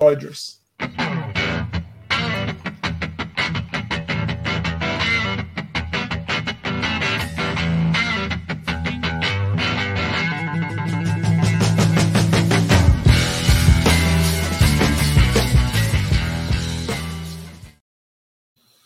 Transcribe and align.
Dodgers. 0.00 0.60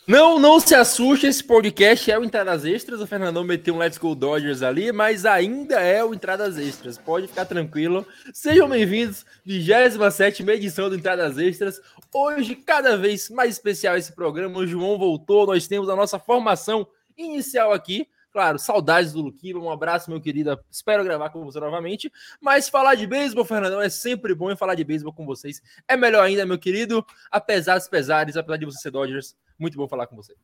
Não, 0.07 0.39
não 0.39 0.61
se 0.61 0.75
assuste, 0.75 1.27
esse 1.27 1.43
podcast 1.43 2.11
é 2.11 2.19
o 2.19 2.23
Entradas 2.23 2.67
Extras. 2.67 3.01
O 3.01 3.07
Fernandão 3.07 3.43
meteu 3.43 3.75
um 3.75 3.79
Let's 3.79 3.97
Go 3.97 4.15
Dodgers 4.15 4.63
ali, 4.63 4.93
mas 4.93 5.25
ainda 5.25 5.81
é 5.81 6.05
o 6.05 6.13
Entradas 6.13 6.59
Extras. 6.59 6.99
Pode 6.99 7.27
ficar 7.27 7.47
tranquilo. 7.47 8.07
Sejam 8.31 8.69
bem-vindos, 8.69 9.25
27 9.47 10.43
edição 10.51 10.91
do 10.91 10.97
Entradas 10.97 11.39
Extras. 11.39 11.81
Hoje, 12.13 12.55
cada 12.55 12.99
vez 12.99 13.31
mais 13.31 13.55
especial 13.55 13.97
esse 13.97 14.13
programa. 14.13 14.59
O 14.59 14.67
João 14.67 14.99
voltou, 14.99 15.47
nós 15.47 15.67
temos 15.67 15.89
a 15.89 15.97
nossa 15.97 16.19
formação 16.19 16.87
inicial 17.17 17.73
aqui. 17.73 18.07
Claro, 18.35 18.59
saudades 18.59 19.13
do 19.13 19.23
Luquiba, 19.23 19.61
um 19.61 19.71
abraço, 19.71 20.11
meu 20.11 20.21
querido. 20.21 20.59
Espero 20.69 21.05
gravar 21.05 21.31
com 21.31 21.45
você 21.45 21.61
novamente. 21.61 22.11
Mas 22.41 22.69
falar 22.69 22.97
de 22.97 23.07
beisebol, 23.07 23.45
Fernandão, 23.45 23.81
é 23.81 23.89
sempre 23.89 24.35
bom 24.35 24.51
e 24.51 24.57
falar 24.57 24.75
de 24.75 24.83
beisebol 24.83 25.13
com 25.13 25.25
vocês 25.25 25.63
é 25.87 25.97
melhor 25.97 26.25
ainda, 26.25 26.45
meu 26.45 26.59
querido. 26.59 27.07
Apesar 27.31 27.79
dos 27.79 27.87
pesares, 27.87 28.37
apesar 28.37 28.57
de 28.57 28.65
você 28.65 28.79
ser 28.79 28.91
Dodgers, 28.91 29.37
muito 29.57 29.77
bom 29.77 29.87
falar 29.87 30.09
com 30.09 30.17
você. 30.17 30.35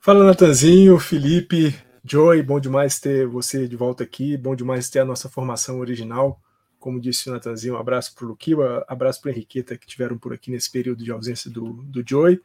Fala, 0.00 0.24
Natanzinho, 0.24 0.98
Felipe, 0.98 1.78
Joy, 2.02 2.42
bom 2.42 2.58
demais 2.58 2.98
ter 2.98 3.26
você 3.26 3.68
de 3.68 3.76
volta 3.76 4.02
aqui, 4.02 4.38
bom 4.38 4.56
demais 4.56 4.88
ter 4.88 5.00
a 5.00 5.04
nossa 5.04 5.28
formação 5.28 5.78
original. 5.78 6.40
Como 6.78 6.98
disse 6.98 7.28
o 7.28 7.32
Natanzinho, 7.34 7.74
um 7.74 7.78
abraço 7.78 8.14
para 8.14 8.24
o 8.24 8.28
Luquiba, 8.28 8.82
abraço 8.88 9.20
para 9.20 9.30
a 9.30 9.34
Henriqueta 9.34 9.76
que 9.76 9.86
tiveram 9.86 10.16
por 10.16 10.32
aqui 10.32 10.50
nesse 10.50 10.72
período 10.72 11.04
de 11.04 11.12
ausência 11.12 11.50
do, 11.50 11.74
do 11.82 12.02
Joy. 12.02 12.40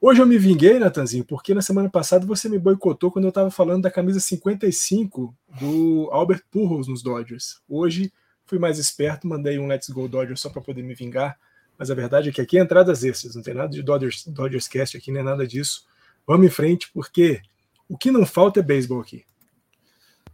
Hoje 0.00 0.22
eu 0.22 0.26
me 0.26 0.38
vinguei, 0.38 0.78
Natanzinho, 0.78 1.24
porque 1.24 1.52
na 1.52 1.60
semana 1.60 1.90
passada 1.90 2.24
você 2.24 2.48
me 2.48 2.58
boicotou 2.58 3.10
quando 3.10 3.26
eu 3.26 3.30
estava 3.30 3.50
falando 3.50 3.82
da 3.82 3.90
camisa 3.90 4.18
55 4.18 5.34
do 5.60 6.08
Albert 6.10 6.42
Pujols 6.50 6.88
nos 6.88 7.02
Dodgers. 7.02 7.60
Hoje 7.68 8.12
fui 8.46 8.58
mais 8.58 8.78
esperto, 8.78 9.26
mandei 9.26 9.58
um 9.58 9.66
Let's 9.66 9.90
Go 9.90 10.08
Dodgers 10.08 10.40
só 10.40 10.48
para 10.48 10.62
poder 10.62 10.82
me 10.82 10.94
vingar 10.94 11.38
mas 11.80 11.90
a 11.90 11.94
verdade 11.94 12.28
é 12.28 12.32
que 12.32 12.42
aqui 12.42 12.58
é 12.58 12.60
entradas 12.60 13.02
extras, 13.04 13.34
não 13.34 13.42
tem 13.42 13.54
nada 13.54 13.70
de 13.70 13.82
Dodgers, 13.82 14.26
Dodgers 14.26 14.68
Cast 14.68 14.98
aqui, 14.98 15.10
nem 15.10 15.22
nada 15.22 15.46
disso. 15.46 15.86
Vamos 16.26 16.46
em 16.46 16.50
frente, 16.50 16.90
porque 16.92 17.40
o 17.88 17.96
que 17.96 18.10
não 18.10 18.26
falta 18.26 18.60
é 18.60 18.62
beisebol 18.62 19.00
aqui. 19.00 19.24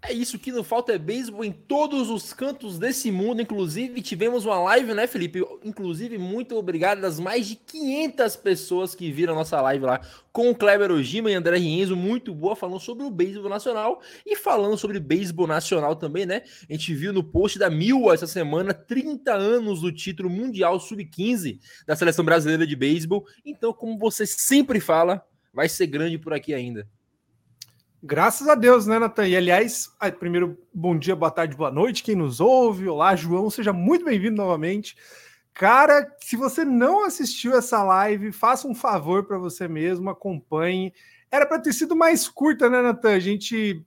É 0.02 0.12
isso 0.12 0.38
que 0.38 0.52
não 0.52 0.62
falta 0.62 0.92
é 0.92 0.98
beisebol 0.98 1.44
em 1.44 1.50
todos 1.50 2.10
os 2.10 2.32
cantos 2.32 2.78
desse 2.78 3.10
mundo. 3.10 3.42
Inclusive, 3.42 4.00
tivemos 4.02 4.44
uma 4.44 4.58
live, 4.60 4.94
né, 4.94 5.06
Felipe? 5.06 5.42
Inclusive, 5.64 6.16
muito 6.18 6.56
obrigado 6.56 7.04
às 7.04 7.18
mais 7.18 7.48
de 7.48 7.56
500 7.56 8.36
pessoas 8.36 8.94
que 8.94 9.10
viram 9.10 9.32
a 9.32 9.36
nossa 9.36 9.60
live 9.60 9.84
lá 9.84 10.00
com 10.32 10.50
o 10.50 10.54
Kleber 10.54 10.92
Ojima 10.92 11.30
e 11.30 11.34
André 11.34 11.56
Rienzo. 11.56 11.96
Muito 11.96 12.34
boa, 12.34 12.54
falando 12.54 12.78
sobre 12.78 13.04
o 13.04 13.10
beisebol 13.10 13.48
nacional 13.48 14.00
e 14.24 14.36
falando 14.36 14.76
sobre 14.76 15.00
beisebol 15.00 15.46
nacional 15.46 15.96
também, 15.96 16.26
né? 16.26 16.42
A 16.68 16.72
gente 16.72 16.94
viu 16.94 17.12
no 17.12 17.24
post 17.24 17.58
da 17.58 17.70
Mil 17.70 18.12
essa 18.12 18.26
semana 18.26 18.72
30 18.72 19.32
anos 19.32 19.80
do 19.80 19.90
título 19.90 20.30
mundial 20.30 20.78
sub-15 20.78 21.58
da 21.86 21.96
seleção 21.96 22.24
brasileira 22.24 22.66
de 22.66 22.76
beisebol. 22.76 23.26
Então, 23.44 23.72
como 23.72 23.98
você 23.98 24.24
sempre 24.26 24.78
fala, 24.78 25.24
vai 25.52 25.68
ser 25.68 25.86
grande 25.86 26.18
por 26.18 26.32
aqui 26.32 26.54
ainda. 26.54 26.86
Graças 28.02 28.46
a 28.46 28.54
Deus, 28.54 28.86
né, 28.86 28.98
Natan? 28.98 29.26
E 29.26 29.36
aliás, 29.36 29.90
primeiro, 30.18 30.58
bom 30.72 30.96
dia, 30.96 31.16
boa 31.16 31.30
tarde, 31.30 31.56
boa 31.56 31.70
noite, 31.70 32.02
quem 32.02 32.14
nos 32.14 32.40
ouve. 32.40 32.86
Olá, 32.86 33.16
João, 33.16 33.48
seja 33.48 33.72
muito 33.72 34.04
bem-vindo 34.04 34.36
novamente. 34.36 34.96
Cara, 35.54 36.14
se 36.20 36.36
você 36.36 36.64
não 36.64 37.04
assistiu 37.06 37.56
essa 37.56 37.82
live, 37.82 38.30
faça 38.32 38.68
um 38.68 38.74
favor 38.74 39.24
para 39.24 39.38
você 39.38 39.66
mesmo, 39.66 40.10
acompanhe. 40.10 40.92
Era 41.30 41.46
para 41.46 41.58
ter 41.58 41.72
sido 41.72 41.96
mais 41.96 42.28
curta, 42.28 42.68
né, 42.68 42.82
Natan? 42.82 43.14
A 43.14 43.18
gente 43.18 43.82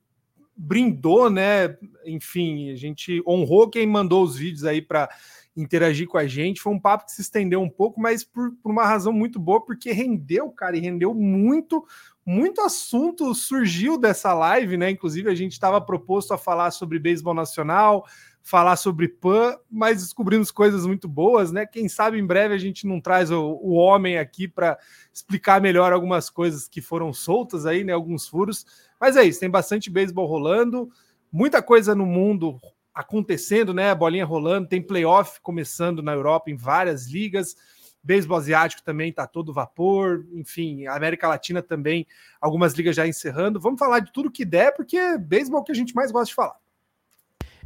brindou, 0.56 1.30
né? 1.30 1.76
Enfim, 2.04 2.70
a 2.72 2.76
gente 2.76 3.22
honrou 3.24 3.70
quem 3.70 3.86
mandou 3.86 4.24
os 4.24 4.36
vídeos 4.36 4.64
aí 4.64 4.82
para 4.82 5.08
interagir 5.56 6.06
com 6.06 6.18
a 6.18 6.26
gente. 6.26 6.60
Foi 6.60 6.72
um 6.72 6.80
papo 6.80 7.06
que 7.06 7.12
se 7.12 7.22
estendeu 7.22 7.60
um 7.60 7.68
pouco, 7.68 8.00
mas 8.00 8.24
por, 8.24 8.52
por 8.62 8.70
uma 8.70 8.86
razão 8.86 9.12
muito 9.12 9.38
boa, 9.38 9.64
porque 9.64 9.92
rendeu, 9.92 10.50
cara, 10.50 10.76
e 10.76 10.80
rendeu 10.80 11.14
muito 11.14 11.84
muito 12.24 12.60
assunto 12.60 13.34
surgiu 13.34 13.98
dessa 13.98 14.32
live, 14.32 14.76
né? 14.76 14.90
Inclusive, 14.90 15.28
a 15.28 15.34
gente 15.34 15.52
estava 15.52 15.80
proposto 15.80 16.32
a 16.32 16.38
falar 16.38 16.70
sobre 16.70 16.98
beisebol 16.98 17.34
nacional, 17.34 18.06
falar 18.42 18.76
sobre 18.76 19.08
PAN, 19.08 19.56
mas 19.70 20.02
descobrimos 20.02 20.50
coisas 20.50 20.86
muito 20.86 21.08
boas, 21.08 21.50
né? 21.50 21.66
Quem 21.66 21.88
sabe 21.88 22.18
em 22.18 22.26
breve 22.26 22.54
a 22.54 22.58
gente 22.58 22.86
não 22.86 23.00
traz 23.00 23.30
o, 23.30 23.58
o 23.62 23.72
homem 23.72 24.18
aqui 24.18 24.46
para 24.46 24.78
explicar 25.12 25.60
melhor 25.60 25.92
algumas 25.92 26.30
coisas 26.30 26.68
que 26.68 26.80
foram 26.80 27.12
soltas 27.12 27.66
aí, 27.66 27.82
né? 27.82 27.92
Alguns 27.92 28.28
furos. 28.28 28.64
Mas 29.00 29.16
é 29.16 29.24
isso, 29.24 29.40
tem 29.40 29.50
bastante 29.50 29.90
beisebol 29.90 30.26
rolando, 30.26 30.88
muita 31.32 31.62
coisa 31.62 31.94
no 31.94 32.06
mundo 32.06 32.60
acontecendo, 32.94 33.72
né? 33.72 33.94
Bolinha 33.94 34.24
rolando, 34.24 34.68
tem 34.68 34.82
playoff 34.82 35.40
começando 35.40 36.02
na 36.02 36.12
Europa 36.12 36.50
em 36.50 36.56
várias 36.56 37.06
ligas 37.06 37.56
beisebol 38.02 38.38
asiático 38.38 38.82
também 38.82 39.10
está 39.10 39.26
todo 39.26 39.52
vapor, 39.52 40.26
enfim, 40.32 40.86
América 40.86 41.28
Latina 41.28 41.62
também, 41.62 42.06
algumas 42.40 42.72
ligas 42.74 42.96
já 42.96 43.06
encerrando. 43.06 43.60
Vamos 43.60 43.78
falar 43.78 44.00
de 44.00 44.12
tudo 44.12 44.30
que 44.30 44.44
der, 44.44 44.74
porque 44.74 44.96
é 44.96 45.18
beisebol 45.18 45.62
que 45.62 45.72
a 45.72 45.74
gente 45.74 45.94
mais 45.94 46.10
gosta 46.10 46.26
de 46.26 46.34
falar. 46.34 46.56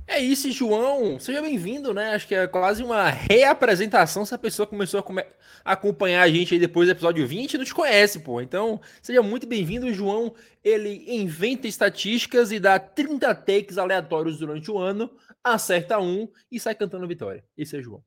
É 0.06 0.18
isso, 0.20 0.50
João. 0.52 1.18
Seja 1.18 1.40
bem-vindo, 1.40 1.94
né? 1.94 2.14
Acho 2.14 2.28
que 2.28 2.34
é 2.34 2.46
quase 2.46 2.82
uma 2.82 3.08
reapresentação 3.08 4.24
se 4.24 4.34
a 4.34 4.38
pessoa 4.38 4.66
começou 4.66 5.00
a, 5.00 5.02
come... 5.02 5.24
acompanhar 5.64 6.22
a 6.22 6.28
gente 6.28 6.52
aí 6.52 6.60
depois 6.60 6.88
do 6.88 6.92
episódio 6.92 7.26
20 7.26 7.54
e 7.54 7.58
não 7.58 7.64
te 7.64 7.74
conhece, 7.74 8.20
pô. 8.20 8.40
Então, 8.40 8.80
seja 9.00 9.22
muito 9.22 9.46
bem-vindo, 9.46 9.92
João. 9.94 10.34
Ele 10.62 11.04
inventa 11.08 11.66
estatísticas 11.66 12.52
e 12.52 12.60
dá 12.60 12.78
30 12.78 13.34
takes 13.34 13.78
aleatórios 13.78 14.38
durante 14.38 14.70
o 14.70 14.78
ano, 14.78 15.10
acerta 15.42 15.98
um 15.98 16.28
e 16.52 16.60
sai 16.60 16.74
cantando 16.74 17.08
vitória. 17.08 17.42
Esse 17.56 17.78
é 17.78 17.82
João. 17.82 18.02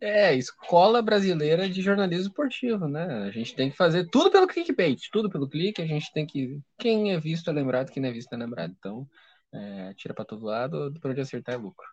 É, 0.00 0.34
escola 0.34 1.02
brasileira 1.02 1.68
de 1.68 1.82
jornalismo 1.82 2.28
esportivo, 2.28 2.88
né? 2.88 3.04
A 3.24 3.30
gente 3.30 3.54
tem 3.54 3.70
que 3.70 3.76
fazer 3.76 4.08
tudo 4.08 4.30
pelo 4.30 4.46
clickbait, 4.46 4.98
tudo 5.12 5.28
pelo 5.28 5.46
clique, 5.48 5.82
a 5.82 5.86
gente 5.86 6.10
tem 6.12 6.26
que. 6.26 6.58
Quem 6.78 7.12
é 7.12 7.20
visto 7.20 7.50
é 7.50 7.52
lembrado, 7.52 7.90
quem 7.90 8.02
não 8.02 8.08
é 8.08 8.12
visto 8.12 8.32
é 8.32 8.36
lembrado. 8.36 8.74
Então, 8.78 9.06
é, 9.52 9.94
tira 9.94 10.14
para 10.14 10.24
todo 10.24 10.46
lado, 10.46 10.92
por 11.00 11.10
onde 11.10 11.20
acertar 11.20 11.54
é 11.54 11.58
lucro. 11.58 11.86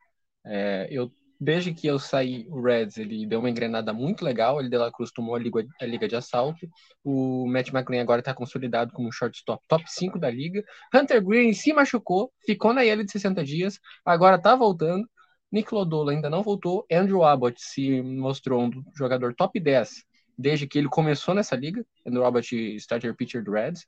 É, 0.45 0.87
eu, 0.89 1.11
desde 1.39 1.73
que 1.73 1.87
eu 1.87 1.99
saí, 1.99 2.47
o 2.49 2.61
Reds 2.61 2.97
ele 2.97 3.25
deu 3.25 3.39
uma 3.39 3.49
engrenada 3.49 3.93
muito 3.93 4.23
legal, 4.23 4.59
ele 4.59 4.69
de 4.69 4.77
la 4.77 4.91
Cruz 4.91 5.11
tomou 5.11 5.35
a 5.35 5.39
liga, 5.39 5.65
a 5.81 5.85
liga 5.85 6.07
de 6.07 6.15
assalto. 6.15 6.67
O 7.03 7.47
Matt 7.47 7.69
McLean 7.69 8.01
agora 8.01 8.19
está 8.19 8.33
consolidado 8.33 8.91
como 8.93 9.11
shortstop 9.11 9.63
top 9.67 9.83
5 9.87 10.19
da 10.19 10.29
liga. 10.29 10.63
Hunter 10.93 11.23
Green 11.23 11.53
se 11.53 11.73
machucou, 11.73 12.31
ficou 12.45 12.73
na 12.73 12.85
IL 12.85 13.03
de 13.03 13.11
60 13.11 13.43
dias, 13.43 13.79
agora 14.05 14.37
está 14.37 14.55
voltando. 14.55 15.07
Nick 15.51 15.73
Lodola 15.73 16.11
ainda 16.11 16.29
não 16.29 16.43
voltou. 16.43 16.85
Andrew 16.91 17.23
Abbott 17.23 17.61
se 17.61 18.01
mostrou 18.01 18.63
um 18.63 18.71
jogador 18.95 19.33
top 19.33 19.59
10 19.59 20.05
desde 20.37 20.67
que 20.67 20.77
ele 20.77 20.89
começou 20.89 21.33
nessa 21.33 21.55
liga. 21.55 21.85
Andrew 22.05 22.25
Abbott, 22.25 22.53
starter 22.77 23.15
pitcher 23.15 23.43
do 23.43 23.51
Reds. 23.51 23.85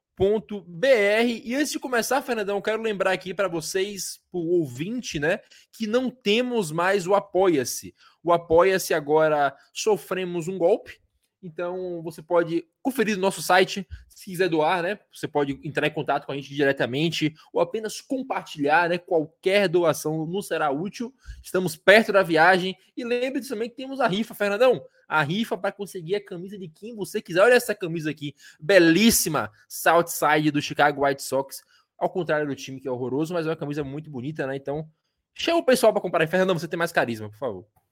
E 1.45 1.55
antes 1.55 1.71
de 1.71 1.79
começar, 1.79 2.21
Fernandão, 2.21 2.61
quero 2.61 2.81
lembrar 2.81 3.11
aqui 3.11 3.33
para 3.33 3.47
vocês, 3.47 4.21
o 4.31 4.59
ouvinte, 4.59 5.19
né, 5.19 5.39
que 5.71 5.85
não 5.85 6.09
temos 6.09 6.71
mais 6.71 7.05
o 7.05 7.13
Apoia-se. 7.13 7.93
O 8.23 8.31
Apoia-se 8.31 8.93
agora 8.93 9.55
sofremos 9.73 10.47
um 10.47 10.57
golpe 10.57 10.99
então 11.45 12.01
você 12.01 12.21
pode 12.21 12.65
conferir 12.81 13.15
no 13.15 13.21
nosso 13.21 13.41
site, 13.41 13.87
se 14.09 14.25
quiser 14.25 14.49
doar, 14.49 14.81
né? 14.81 14.99
Você 15.13 15.27
pode 15.27 15.59
entrar 15.63 15.85
em 15.85 15.91
contato 15.91 16.25
com 16.25 16.31
a 16.31 16.35
gente 16.35 16.53
diretamente 16.53 17.33
ou 17.53 17.61
apenas 17.61 18.01
compartilhar, 18.01 18.89
né? 18.89 18.97
Qualquer 18.97 19.67
doação 19.67 20.25
nos 20.25 20.47
será 20.47 20.71
útil. 20.71 21.13
Estamos 21.43 21.75
perto 21.75 22.11
da 22.11 22.23
viagem 22.23 22.75
e 22.97 23.03
lembre-se 23.03 23.49
também 23.49 23.69
que 23.69 23.75
temos 23.75 24.01
a 24.01 24.07
rifa, 24.07 24.33
Fernandão. 24.33 24.83
A 25.07 25.21
rifa 25.21 25.55
para 25.55 25.71
conseguir 25.71 26.15
a 26.15 26.25
camisa 26.25 26.57
de 26.57 26.67
quem 26.67 26.95
você 26.95 27.21
quiser. 27.21 27.41
Olha 27.41 27.53
essa 27.53 27.75
camisa 27.75 28.09
aqui, 28.09 28.33
belíssima, 28.59 29.51
Southside 29.69 30.49
do 30.49 30.61
Chicago 30.61 31.05
White 31.05 31.21
Sox. 31.21 31.63
Ao 31.97 32.09
contrário 32.09 32.47
do 32.47 32.55
time 32.55 32.81
que 32.81 32.87
é 32.87 32.91
horroroso, 32.91 33.33
mas 33.33 33.45
é 33.45 33.49
uma 33.49 33.55
camisa 33.55 33.83
muito 33.83 34.09
bonita, 34.09 34.47
né? 34.47 34.55
Então, 34.55 34.89
chama 35.33 35.59
o 35.59 35.65
pessoal 35.65 35.93
para 35.93 36.01
comprar. 36.01 36.27
Fernandão, 36.27 36.57
você 36.57 36.67
tem 36.67 36.77
mais 36.77 36.91
carisma, 36.91 37.29
por 37.29 37.37
favor. 37.37 37.84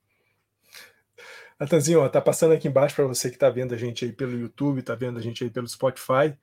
Natanzinho, 1.63 2.01
ó, 2.01 2.10
tá 2.10 2.19
passando 2.19 2.54
aqui 2.54 2.68
embaixo 2.68 2.94
para 2.94 3.06
você 3.06 3.30
que 3.30 3.38
está 3.38 3.50
vendo 3.50 3.74
a 3.74 3.77
gente 3.77 4.04
aí 4.04 4.12
pelo 4.12 4.38
YouTube, 4.38 4.80
está 4.80 4.95
vendo 4.95 5.18
a 5.18 5.21
gente 5.21 5.45
aí 5.45 5.50
pelo 5.50 5.65
Spotify, 5.65 6.36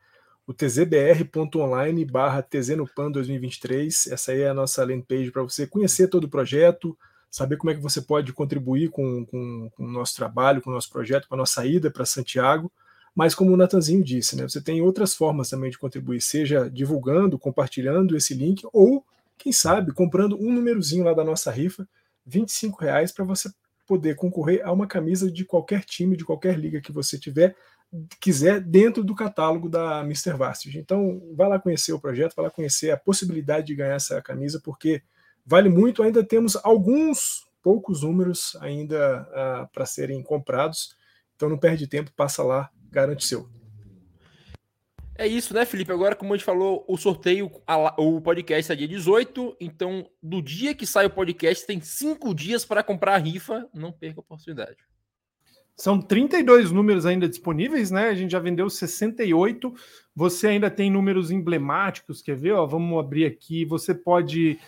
o 0.46 0.55
tzbr.online 0.55 2.06
barra 2.06 2.43
tznopan 2.43 3.11
2023. 3.11 4.06
Essa 4.06 4.32
aí 4.32 4.40
é 4.40 4.49
a 4.49 4.55
nossa 4.55 4.82
landing 4.82 5.02
page 5.02 5.31
para 5.31 5.43
você 5.43 5.67
conhecer 5.67 6.08
todo 6.08 6.25
o 6.25 6.28
projeto, 6.28 6.96
saber 7.31 7.58
como 7.58 7.70
é 7.70 7.75
que 7.75 7.82
você 7.82 8.00
pode 8.00 8.32
contribuir 8.32 8.88
com, 8.88 9.26
com, 9.26 9.70
com 9.76 9.84
o 9.84 9.90
nosso 9.90 10.17
trabalho, 10.17 10.62
com 10.62 10.70
o 10.70 10.72
nosso 10.72 10.88
projeto, 10.88 11.28
com 11.28 11.34
a 11.34 11.38
nossa 11.38 11.67
ida 11.67 11.90
para 11.90 12.06
Santiago. 12.06 12.72
Mas 13.14 13.34
como 13.34 13.52
o 13.52 13.56
Natanzinho 13.58 14.02
disse, 14.02 14.37
né, 14.37 14.49
você 14.49 14.61
tem 14.61 14.81
outras 14.81 15.14
formas 15.14 15.50
também 15.50 15.70
de 15.70 15.76
contribuir, 15.76 16.22
seja 16.22 16.70
divulgando, 16.70 17.38
compartilhando 17.38 18.17
esse 18.17 18.32
link, 18.32 18.67
ou, 18.72 19.05
quem 19.37 19.52
sabe, 19.52 19.93
comprando 19.93 20.40
um 20.40 20.50
númerozinho 20.50 21.05
lá 21.05 21.12
da 21.12 21.25
nossa 21.25 21.50
rifa, 21.50 21.87
25 22.25 22.81
reais 22.82 23.12
para 23.12 23.25
você 23.25 23.50
poder 23.90 24.14
concorrer 24.14 24.60
a 24.64 24.70
uma 24.70 24.87
camisa 24.87 25.28
de 25.28 25.44
qualquer 25.44 25.82
time, 25.84 26.16
de 26.16 26.25
qualquer 26.25 26.56
liga 26.56 26.81
que 26.81 26.92
você 26.92 27.19
tiver, 27.19 27.56
quiser, 28.20 28.60
dentro 28.60 29.02
do 29.02 29.16
catálogo 29.16 29.69
da 29.69 30.02
Mr. 30.02 30.34
Varsity. 30.34 30.78
Então, 30.78 31.20
vá 31.34 31.48
lá 31.48 31.58
conhecer 31.58 31.92
o 31.92 31.98
projeto, 31.98 32.37
vá 32.37 32.44
lá 32.44 32.50
conhecer 32.52 32.92
a 32.92 32.96
possibilidade 32.96 33.66
de 33.66 33.75
ganhar 33.75 33.96
essa 33.96 34.22
camisa, 34.22 34.60
porque 34.64 35.02
vale 35.44 35.69
muito. 35.69 36.04
Ainda 36.04 36.22
temos 36.22 36.56
alguns 36.62 37.48
poucos 37.60 38.02
números 38.02 38.56
ainda 38.60 39.26
uh, 39.32 39.69
para 39.72 39.84
serem 39.84 40.22
comprados. 40.22 40.94
Então, 41.34 41.48
não 41.48 41.58
perde 41.58 41.88
tempo, 41.88 42.12
passa 42.14 42.44
lá, 42.44 42.70
garante 42.93 43.26
seu. 43.26 43.48
É 45.20 45.26
isso, 45.26 45.52
né, 45.52 45.67
Felipe? 45.67 45.93
Agora, 45.93 46.17
como 46.17 46.32
a 46.32 46.37
gente 46.38 46.46
falou, 46.46 46.82
o 46.88 46.96
sorteio, 46.96 47.52
o 47.99 48.22
podcast 48.22 48.72
é 48.72 48.75
dia 48.75 48.88
18. 48.88 49.55
Então, 49.61 50.08
do 50.22 50.40
dia 50.40 50.75
que 50.75 50.87
sai 50.87 51.05
o 51.05 51.11
podcast, 51.11 51.67
tem 51.67 51.78
cinco 51.78 52.34
dias 52.34 52.64
para 52.64 52.82
comprar 52.82 53.17
a 53.17 53.19
rifa. 53.19 53.69
Não 53.75 53.93
perca 53.93 54.20
a 54.20 54.22
oportunidade. 54.22 54.78
São 55.76 56.00
32 56.00 56.72
números 56.72 57.05
ainda 57.05 57.28
disponíveis, 57.28 57.90
né? 57.90 58.08
A 58.08 58.14
gente 58.14 58.31
já 58.31 58.38
vendeu 58.38 58.70
68. 58.70 59.75
Você 60.17 60.46
ainda 60.46 60.70
tem 60.70 60.90
números 60.90 61.31
emblemáticos, 61.31 62.22
quer 62.22 62.37
ver? 62.37 62.52
Ó, 62.52 62.67
vamos 62.67 62.99
abrir 62.99 63.26
aqui. 63.26 63.67
Você 63.67 63.94
pode, 63.94 64.58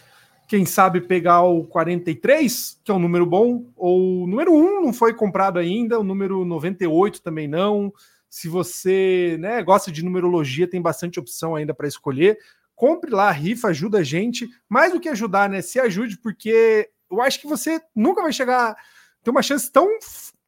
quem 0.47 0.67
sabe, 0.67 1.01
pegar 1.01 1.45
o 1.45 1.65
43, 1.65 2.79
que 2.85 2.91
é 2.91 2.95
um 2.95 2.99
número 2.99 3.25
bom, 3.25 3.73
ou 3.75 4.25
o 4.25 4.27
número 4.27 4.53
1 4.53 4.83
não 4.83 4.93
foi 4.93 5.15
comprado 5.15 5.59
ainda, 5.59 5.99
o 5.99 6.05
número 6.05 6.45
98 6.45 7.23
também 7.23 7.49
não. 7.49 7.91
Se 8.33 8.49
você 8.49 9.37
né, 9.39 9.63
gosta 9.63 9.93
de 9.93 10.03
numerologia, 10.03 10.67
tem 10.67 10.81
bastante 10.81 11.21
opção 11.21 11.55
ainda 11.55 11.75
para 11.75 11.87
escolher. 11.87 12.39
Compre 12.75 13.11
lá, 13.11 13.29
a 13.29 13.31
rifa, 13.31 13.69
ajuda 13.69 13.99
a 13.99 14.03
gente. 14.03 14.49
Mais 14.67 14.91
do 14.91 14.99
que 14.99 15.11
ajudar, 15.11 15.51
né? 15.51 15.61
Se 15.61 15.79
ajude, 15.79 16.17
porque 16.17 16.89
eu 17.11 17.21
acho 17.21 17.39
que 17.39 17.47
você 17.47 17.79
nunca 17.95 18.23
vai 18.23 18.33
chegar. 18.33 18.75
Ter 19.23 19.29
uma 19.29 19.43
chance 19.43 19.71
tão, 19.71 19.87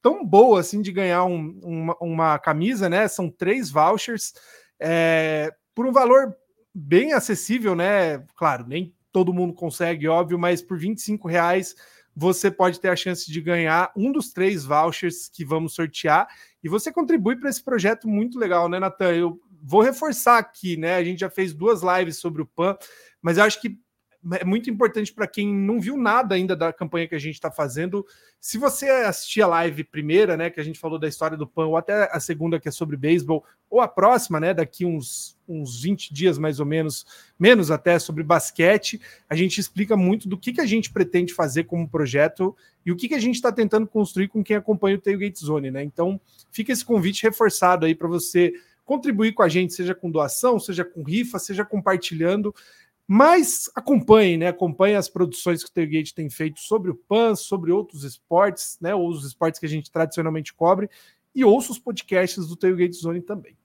tão 0.01 0.25
boa 0.25 0.61
assim 0.61 0.81
de 0.81 0.91
ganhar 0.91 1.27
um, 1.27 1.61
uma, 1.63 1.97
uma, 2.01 2.39
camisa, 2.39 2.89
né? 2.89 3.07
São 3.07 3.29
três 3.29 3.71
vouchers 3.71 4.33
é, 4.81 5.53
por 5.75 5.87
um 5.87 5.93
valor 5.93 6.35
bem 6.75 7.13
acessível, 7.13 7.75
né? 7.75 8.25
Claro, 8.35 8.67
nem 8.67 8.95
todo 9.13 9.35
mundo 9.35 9.53
consegue, 9.53 10.09
óbvio, 10.09 10.39
mas 10.39 10.63
por 10.63 10.79
25 10.79 11.29
reais 11.29 11.77
você 12.17 12.51
pode 12.51 12.81
ter 12.81 12.89
a 12.89 12.97
chance 12.97 13.31
de 13.31 13.41
ganhar 13.43 13.93
um 13.95 14.11
dos 14.11 14.33
três 14.33 14.65
vouchers 14.65 15.29
que 15.29 15.45
vamos 15.45 15.75
sortear 15.75 16.29
e 16.65 16.69
você 16.69 16.91
contribui 16.91 17.37
para 17.37 17.51
esse 17.51 17.63
projeto 17.63 18.09
muito 18.09 18.39
legal, 18.39 18.71
né, 18.71 18.81
Natan? 18.81 19.13
Eu 19.13 19.39
vou 19.63 19.83
reforçar 19.83 20.39
aqui, 20.39 20.79
né? 20.79 20.97
A 20.97 21.05
gente 21.05 21.21
já 21.21 21.29
fez 21.29 21.53
duas 21.53 21.83
lives 21.83 22.19
sobre 22.19 22.41
o 22.41 22.47
PAN, 22.47 22.75
mas 23.21 23.37
eu 23.37 23.45
acho 23.45 23.61
que 23.61 23.79
é 24.33 24.45
muito 24.45 24.71
importante 24.71 25.13
para 25.13 25.27
quem 25.27 25.53
não 25.55 25.81
viu 25.81 25.97
nada 25.97 26.35
ainda 26.35 26.57
da 26.57 26.73
campanha 26.73 27.07
que 27.07 27.15
a 27.15 27.19
gente 27.19 27.35
está 27.35 27.51
fazendo. 27.51 28.07
Se 28.41 28.57
você 28.57 28.89
assistir 28.89 29.43
a 29.43 29.47
live 29.47 29.85
primeira, 29.85 30.37
né, 30.37 30.51
que 30.51 30.61
a 30.61 30.63
gente 30.65 30.79
falou 30.79 30.99
da 30.99 31.09
história 31.09 31.37
do 31.37 31.47
PAN, 31.47 31.67
ou 31.67 31.77
até 31.77 32.09
a 32.11 32.19
segunda, 32.21 32.59
que 32.59 32.69
é 32.69 32.71
sobre 32.71 32.97
beisebol, 32.97 33.45
ou 33.69 33.81
a 33.81 33.89
próxima, 33.89 34.41
né, 34.41 34.55
daqui 34.55 34.85
uns, 34.85 35.37
uns 35.49 35.83
20 35.83 36.13
dias 36.15 36.39
mais 36.39 36.61
ou 36.61 36.67
menos, 36.67 37.07
menos 37.39 37.71
até, 37.71 37.99
sobre 37.99 38.23
basquete, 38.23 39.01
a 39.29 39.35
gente 39.35 39.61
explica 39.61 39.97
muito 39.97 40.29
do 40.29 40.39
que, 40.39 40.53
que 40.53 40.61
a 40.61 40.67
gente 40.67 40.93
pretende 40.93 41.35
fazer 41.35 41.65
como 41.65 41.89
projeto 41.89 42.57
e 42.85 42.93
o 42.93 42.97
que, 42.97 43.09
que 43.09 43.15
a 43.15 43.21
gente 43.21 43.37
está 43.37 43.51
tentando 43.53 43.87
construir 43.87 44.29
com 44.29 44.43
quem 44.43 44.57
acompanha 44.57 44.97
o 44.97 45.01
Tailgate 45.01 45.39
Zone, 45.45 45.71
né? 45.71 45.83
Então, 45.83 46.21
fica 46.51 46.73
esse 46.73 46.85
convite 46.85 47.23
reforçado 47.23 47.87
aí 47.87 47.95
para 47.95 48.09
você 48.09 48.53
contribuir 48.85 49.33
com 49.33 49.43
a 49.43 49.49
gente, 49.49 49.73
seja 49.73 49.95
com 49.95 50.11
doação, 50.11 50.61
seja 50.61 50.85
com 50.85 51.03
rifa, 51.03 51.39
seja 51.39 51.65
compartilhando. 51.65 52.55
Mas 53.07 53.71
acompanhe, 53.75 54.39
né? 54.39 54.49
Acompanhe 54.49 54.95
as 54.95 55.09
produções 55.09 55.63
que 55.63 55.71
o 55.71 55.73
Tailgate 55.73 56.15
tem 56.15 56.31
feito 56.31 56.61
sobre 56.61 56.91
o 56.91 56.95
PAN, 56.95 57.35
sobre 57.35 57.71
outros 57.71 58.03
esportes, 58.03 58.79
né? 58.81 58.95
Ou 58.95 59.09
os 59.09 59.25
esportes 59.25 59.61
que 59.61 59.67
a 59.67 59.69
gente 59.69 59.91
tradicionalmente 59.91 60.55
cobre, 60.55 60.89
e 61.35 61.45
ouça 61.45 61.73
os 61.73 61.79
podcasts 61.79 62.47
do 62.47 62.57
Tailgate 62.57 62.97
Zone 62.97 63.21
também. 63.21 63.57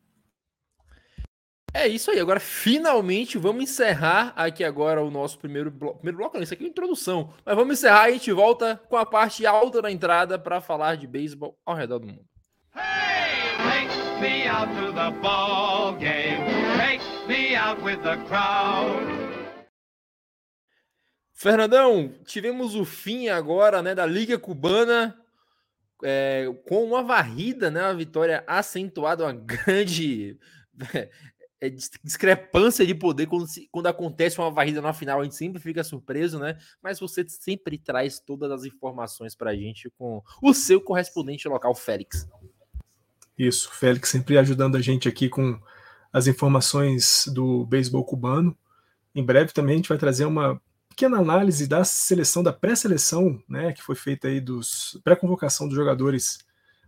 É 1.74 1.88
isso 1.88 2.10
aí. 2.12 2.20
Agora, 2.20 2.40
finalmente, 2.40 3.38
vamos 3.38 3.64
encerrar 3.64 4.34
aqui 4.36 4.64
agora 4.64 5.04
o 5.04 5.12
nosso 5.12 5.38
primeiro 5.38 5.70
bloco. 5.70 5.98
Primeiro 5.98 6.18
bloco, 6.18 6.36
não, 6.36 6.44
isso 6.44 6.54
aqui 6.54 6.64
é 6.64 6.66
uma 6.66 6.72
introdução. 6.72 7.32
Mas 7.46 7.56
vamos 7.56 7.78
encerrar 7.78 8.10
e 8.10 8.12
a 8.12 8.14
gente 8.14 8.32
volta 8.32 8.82
com 8.90 8.98
a 8.98 9.06
parte 9.06 9.46
alta 9.46 9.82
da 9.82 9.92
entrada 9.92 10.40
para 10.40 10.60
falar 10.60 10.96
de 10.96 11.08
beisebol 11.08 11.58
ao 11.66 11.76
redor 11.76 12.00
do 12.00 12.08
mundo. 12.08 12.26
Hey, 12.76 13.40
out 17.70 17.82
with 17.84 17.98
the 18.02 18.18
crowd. 18.28 19.06
Fernandão, 21.34 22.16
tivemos 22.26 22.76
o 22.76 22.84
fim 22.84 23.30
agora 23.30 23.82
né, 23.82 23.94
da 23.94 24.06
Liga 24.06 24.40
Cubana 24.40 25.16
é, 26.04 26.46
com 26.68 26.84
uma 26.84 27.04
varrida, 27.04 27.70
né, 27.70 27.84
uma 27.84 27.96
vitória 27.96 28.44
acentuada, 28.48 29.24
uma 29.24 29.34
grande 29.34 30.38
é, 31.62 31.70
discrepância 32.04 32.86
de 32.86 32.96
poder 32.96 33.28
quando, 33.28 33.48
se, 33.48 33.70
quando 33.72 33.88
acontece 33.88 34.40
uma 34.40 34.50
varrida 34.50 34.82
na 34.82 34.92
final, 34.92 35.22
a 35.22 35.24
gente 35.24 35.36
sempre 35.36 35.62
fica 35.62 35.84
surpreso, 35.84 36.40
né? 36.40 36.58
Mas 36.82 37.00
você 37.00 37.24
sempre 37.28 37.78
traz 37.78 38.20
todas 38.20 38.52
as 38.52 38.66
informações 38.66 39.36
para 39.36 39.52
a 39.52 39.56
gente 39.56 39.90
com 39.92 40.24
o 40.42 40.54
seu 40.54 40.82
correspondente 40.82 41.48
local, 41.48 41.76
Félix. 41.76 42.28
Isso, 43.38 43.72
Félix 43.72 44.10
sempre 44.10 44.38
ajudando 44.40 44.76
a 44.76 44.82
gente 44.82 45.08
aqui 45.08 45.30
com 45.30 45.62
as 46.12 46.28
informações 46.28 47.30
do 47.34 47.66
beisebol 47.66 48.04
cubano. 48.04 48.58
Em 49.14 49.24
breve 49.24 49.52
também 49.52 49.74
a 49.74 49.78
gente 49.78 49.90
vai 49.90 49.98
trazer 49.98 50.26
uma 50.26 50.62
pequena 50.90 51.18
análise 51.18 51.68
da 51.68 51.84
seleção, 51.84 52.44
da 52.44 52.52
pré-seleção, 52.52 53.42
né, 53.48 53.72
que 53.72 53.82
foi 53.82 53.96
feita 53.96 54.28
aí 54.28 54.42
dos 54.42 55.00
pré-convocação 55.04 55.68
dos 55.68 55.76
jogadores 55.76 56.40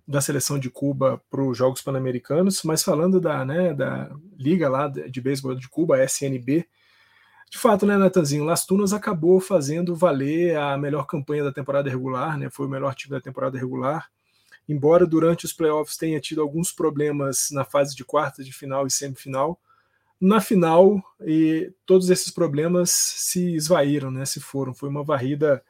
da 0.07 0.19
seleção 0.19 0.59
de 0.59 0.69
Cuba 0.69 1.21
para 1.29 1.41
os 1.41 1.57
Jogos 1.57 1.81
Pan-Americanos, 1.81 2.63
mas 2.63 2.83
falando 2.83 3.21
da, 3.21 3.45
né, 3.45 3.73
da 3.73 4.11
liga 4.37 4.67
lá 4.67 4.87
de 4.87 5.21
beisebol 5.21 5.55
de 5.55 5.69
Cuba, 5.69 5.95
a 5.95 6.03
SNB, 6.03 6.67
de 7.49 7.57
fato, 7.57 7.85
né, 7.85 7.97
Natanzinho, 7.97 8.43
Las 8.43 8.65
Tunas 8.65 8.91
acabou 8.91 9.39
fazendo 9.39 9.95
valer 9.95 10.57
a 10.57 10.77
melhor 10.77 11.05
campanha 11.05 11.43
da 11.43 11.51
temporada 11.51 11.89
regular, 11.89 12.37
né, 12.37 12.49
foi 12.49 12.65
o 12.65 12.69
melhor 12.69 12.95
time 12.95 13.11
da 13.11 13.21
temporada 13.21 13.57
regular, 13.57 14.09
embora 14.67 15.05
durante 15.05 15.45
os 15.45 15.53
playoffs 15.53 15.97
tenha 15.97 16.19
tido 16.19 16.41
alguns 16.41 16.71
problemas 16.71 17.49
na 17.51 17.63
fase 17.63 17.95
de 17.95 18.05
quarta, 18.05 18.43
de 18.43 18.53
final 18.53 18.87
e 18.87 18.91
semifinal, 18.91 19.59
na 20.19 20.39
final, 20.39 21.01
e 21.25 21.73
todos 21.85 22.09
esses 22.11 22.31
problemas 22.31 22.91
se 22.91 23.55
esvaíram, 23.55 24.11
né, 24.11 24.23
se 24.23 24.39
foram. 24.39 24.73
Foi 24.73 24.87
uma 24.87 25.03
varrida 25.03 25.63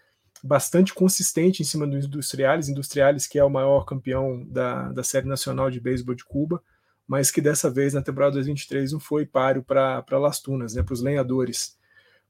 bastante 0.43 0.93
consistente 0.93 1.61
em 1.61 1.65
cima 1.65 1.87
do 1.87 1.97
Industriales, 1.97 2.67
Industriales 2.67 3.27
que 3.27 3.39
é 3.39 3.43
o 3.43 3.49
maior 3.49 3.85
campeão 3.85 4.45
da, 4.47 4.91
da 4.91 5.03
Série 5.03 5.27
Nacional 5.27 5.71
de 5.71 5.79
Beisebol 5.79 6.15
de 6.15 6.25
Cuba, 6.25 6.61
mas 7.07 7.31
que 7.31 7.39
dessa 7.39 7.69
vez 7.69 7.93
na 7.93 8.01
temporada 8.01 8.33
2023 8.33 8.91
não 8.91 8.99
foi 8.99 9.25
páreo 9.25 9.63
para 9.63 10.03
Las 10.19 10.41
Tunas, 10.41 10.73
né, 10.73 10.83
para 10.83 10.93
os 10.93 11.01
lenhadores. 11.01 11.77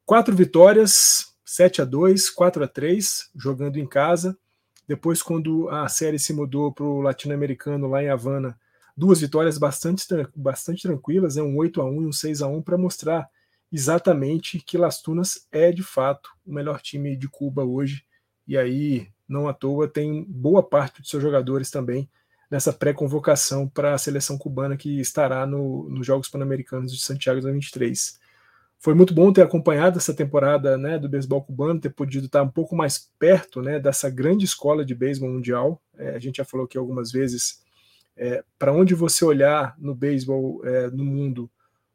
Quatro 0.06 0.36
vitórias, 0.36 1.36
7 1.44 1.82
a 1.82 1.86
2 1.86 2.30
4 2.30 2.64
a 2.64 2.68
3 2.68 3.30
jogando 3.36 3.78
em 3.78 3.88
casa. 3.88 4.38
Depois, 4.92 5.24
quando 5.24 5.70
a 5.70 5.88
série 5.88 6.20
se 6.20 6.34
mudou 6.34 6.70
para 6.70 6.84
o 6.84 7.00
latino-americano 7.00 7.88
lá 7.88 8.04
em 8.04 8.10
Havana, 8.10 8.60
duas 8.96 9.22
vitórias 9.22 9.58
bastante, 9.58 10.06
bastante 10.36 10.82
tranquilas, 10.82 11.38
né, 11.38 11.42
um 11.42 11.56
8 11.56 11.80
a 11.80 11.86
1 11.86 12.02
e 12.02 12.08
um 12.08 12.12
6 12.12 12.42
a 12.42 12.48
1 12.48 12.62
para 12.62 12.78
mostrar 12.78 13.30
exatamente 13.72 14.60
que 14.60 14.78
Las 14.78 15.02
Tunas 15.02 15.48
é 15.50 15.72
de 15.72 15.82
fato 15.82 16.32
o 16.46 16.54
melhor 16.54 16.82
time 16.82 17.16
de 17.16 17.30
Cuba 17.30 17.64
hoje. 17.64 18.04
E 18.46 18.58
aí, 18.58 19.08
não 19.30 19.48
à 19.48 19.54
toa, 19.54 19.88
tem 19.88 20.26
boa 20.28 20.62
parte 20.62 21.02
de 21.02 21.08
seus 21.08 21.24
jogadores 21.24 21.72
também 21.72 22.10
nessa 22.52 22.74
pré-convocação 22.74 23.70
para 23.70 23.94
a 23.94 23.98
seleção 23.98 24.38
cubana 24.38 24.76
que 24.76 25.00
estará 25.00 25.46
no, 25.46 25.88
nos 25.90 26.06
Jogos 26.06 26.28
Pan-Americanos 26.28 26.92
de 26.92 27.02
Santiago 27.02 27.40
2023. 27.40 28.20
Foi 28.84 28.96
muito 28.96 29.14
bom 29.14 29.32
ter 29.32 29.44
acompanhado 29.44 30.00
essa 30.00 30.12
temporada 30.12 30.76
né, 30.76 30.98
do 30.98 31.08
beisebol 31.08 31.44
cubano, 31.44 31.80
ter 31.80 31.92
podido 31.92 32.26
estar 32.26 32.42
um 32.42 32.50
pouco 32.50 32.76
mais 32.76 33.12
perto 33.20 33.62
né, 33.62 33.80
dessa 33.80 34.10
grande 34.10 34.44
escola 34.44 34.84
de 34.84 34.96
beisebol 34.96 35.30
mundial. 35.30 35.80
É, 35.96 36.16
a 36.16 36.20
gente 36.20 36.38
já 36.38 36.46
falou 36.46 36.66
aqui 36.66 36.80
algumas 36.80 37.12
vezes, 37.12 37.62
é, 38.18 38.44
para 38.58 38.74
onde 38.74 38.96
você 38.96 39.24
olhar 39.24 39.76
no 39.78 39.94
beisebol 39.94 40.66
é, 40.66 40.90
no 40.90 41.06
mundo, 41.06 41.48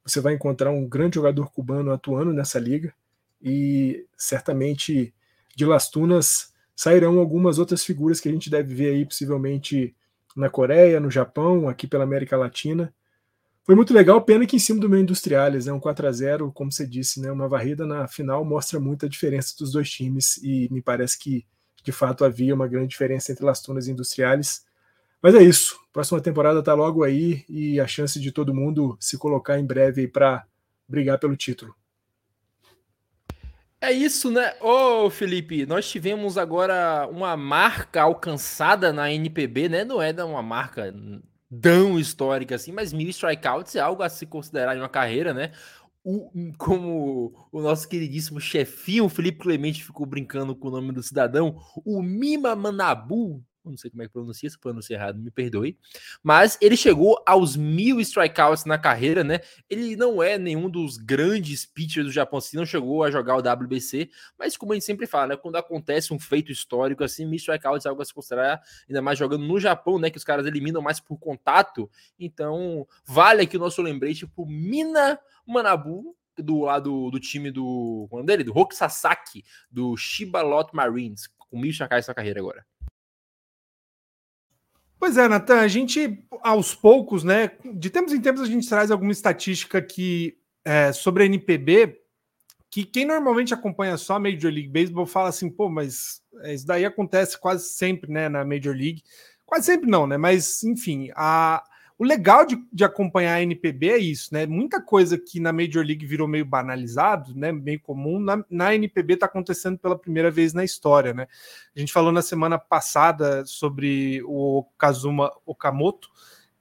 você 0.04 0.20
vai 0.20 0.34
encontrar 0.34 0.70
um 0.70 0.88
grande 0.88 1.16
jogador 1.16 1.50
cubano 1.50 1.90
atuando 1.90 2.32
nessa 2.32 2.60
liga 2.60 2.94
e 3.42 4.06
certamente 4.16 5.12
de 5.56 5.66
Las 5.66 5.90
Tunas 5.90 6.54
sairão 6.76 7.18
algumas 7.18 7.58
outras 7.58 7.84
figuras 7.84 8.20
que 8.20 8.28
a 8.28 8.32
gente 8.32 8.48
deve 8.48 8.72
ver 8.72 8.90
aí 8.90 9.04
possivelmente 9.04 9.92
na 10.36 10.48
Coreia, 10.48 11.00
no 11.00 11.10
Japão, 11.10 11.68
aqui 11.68 11.88
pela 11.88 12.04
América 12.04 12.36
Latina. 12.36 12.94
Foi 13.66 13.74
muito 13.74 13.92
legal, 13.92 14.22
pena 14.22 14.46
que 14.46 14.54
em 14.54 14.60
cima 14.60 14.78
do 14.78 14.88
meu 14.88 15.00
Industriales, 15.00 15.66
né, 15.66 15.72
um 15.72 15.80
4 15.80 16.06
a 16.06 16.12
0 16.12 16.52
como 16.52 16.70
você 16.70 16.86
disse, 16.86 17.20
né, 17.20 17.32
uma 17.32 17.48
varrida 17.48 17.84
na 17.84 18.06
final 18.06 18.44
mostra 18.44 18.78
muita 18.78 19.08
diferença 19.08 19.56
dos 19.58 19.72
dois 19.72 19.90
times 19.90 20.36
e 20.36 20.68
me 20.70 20.80
parece 20.80 21.18
que 21.18 21.44
de 21.82 21.90
fato 21.90 22.24
havia 22.24 22.54
uma 22.54 22.68
grande 22.68 22.86
diferença 22.86 23.32
entre 23.32 23.44
Las 23.44 23.60
Tunas 23.60 23.88
e 23.88 23.90
Industriales. 23.90 24.64
Mas 25.20 25.34
é 25.34 25.42
isso, 25.42 25.80
próxima 25.92 26.20
temporada 26.20 26.60
está 26.60 26.74
logo 26.74 27.02
aí 27.02 27.44
e 27.48 27.80
a 27.80 27.88
chance 27.88 28.20
de 28.20 28.30
todo 28.30 28.54
mundo 28.54 28.96
se 29.00 29.18
colocar 29.18 29.58
em 29.58 29.66
breve 29.66 30.06
para 30.06 30.46
brigar 30.88 31.18
pelo 31.18 31.36
título. 31.36 31.74
É 33.80 33.90
isso, 33.90 34.30
né? 34.30 34.54
Ô, 34.60 35.10
Felipe, 35.10 35.66
nós 35.66 35.90
tivemos 35.90 36.38
agora 36.38 37.08
uma 37.10 37.36
marca 37.36 38.02
alcançada 38.02 38.92
na 38.92 39.12
NPB, 39.12 39.68
né? 39.68 39.84
Não 39.84 40.00
é 40.00 40.12
uma 40.24 40.42
marca 40.42 40.94
tão 41.60 41.98
histórica 41.98 42.54
assim, 42.54 42.72
mas 42.72 42.92
mil 42.92 43.08
strikeouts 43.08 43.76
é 43.76 43.80
algo 43.80 44.02
a 44.02 44.08
se 44.08 44.26
considerar 44.26 44.76
em 44.76 44.80
uma 44.80 44.88
carreira, 44.88 45.32
né? 45.32 45.52
O, 46.04 46.30
como 46.56 47.48
o 47.50 47.60
nosso 47.60 47.88
queridíssimo 47.88 48.40
chefinho 48.40 49.08
Felipe 49.08 49.40
Clemente 49.40 49.84
ficou 49.84 50.06
brincando 50.06 50.54
com 50.54 50.68
o 50.68 50.70
nome 50.70 50.92
do 50.92 51.02
cidadão, 51.02 51.60
o 51.84 52.00
Mima 52.00 52.54
Manabu 52.54 53.44
não 53.70 53.78
sei 53.78 53.90
como 53.90 54.02
é 54.02 54.06
que 54.06 54.12
pronuncia, 54.12 54.48
se 54.48 54.58
pronuncia 54.58 54.96
errado, 54.96 55.18
me 55.18 55.30
perdoe. 55.30 55.78
Mas 56.22 56.58
ele 56.60 56.76
chegou 56.76 57.22
aos 57.26 57.56
mil 57.56 58.00
strikeouts 58.00 58.64
na 58.64 58.78
carreira, 58.78 59.22
né? 59.22 59.40
Ele 59.68 59.96
não 59.96 60.22
é 60.22 60.38
nenhum 60.38 60.68
dos 60.68 60.96
grandes 60.96 61.64
pitchers 61.64 62.06
do 62.06 62.12
Japão, 62.12 62.38
assim, 62.38 62.56
não 62.56 62.66
chegou 62.66 63.02
a 63.04 63.10
jogar 63.10 63.36
o 63.36 63.64
WBC, 63.64 64.10
mas 64.38 64.56
como 64.56 64.72
a 64.72 64.74
gente 64.74 64.84
sempre 64.84 65.06
fala, 65.06 65.28
né? 65.28 65.36
Quando 65.36 65.56
acontece 65.56 66.12
um 66.12 66.18
feito 66.18 66.50
histórico 66.52 67.04
assim, 67.04 67.24
mil 67.24 67.36
strikeouts 67.36 67.86
é 67.86 67.88
algo 67.88 68.02
a 68.02 68.04
se 68.04 68.14
considerar, 68.14 68.60
ainda 68.88 69.02
mais 69.02 69.18
jogando 69.18 69.44
no 69.44 69.58
Japão, 69.58 69.98
né? 69.98 70.10
Que 70.10 70.18
os 70.18 70.24
caras 70.24 70.46
eliminam 70.46 70.82
mais 70.82 71.00
por 71.00 71.18
contato. 71.18 71.90
Então, 72.18 72.86
vale 73.04 73.42
aqui 73.42 73.56
o 73.56 73.60
nosso 73.60 73.82
lembrete 73.82 74.26
pro 74.26 74.46
Mina 74.46 75.18
Manabu, 75.46 76.16
do 76.42 76.60
lado 76.60 77.10
do 77.10 77.20
time 77.20 77.50
do. 77.50 78.06
Quando 78.10 78.26
dele? 78.26 78.44
Do 78.44 78.56
Hoki 78.56 78.74
Sasaki, 78.74 79.44
do 79.70 79.96
Shiba 79.96 80.42
Lot 80.42 80.74
Marines, 80.74 81.28
com 81.38 81.58
mil 81.58 81.70
strikeouts 81.70 82.08
na 82.08 82.14
carreira 82.14 82.40
agora. 82.40 82.66
Pois 84.98 85.16
é, 85.16 85.28
Natan, 85.28 85.60
a 85.60 85.68
gente, 85.68 86.24
aos 86.42 86.74
poucos, 86.74 87.22
né, 87.22 87.52
de 87.74 87.90
tempos 87.90 88.12
em 88.12 88.20
tempos, 88.20 88.42
a 88.42 88.46
gente 88.46 88.68
traz 88.68 88.90
alguma 88.90 89.12
estatística 89.12 89.80
que, 89.82 90.38
é, 90.64 90.92
sobre 90.92 91.22
a 91.22 91.26
NPB, 91.26 92.00
que 92.70 92.84
quem 92.84 93.04
normalmente 93.04 93.54
acompanha 93.54 93.96
só 93.96 94.14
a 94.14 94.18
Major 94.18 94.50
League 94.50 94.68
Baseball 94.68 95.06
fala 95.06 95.28
assim, 95.28 95.50
pô, 95.50 95.68
mas 95.68 96.22
é, 96.42 96.54
isso 96.54 96.66
daí 96.66 96.84
acontece 96.84 97.38
quase 97.38 97.68
sempre, 97.68 98.10
né, 98.10 98.28
na 98.28 98.44
Major 98.44 98.74
League. 98.74 99.02
Quase 99.44 99.66
sempre 99.66 99.88
não, 99.88 100.06
né, 100.06 100.16
mas, 100.16 100.64
enfim, 100.64 101.10
a, 101.14 101.62
o 101.98 102.04
legal 102.04 102.44
de, 102.44 102.62
de, 102.70 102.84
acompanhar 102.84 103.34
a 103.34 103.42
NPB 103.42 103.90
é 103.90 103.96
isso, 103.96 104.32
né? 104.32 104.44
Muita 104.46 104.82
coisa 104.82 105.16
que 105.16 105.40
na 105.40 105.52
Major 105.52 105.84
League 105.84 106.04
virou 106.04 106.28
meio 106.28 106.44
banalizado, 106.44 107.34
né? 107.34 107.50
Meio 107.50 107.80
comum, 107.80 108.18
na, 108.18 108.44
na 108.50 108.74
NPB 108.74 109.14
está 109.14 109.26
acontecendo 109.26 109.78
pela 109.78 109.98
primeira 109.98 110.30
vez 110.30 110.52
na 110.52 110.62
história, 110.62 111.14
né? 111.14 111.26
A 111.74 111.80
gente 111.80 111.92
falou 111.92 112.12
na 112.12 112.20
semana 112.20 112.58
passada 112.58 113.46
sobre 113.46 114.22
o 114.26 114.66
Kazuma 114.76 115.32
Okamoto 115.46 116.10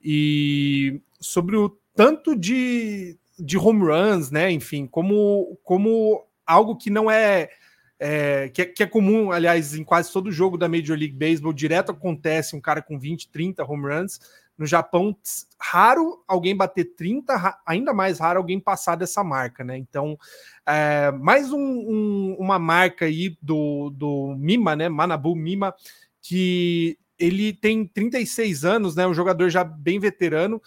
e 0.02 1.02
sobre 1.20 1.56
o 1.56 1.68
tanto 1.94 2.34
de, 2.34 3.18
de 3.38 3.58
home 3.58 3.84
runs, 3.84 4.30
né? 4.30 4.50
Enfim, 4.50 4.86
como, 4.86 5.58
como 5.62 6.24
algo 6.46 6.76
que 6.76 6.88
não 6.88 7.10
é 7.10 7.50
é, 7.98 8.50
que, 8.50 8.62
é, 8.62 8.66
que, 8.66 8.82
é, 8.82 8.86
comum, 8.86 9.32
aliás, 9.32 9.74
em 9.74 9.82
quase 9.82 10.12
todo 10.12 10.30
jogo 10.30 10.58
da 10.58 10.68
Major 10.68 10.96
League 10.96 11.14
Baseball, 11.16 11.52
direto 11.52 11.92
acontece 11.92 12.54
um 12.54 12.60
cara 12.60 12.82
com 12.82 12.98
20, 12.98 13.30
30 13.30 13.64
home 13.64 13.88
runs. 13.88 14.20
No 14.58 14.64
Japão, 14.64 15.14
raro 15.60 16.24
alguém 16.26 16.56
bater 16.56 16.96
30, 16.96 17.60
ainda 17.66 17.92
mais 17.92 18.18
raro 18.18 18.38
alguém 18.38 18.58
passar 18.58 18.96
dessa 18.96 19.22
marca, 19.22 19.62
né? 19.62 19.76
Então, 19.76 20.18
é, 20.66 21.10
mais 21.12 21.52
um, 21.52 21.58
um, 21.58 22.36
uma 22.38 22.58
marca 22.58 23.04
aí 23.04 23.36
do, 23.42 23.90
do 23.90 24.34
Mima, 24.38 24.74
né? 24.74 24.88
Manabu 24.88 25.36
Mima, 25.36 25.74
que 26.22 26.98
ele 27.18 27.52
tem 27.52 27.86
36 27.86 28.64
anos, 28.64 28.96
né? 28.96 29.06
Um 29.06 29.14
jogador 29.14 29.50
já 29.50 29.62
bem 29.62 29.98
veterano. 29.98 30.60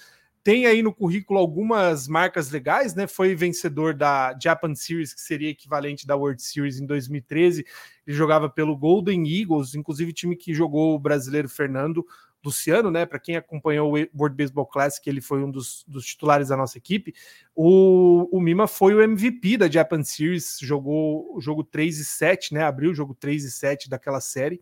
Tem 0.44 0.66
aí 0.66 0.82
no 0.82 0.94
currículo 0.94 1.40
algumas 1.40 2.08
marcas 2.08 2.50
legais, 2.50 2.96
né? 2.96 3.08
Foi 3.08 3.36
vencedor 3.36 3.94
da 3.94 4.38
Japan 4.42 4.74
Series, 4.74 5.14
que 5.14 5.22
seria 5.22 5.50
equivalente 5.50 6.08
da 6.08 6.16
World 6.16 6.42
Series 6.42 6.80
em 6.80 6.86
2013. 6.86 7.66
Ele 8.08 8.16
jogava 8.16 8.50
pelo 8.50 8.78
Golden 8.78 9.28
Eagles, 9.28 9.76
inclusive 9.76 10.14
time 10.14 10.36
que 10.36 10.54
jogou 10.54 10.96
o 10.96 11.00
brasileiro 11.00 11.50
Fernando 11.50 12.06
Luciano, 12.44 12.90
né? 12.90 13.06
Para 13.06 13.20
quem 13.20 13.36
acompanhou 13.36 13.94
o 13.94 14.08
World 14.18 14.36
Baseball 14.36 14.66
Classic, 14.66 15.08
ele 15.10 15.20
foi 15.20 15.44
um 15.44 15.52
dos, 15.52 15.84
dos 15.88 16.06
titulares 16.06 16.48
da 16.48 16.58
nossa 16.58 16.78
equipe. 16.78 17.14
O, 17.54 18.30
o, 18.32 18.40
Mima 18.40 18.68
foi 18.68 18.94
o 18.94 19.02
MVP 19.02 19.58
da 19.58 19.70
Japan 19.70 20.04
Series, 20.04 20.58
jogou 20.62 21.36
o 21.36 21.42
jogo 21.42 21.64
3 21.64 22.00
e 22.00 22.06
7, 22.06 22.54
né? 22.54 22.64
Abriu 22.64 22.92
o 22.92 22.96
jogo 22.96 23.14
3 23.14 23.44
e 23.44 23.52
7 23.52 23.90
daquela 23.90 24.22
série. 24.22 24.62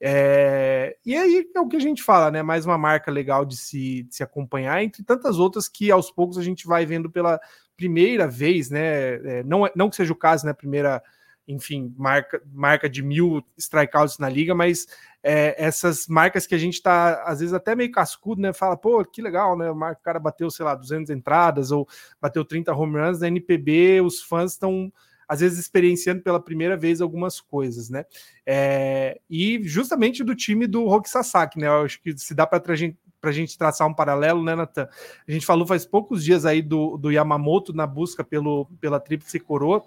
É, 0.00 0.96
e 1.04 1.16
aí 1.16 1.48
é 1.54 1.60
o 1.60 1.66
que 1.66 1.76
a 1.76 1.80
gente 1.80 2.02
fala, 2.02 2.30
né? 2.30 2.42
Mais 2.42 2.64
uma 2.64 2.78
marca 2.78 3.10
legal 3.10 3.44
de 3.44 3.56
se, 3.56 4.04
de 4.04 4.14
se 4.14 4.22
acompanhar, 4.22 4.82
entre 4.82 5.02
tantas 5.02 5.38
outras 5.38 5.68
que 5.68 5.90
aos 5.90 6.10
poucos 6.10 6.38
a 6.38 6.42
gente 6.42 6.66
vai 6.66 6.86
vendo 6.86 7.10
pela 7.10 7.40
primeira 7.76 8.28
vez, 8.28 8.70
né? 8.70 9.14
É, 9.14 9.42
não, 9.42 9.66
é, 9.66 9.72
não 9.74 9.90
que 9.90 9.96
seja 9.96 10.12
o 10.12 10.16
caso, 10.16 10.46
né? 10.46 10.52
Primeira 10.52 11.02
enfim, 11.48 11.94
marca, 11.96 12.42
marca 12.52 12.88
de 12.88 13.02
mil 13.02 13.44
strikeouts 13.56 14.18
na 14.18 14.28
liga, 14.28 14.54
mas 14.54 14.86
é, 15.28 15.56
essas 15.58 16.06
marcas 16.06 16.46
que 16.46 16.54
a 16.54 16.58
gente 16.58 16.74
está, 16.74 17.24
às 17.24 17.40
vezes, 17.40 17.52
até 17.52 17.74
meio 17.74 17.90
cascudo, 17.90 18.40
né? 18.40 18.52
Fala, 18.52 18.76
pô, 18.76 19.04
que 19.04 19.20
legal, 19.20 19.58
né? 19.58 19.68
O 19.68 19.96
cara 19.96 20.20
bateu, 20.20 20.48
sei 20.52 20.64
lá, 20.64 20.72
200 20.76 21.10
entradas 21.10 21.72
ou 21.72 21.88
bateu 22.20 22.44
30 22.44 22.72
home 22.72 22.96
runs 22.96 23.18
na 23.18 23.26
NPB, 23.26 24.02
os 24.02 24.22
fãs 24.22 24.52
estão, 24.52 24.92
às 25.26 25.40
vezes, 25.40 25.58
experienciando 25.58 26.22
pela 26.22 26.38
primeira 26.38 26.76
vez 26.76 27.00
algumas 27.00 27.40
coisas, 27.40 27.90
né? 27.90 28.04
É, 28.46 29.20
e 29.28 29.60
justamente 29.64 30.22
do 30.22 30.32
time 30.32 30.64
do 30.64 30.86
Roki 30.86 31.10
Sasaki, 31.10 31.58
né? 31.58 31.66
Eu 31.66 31.82
acho 31.82 32.00
que 32.00 32.16
se 32.16 32.32
dá 32.32 32.46
para 32.46 32.62
para 33.18 33.30
a 33.30 33.32
gente 33.32 33.58
traçar 33.58 33.88
um 33.88 33.94
paralelo, 33.94 34.44
né, 34.44 34.54
Natan? 34.54 34.88
A 35.26 35.32
gente 35.32 35.44
falou 35.44 35.66
faz 35.66 35.84
poucos 35.84 36.22
dias 36.22 36.46
aí 36.46 36.62
do, 36.62 36.96
do 36.96 37.10
Yamamoto 37.10 37.72
na 37.72 37.84
busca 37.84 38.22
pelo, 38.22 38.66
pela 38.80 39.00
Tríplice 39.00 39.40
Coroa 39.40 39.82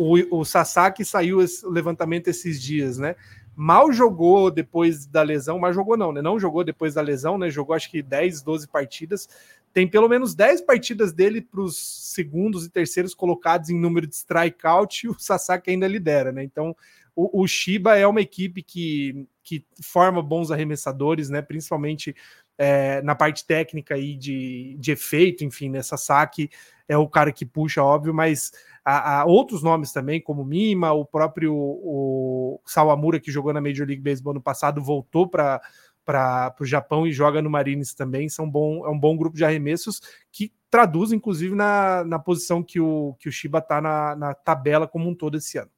o, 0.00 0.40
o 0.40 0.44
Sasaki 0.46 1.04
saiu 1.04 1.42
esse 1.42 1.66
levantamento 1.66 2.28
esses 2.28 2.60
dias, 2.60 2.96
né? 2.96 3.14
Mal 3.62 3.92
jogou 3.92 4.50
depois 4.50 5.04
da 5.04 5.20
lesão, 5.20 5.58
mas 5.58 5.74
jogou 5.74 5.94
não, 5.94 6.12
né? 6.12 6.22
Não 6.22 6.40
jogou 6.40 6.64
depois 6.64 6.94
da 6.94 7.02
lesão, 7.02 7.36
né? 7.36 7.50
Jogou 7.50 7.76
acho 7.76 7.90
que 7.90 8.00
10, 8.00 8.40
12 8.40 8.66
partidas. 8.66 9.28
Tem 9.70 9.86
pelo 9.86 10.08
menos 10.08 10.34
10 10.34 10.62
partidas 10.62 11.12
dele 11.12 11.42
para 11.42 11.60
os 11.60 11.76
segundos 11.76 12.64
e 12.64 12.70
terceiros 12.70 13.14
colocados 13.14 13.68
em 13.68 13.78
número 13.78 14.06
de 14.06 14.14
strikeout 14.14 15.04
e 15.04 15.10
o 15.10 15.16
Sasaki 15.18 15.72
ainda 15.72 15.86
lidera, 15.86 16.32
né? 16.32 16.42
Então 16.42 16.74
o, 17.14 17.42
o 17.42 17.46
Shiba 17.46 17.96
é 17.96 18.06
uma 18.06 18.20
equipe 18.20 18.62
que, 18.62 19.26
que 19.42 19.64
forma 19.82 20.22
bons 20.22 20.50
arremessadores, 20.50 21.28
né? 21.28 21.42
Principalmente 21.42 22.14
é, 22.58 23.00
na 23.02 23.14
parte 23.14 23.46
técnica 23.46 23.94
aí 23.94 24.16
de, 24.16 24.76
de 24.78 24.92
efeito, 24.92 25.44
enfim, 25.44 25.70
nessa 25.70 25.96
saque 25.96 26.50
é 26.86 26.96
o 26.96 27.08
cara 27.08 27.32
que 27.32 27.46
puxa, 27.46 27.82
óbvio, 27.82 28.12
mas 28.12 28.50
há, 28.84 29.20
há, 29.20 29.24
outros 29.24 29.62
nomes 29.62 29.92
também, 29.92 30.20
como 30.20 30.44
Mima, 30.44 30.92
o 30.92 31.04
próprio 31.04 31.54
o 31.54 32.60
Sawamura, 32.66 33.20
que 33.20 33.30
jogou 33.30 33.52
na 33.52 33.60
Major 33.60 33.86
League 33.86 34.02
Baseball 34.02 34.34
no 34.34 34.42
passado, 34.42 34.82
voltou 34.82 35.28
para 35.28 35.60
para 36.04 36.54
o 36.58 36.64
Japão 36.64 37.06
e 37.06 37.12
joga 37.12 37.40
no 37.40 37.48
Marines 37.48 37.94
também. 37.94 38.28
São 38.28 38.50
bom, 38.50 38.84
é 38.84 38.90
um 38.90 38.98
bom 38.98 39.16
grupo 39.16 39.36
de 39.36 39.44
arremessos 39.44 40.00
que 40.32 40.52
traduz, 40.68 41.12
inclusive, 41.12 41.54
na, 41.54 42.02
na 42.04 42.18
posição 42.18 42.64
que 42.64 42.80
o, 42.80 43.14
que 43.20 43.28
o 43.28 43.32
Shiba 43.32 43.58
está 43.58 43.80
na, 43.80 44.16
na 44.16 44.34
tabela 44.34 44.88
como 44.88 45.08
um 45.08 45.14
todo 45.14 45.36
esse 45.36 45.58
ano. 45.58 45.70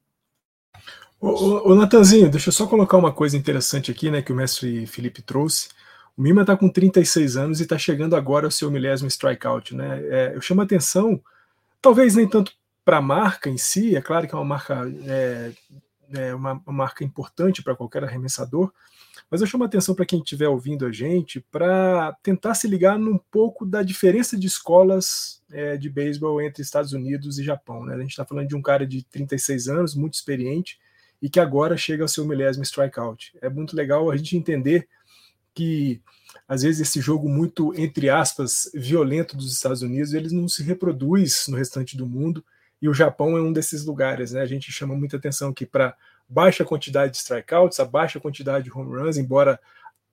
Ô, 1.25 1.71
ô, 1.71 1.73
Natanzinho, 1.75 2.29
deixa 2.29 2.49
eu 2.49 2.53
só 2.53 2.67
colocar 2.67 2.97
uma 2.97 3.13
coisa 3.13 3.37
interessante 3.37 3.89
aqui, 3.89 4.11
né, 4.11 4.21
que 4.21 4.33
o 4.33 4.35
mestre 4.35 4.85
Felipe 4.85 5.21
trouxe. 5.21 5.69
O 6.17 6.21
Mima 6.21 6.41
está 6.41 6.57
com 6.57 6.67
36 6.67 7.37
anos 7.37 7.61
e 7.61 7.63
está 7.63 7.77
chegando 7.77 8.13
agora 8.13 8.45
ao 8.45 8.51
seu 8.51 8.69
milésimo 8.69 9.07
strikeout, 9.07 9.73
né? 9.73 10.01
É, 10.03 10.35
eu 10.35 10.41
chamo 10.41 10.59
a 10.59 10.65
atenção, 10.65 11.23
talvez 11.81 12.15
nem 12.15 12.27
tanto 12.27 12.51
para 12.83 12.97
a 12.97 13.01
marca 13.01 13.49
em 13.49 13.57
si, 13.57 13.95
é 13.95 14.01
claro 14.01 14.27
que 14.27 14.35
é 14.35 14.37
uma 14.37 14.43
marca, 14.43 14.85
é, 15.05 15.51
é 16.13 16.35
uma, 16.35 16.61
uma 16.65 16.73
marca 16.73 17.05
importante 17.05 17.63
para 17.63 17.73
qualquer 17.73 18.03
arremessador, 18.03 18.69
mas 19.31 19.39
eu 19.39 19.47
chamo 19.47 19.63
a 19.63 19.67
atenção 19.67 19.95
para 19.95 20.05
quem 20.05 20.19
estiver 20.19 20.49
ouvindo 20.49 20.85
a 20.85 20.91
gente 20.91 21.39
para 21.39 22.17
tentar 22.21 22.53
se 22.53 22.67
ligar 22.67 22.99
num 22.99 23.17
pouco 23.17 23.65
da 23.65 23.81
diferença 23.81 24.37
de 24.37 24.47
escolas 24.47 25.41
é, 25.49 25.77
de 25.77 25.89
beisebol 25.89 26.41
entre 26.41 26.61
Estados 26.61 26.91
Unidos 26.91 27.39
e 27.39 27.45
Japão. 27.45 27.85
Né? 27.85 27.95
A 27.95 27.99
gente 27.99 28.11
está 28.11 28.25
falando 28.25 28.49
de 28.49 28.57
um 28.57 28.61
cara 28.61 28.85
de 28.85 29.03
36 29.05 29.69
anos, 29.69 29.95
muito 29.95 30.15
experiente, 30.15 30.77
e 31.23 31.29
que 31.29 31.39
agora 31.39 31.77
chega 31.77 32.03
ao 32.03 32.07
seu 32.09 32.25
milésimo 32.25 32.65
strikeout. 32.65 33.31
É 33.41 33.49
muito 33.49 33.77
legal 33.77 34.11
a 34.11 34.17
gente 34.17 34.35
entender 34.35 34.89
que 35.53 36.01
às 36.45 36.63
vezes 36.63 36.81
esse 36.81 36.99
jogo 36.99 37.29
muito 37.29 37.73
entre 37.79 38.09
aspas 38.09 38.69
violento 38.73 39.37
dos 39.37 39.53
Estados 39.53 39.81
Unidos 39.81 40.13
ele 40.13 40.35
não 40.35 40.49
se 40.49 40.61
reproduz 40.61 41.45
no 41.47 41.55
restante 41.55 41.95
do 41.95 42.05
mundo 42.05 42.43
e 42.81 42.89
o 42.89 42.93
Japão 42.93 43.37
é 43.37 43.41
um 43.41 43.53
desses 43.53 43.85
lugares, 43.85 44.33
né? 44.33 44.41
A 44.41 44.45
gente 44.45 44.69
chama 44.69 44.93
muita 44.97 45.15
atenção 45.15 45.51
aqui 45.51 45.65
para 45.65 45.95
baixa 46.27 46.65
quantidade 46.65 47.13
de 47.13 47.19
strikeouts, 47.19 47.79
a 47.79 47.85
baixa 47.85 48.19
quantidade 48.19 48.65
de 48.65 48.71
home 48.77 48.99
runs, 48.99 49.15
embora 49.15 49.57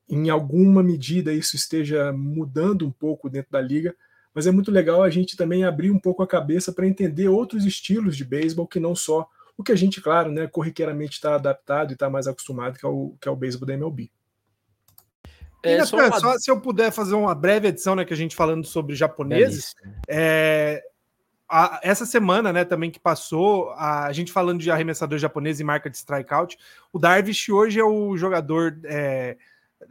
em 0.08 0.30
alguma 0.30 0.80
medida 0.80 1.32
isso 1.32 1.56
esteja 1.56 2.12
mudando 2.12 2.86
um 2.86 2.90
pouco 2.92 3.28
dentro 3.28 3.50
da 3.50 3.60
liga, 3.60 3.96
mas 4.32 4.46
é 4.46 4.52
muito 4.52 4.70
legal 4.70 5.02
a 5.02 5.10
gente 5.10 5.36
também 5.36 5.64
abrir 5.64 5.90
um 5.90 5.98
pouco 5.98 6.22
a 6.22 6.26
cabeça 6.26 6.72
para 6.72 6.86
entender 6.86 7.26
outros 7.26 7.64
estilos 7.64 8.16
de 8.16 8.24
beisebol 8.24 8.68
que 8.68 8.78
não 8.78 8.94
só 8.94 9.28
o 9.60 9.64
que 9.64 9.72
a 9.72 9.76
gente, 9.76 10.00
claro, 10.00 10.32
né, 10.32 10.46
corriqueiramente 10.46 11.12
está 11.12 11.34
adaptado 11.34 11.90
e 11.90 11.92
está 11.92 12.08
mais 12.08 12.26
acostumado, 12.26 12.78
que 12.78 12.86
é 12.86 12.88
o, 12.88 13.14
que 13.20 13.28
é 13.28 13.30
o 13.30 13.36
beisebol 13.36 13.66
da 13.66 13.74
MLB. 13.74 14.10
É, 15.62 15.84
só, 15.84 15.96
uma... 15.96 16.18
só, 16.18 16.38
se 16.38 16.50
eu 16.50 16.58
puder 16.58 16.90
fazer 16.90 17.14
uma 17.14 17.34
breve 17.34 17.68
edição, 17.68 17.94
né, 17.94 18.04
que 18.04 18.14
a 18.14 18.16
gente 18.16 18.34
falando 18.34 18.66
sobre 18.66 18.96
japoneses, 18.96 19.74
é, 20.08 20.82
a, 21.46 21.78
essa 21.82 22.06
semana, 22.06 22.52
né, 22.52 22.64
também 22.64 22.90
que 22.90 22.98
passou, 22.98 23.70
a, 23.72 24.06
a, 24.06 24.12
gente 24.12 24.32
falando 24.32 24.60
de 24.60 24.70
arremessador 24.70 25.18
japonês 25.18 25.60
e 25.60 25.64
marca 25.64 25.90
de 25.90 25.98
strikeout, 25.98 26.56
o 26.90 26.98
Darvish 26.98 27.50
hoje 27.50 27.78
é 27.78 27.84
o 27.84 28.16
jogador, 28.16 28.80
é, 28.84 29.36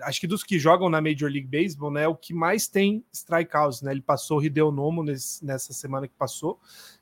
acho 0.02 0.20
que 0.20 0.26
dos 0.26 0.44
que 0.44 0.58
jogam 0.58 0.90
na 0.90 1.00
Major 1.00 1.30
League 1.30 1.48
Baseball, 1.48 1.92
né, 1.92 2.08
o 2.08 2.16
que 2.16 2.34
mais 2.34 2.68
tem 2.68 3.06
strikeouts, 3.14 3.84
né, 3.84 3.92
ele 3.92 4.02
passou 4.02 4.40
o 4.40 4.44
Hideo 4.44 4.72
Nomo 4.72 5.04
nesse, 5.04 5.46
nessa 5.46 5.74
semana 5.74 6.08
que 6.08 6.16
passou, 6.16 6.60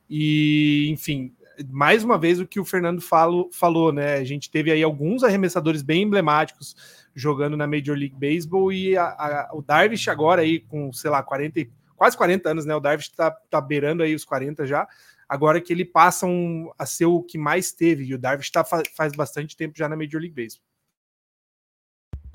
e, 0.10 0.90
enfim, 0.90 1.34
mais 1.70 2.04
uma 2.04 2.18
vez 2.18 2.40
o 2.40 2.48
que 2.48 2.60
o 2.60 2.66
Fernando 2.66 3.02
falo, 3.02 3.50
falou, 3.52 3.92
né, 3.92 4.16
a 4.16 4.24
gente 4.24 4.50
teve 4.50 4.72
aí 4.72 4.84
alguns 4.84 5.24
arremessadores 5.24 5.82
bem 5.82 6.04
emblemáticos 6.04 6.76
jogando 7.16 7.58
na 7.58 7.66
Major 7.66 7.98
League 7.98 8.16
Baseball, 8.16 8.72
e 8.72 8.96
a, 8.96 9.06
a, 9.06 9.50
o 9.54 9.62
Darvish 9.62 10.08
agora 10.08 10.42
aí 10.42 10.60
com, 10.60 10.94
sei 10.94 11.10
lá, 11.10 11.24
40 11.24 11.68
quase 11.96 12.16
40 12.16 12.50
anos, 12.50 12.66
né? 12.66 12.76
O 12.76 12.80
Darvish 12.80 13.08
está 13.08 13.32
tá 13.32 13.60
beirando 13.60 14.04
aí 14.04 14.14
os 14.14 14.24
40 14.24 14.68
já. 14.68 14.88
Agora 15.28 15.60
que 15.60 15.74
ele 15.74 15.84
passa 15.84 16.26
um, 16.26 16.72
a 16.78 16.86
ser 16.86 17.06
o 17.06 17.22
que 17.22 17.38
mais 17.38 17.72
teve, 17.72 18.06
e 18.06 18.14
o 18.14 18.20
Darvish 18.20 18.52
tá, 18.52 18.64
faz 18.64 19.14
bastante 19.14 19.58
tempo 19.58 19.78
já 19.78 19.90
na 19.90 19.98
Major 19.98 20.22
League 20.22 20.36
Baseball. 20.36 20.67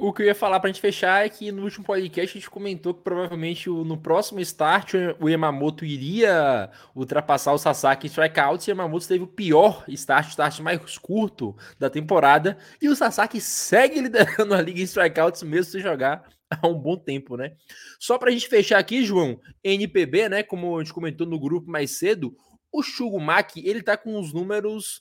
O 0.04 0.12
que 0.12 0.20
eu 0.20 0.26
ia 0.26 0.34
falar 0.34 0.58
para 0.58 0.68
a 0.68 0.72
gente 0.72 0.80
fechar 0.82 1.24
é 1.24 1.28
que 1.28 1.52
no 1.52 1.62
último 1.62 1.84
podcast 1.84 2.36
a 2.36 2.40
gente 2.40 2.50
comentou 2.50 2.92
que 2.92 3.04
provavelmente 3.04 3.68
no 3.70 3.96
próximo 3.96 4.40
start 4.40 4.94
o 5.20 5.28
Yamamoto 5.28 5.84
iria 5.84 6.68
ultrapassar 6.92 7.52
o 7.52 7.58
Sasaki 7.58 8.08
em 8.08 8.10
strikeouts. 8.10 8.66
E 8.66 8.70
o 8.70 8.72
Yamamoto 8.72 9.06
teve 9.06 9.22
o 9.22 9.28
pior 9.28 9.84
start, 9.86 10.26
o 10.26 10.30
start 10.30 10.58
mais 10.58 10.98
curto 10.98 11.56
da 11.78 11.88
temporada. 11.88 12.58
E 12.80 12.88
o 12.88 12.96
Sasaki 12.96 13.40
segue 13.40 14.00
liderando 14.00 14.54
a 14.54 14.60
liga 14.60 14.80
em 14.80 14.82
strikeouts 14.82 15.44
mesmo 15.44 15.70
sem 15.70 15.80
jogar 15.80 16.28
há 16.50 16.66
um 16.66 16.74
bom 16.74 16.96
tempo, 16.96 17.36
né? 17.36 17.52
Só 18.00 18.18
para 18.18 18.30
a 18.30 18.32
gente 18.32 18.48
fechar 18.48 18.80
aqui, 18.80 19.04
João, 19.04 19.38
NPB, 19.62 20.28
né? 20.28 20.42
Como 20.42 20.76
a 20.76 20.82
gente 20.82 20.92
comentou 20.92 21.28
no 21.28 21.38
grupo 21.38 21.70
mais 21.70 21.92
cedo, 21.92 22.36
o 22.72 22.82
Shugumaki, 22.82 23.62
ele 23.64 23.80
tá 23.80 23.96
com 23.96 24.18
os 24.18 24.32
números 24.32 25.00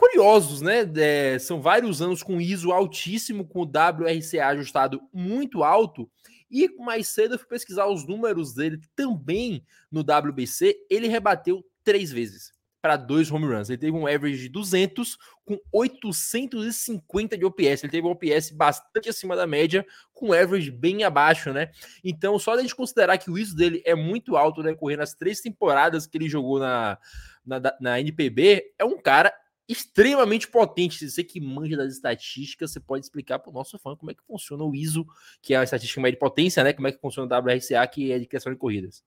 curiosos, 0.00 0.62
né? 0.62 0.90
É, 0.96 1.38
são 1.38 1.60
vários 1.60 2.00
anos 2.00 2.22
com 2.22 2.40
ISO 2.40 2.72
altíssimo, 2.72 3.46
com 3.46 3.60
o 3.60 3.64
WRCA 3.66 4.46
ajustado 4.46 4.98
muito 5.12 5.62
alto. 5.62 6.10
E 6.50 6.74
mais 6.78 7.08
cedo 7.08 7.34
eu 7.34 7.38
fui 7.38 7.46
pesquisar 7.46 7.86
os 7.86 8.06
números 8.06 8.54
dele 8.54 8.80
também 8.96 9.62
no 9.92 10.00
WBC. 10.00 10.74
Ele 10.88 11.06
rebateu 11.06 11.62
três 11.84 12.10
vezes 12.10 12.50
para 12.80 12.96
dois 12.96 13.30
home 13.30 13.46
runs. 13.46 13.68
Ele 13.68 13.76
teve 13.76 13.92
um 13.94 14.06
average 14.06 14.38
de 14.38 14.48
200 14.48 15.18
com 15.44 15.60
850 15.70 17.36
de 17.36 17.44
OPS. 17.44 17.84
Ele 17.84 17.92
teve 17.92 18.06
um 18.06 18.10
OPS 18.10 18.50
bastante 18.52 19.10
acima 19.10 19.36
da 19.36 19.46
média, 19.46 19.84
com 20.14 20.32
average 20.32 20.70
bem 20.70 21.04
abaixo, 21.04 21.52
né? 21.52 21.70
Então, 22.02 22.38
só 22.38 22.54
a 22.54 22.62
gente 22.62 22.74
considerar 22.74 23.18
que 23.18 23.30
o 23.30 23.36
ISO 23.36 23.54
dele 23.54 23.82
é 23.84 23.94
muito 23.94 24.34
alto, 24.34 24.62
né? 24.62 24.74
Correndo 24.74 25.02
as 25.02 25.14
três 25.14 25.42
temporadas 25.42 26.06
que 26.06 26.16
ele 26.16 26.28
jogou 26.28 26.58
na, 26.58 26.98
na, 27.44 27.60
na 27.78 28.00
NPB, 28.00 28.72
é 28.78 28.84
um 28.84 28.98
cara 28.98 29.30
extremamente 29.70 30.48
potente. 30.48 31.08
Você 31.08 31.22
que 31.22 31.40
manja 31.40 31.76
das 31.76 31.92
estatísticas, 31.92 32.72
você 32.72 32.80
pode 32.80 33.04
explicar 33.04 33.38
para 33.38 33.50
o 33.50 33.54
nosso 33.54 33.78
fã 33.78 33.94
como 33.94 34.10
é 34.10 34.14
que 34.14 34.22
funciona 34.24 34.64
o 34.64 34.74
ISO, 34.74 35.06
que 35.40 35.54
é 35.54 35.58
a 35.58 35.62
estatística 35.62 36.00
média 36.00 36.16
de 36.16 36.20
potência, 36.20 36.64
né? 36.64 36.72
Como 36.72 36.88
é 36.88 36.92
que 36.92 37.00
funciona 37.00 37.32
o 37.32 37.38
WRCA, 37.38 37.86
que 37.86 38.10
é 38.10 38.18
de 38.18 38.26
criação 38.26 38.52
de 38.52 38.58
corridas. 38.58 39.04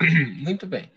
Muito 0.42 0.66
bem. 0.66 0.90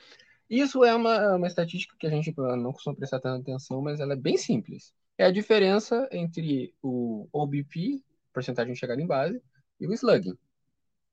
Isso 0.49 0.83
é 0.83 0.95
uma, 0.95 1.35
uma 1.35 1.47
estatística 1.47 1.95
que 1.99 2.07
a 2.07 2.09
gente 2.09 2.33
não 2.35 2.71
costuma 2.71 2.95
prestar 2.95 3.19
tanta 3.19 3.41
atenção, 3.41 3.81
mas 3.81 3.99
ela 3.99 4.13
é 4.13 4.17
bem 4.17 4.37
simples. 4.37 4.93
É 5.17 5.25
a 5.25 5.31
diferença 5.31 6.07
entre 6.11 6.73
o 6.81 7.27
OBP, 7.31 8.01
porcentagem 8.33 8.73
de 8.73 8.79
chegada 8.79 9.01
em 9.01 9.07
base, 9.07 9.41
e 9.79 9.87
o 9.87 9.93
slugging. 9.93 10.37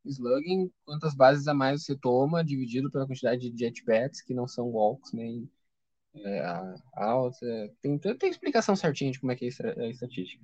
Slugging, 0.04 0.70
quantas 0.84 1.14
bases 1.14 1.48
a 1.48 1.54
mais 1.54 1.84
você 1.84 1.96
toma, 1.96 2.44
dividido 2.44 2.90
pela 2.90 3.06
quantidade 3.06 3.50
de 3.50 3.66
at-bats, 3.66 4.22
que 4.22 4.34
não 4.34 4.46
são 4.46 4.68
walks, 4.68 5.12
nem 5.12 5.50
é, 6.16 6.74
outs. 6.94 7.42
É, 7.42 7.70
tem, 7.80 7.98
tem 7.98 8.30
explicação 8.30 8.76
certinha 8.76 9.10
de 9.10 9.20
como 9.20 9.32
é 9.32 9.36
que 9.36 9.46
é 9.46 9.80
a 9.80 9.88
estatística. 9.88 10.42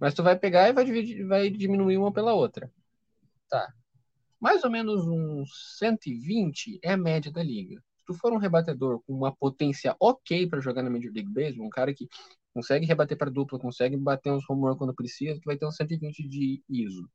Mas 0.00 0.14
tu 0.14 0.22
vai 0.22 0.38
pegar 0.38 0.68
e 0.68 0.72
vai, 0.72 0.84
dividir, 0.84 1.26
vai 1.26 1.50
diminuir 1.50 1.96
uma 1.96 2.12
pela 2.12 2.34
outra. 2.34 2.70
Tá. 3.48 3.72
Mais 4.40 4.64
ou 4.64 4.70
menos 4.70 5.06
uns 5.06 5.78
120 5.78 6.80
é 6.82 6.92
a 6.92 6.96
média 6.96 7.30
da 7.30 7.42
liga 7.42 7.80
se 8.02 8.06
tu 8.06 8.14
for 8.14 8.32
um 8.32 8.36
rebatedor 8.36 9.00
com 9.06 9.12
uma 9.14 9.34
potência 9.34 9.94
ok 10.00 10.48
para 10.48 10.60
jogar 10.60 10.82
na 10.82 10.90
Major 10.90 11.12
League 11.12 11.32
Baseball, 11.32 11.66
um 11.66 11.70
cara 11.70 11.94
que 11.94 12.08
consegue 12.52 12.84
rebater 12.84 13.16
para 13.16 13.30
dupla, 13.30 13.58
consegue 13.58 13.96
bater 13.96 14.32
uns 14.32 14.48
home 14.50 14.62
run 14.62 14.76
quando 14.76 14.94
precisa, 14.94 15.40
tu 15.40 15.44
vai 15.46 15.56
ter 15.56 15.66
uns 15.66 15.76
120 15.76 16.28
de 16.28 16.62
ISO. 16.68 17.08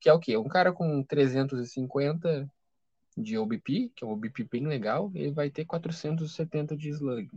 Que 0.00 0.08
é 0.08 0.12
o 0.12 0.18
quê? 0.18 0.36
Um 0.36 0.48
cara 0.48 0.72
com 0.72 1.02
350 1.04 2.50
de 3.16 3.38
OBP, 3.38 3.92
que 3.94 4.04
é 4.04 4.06
um 4.06 4.10
OBP 4.10 4.44
bem 4.44 4.66
legal, 4.66 5.10
ele 5.14 5.32
vai 5.32 5.50
ter 5.50 5.64
470 5.64 6.76
de 6.76 6.88
slug. 6.90 7.30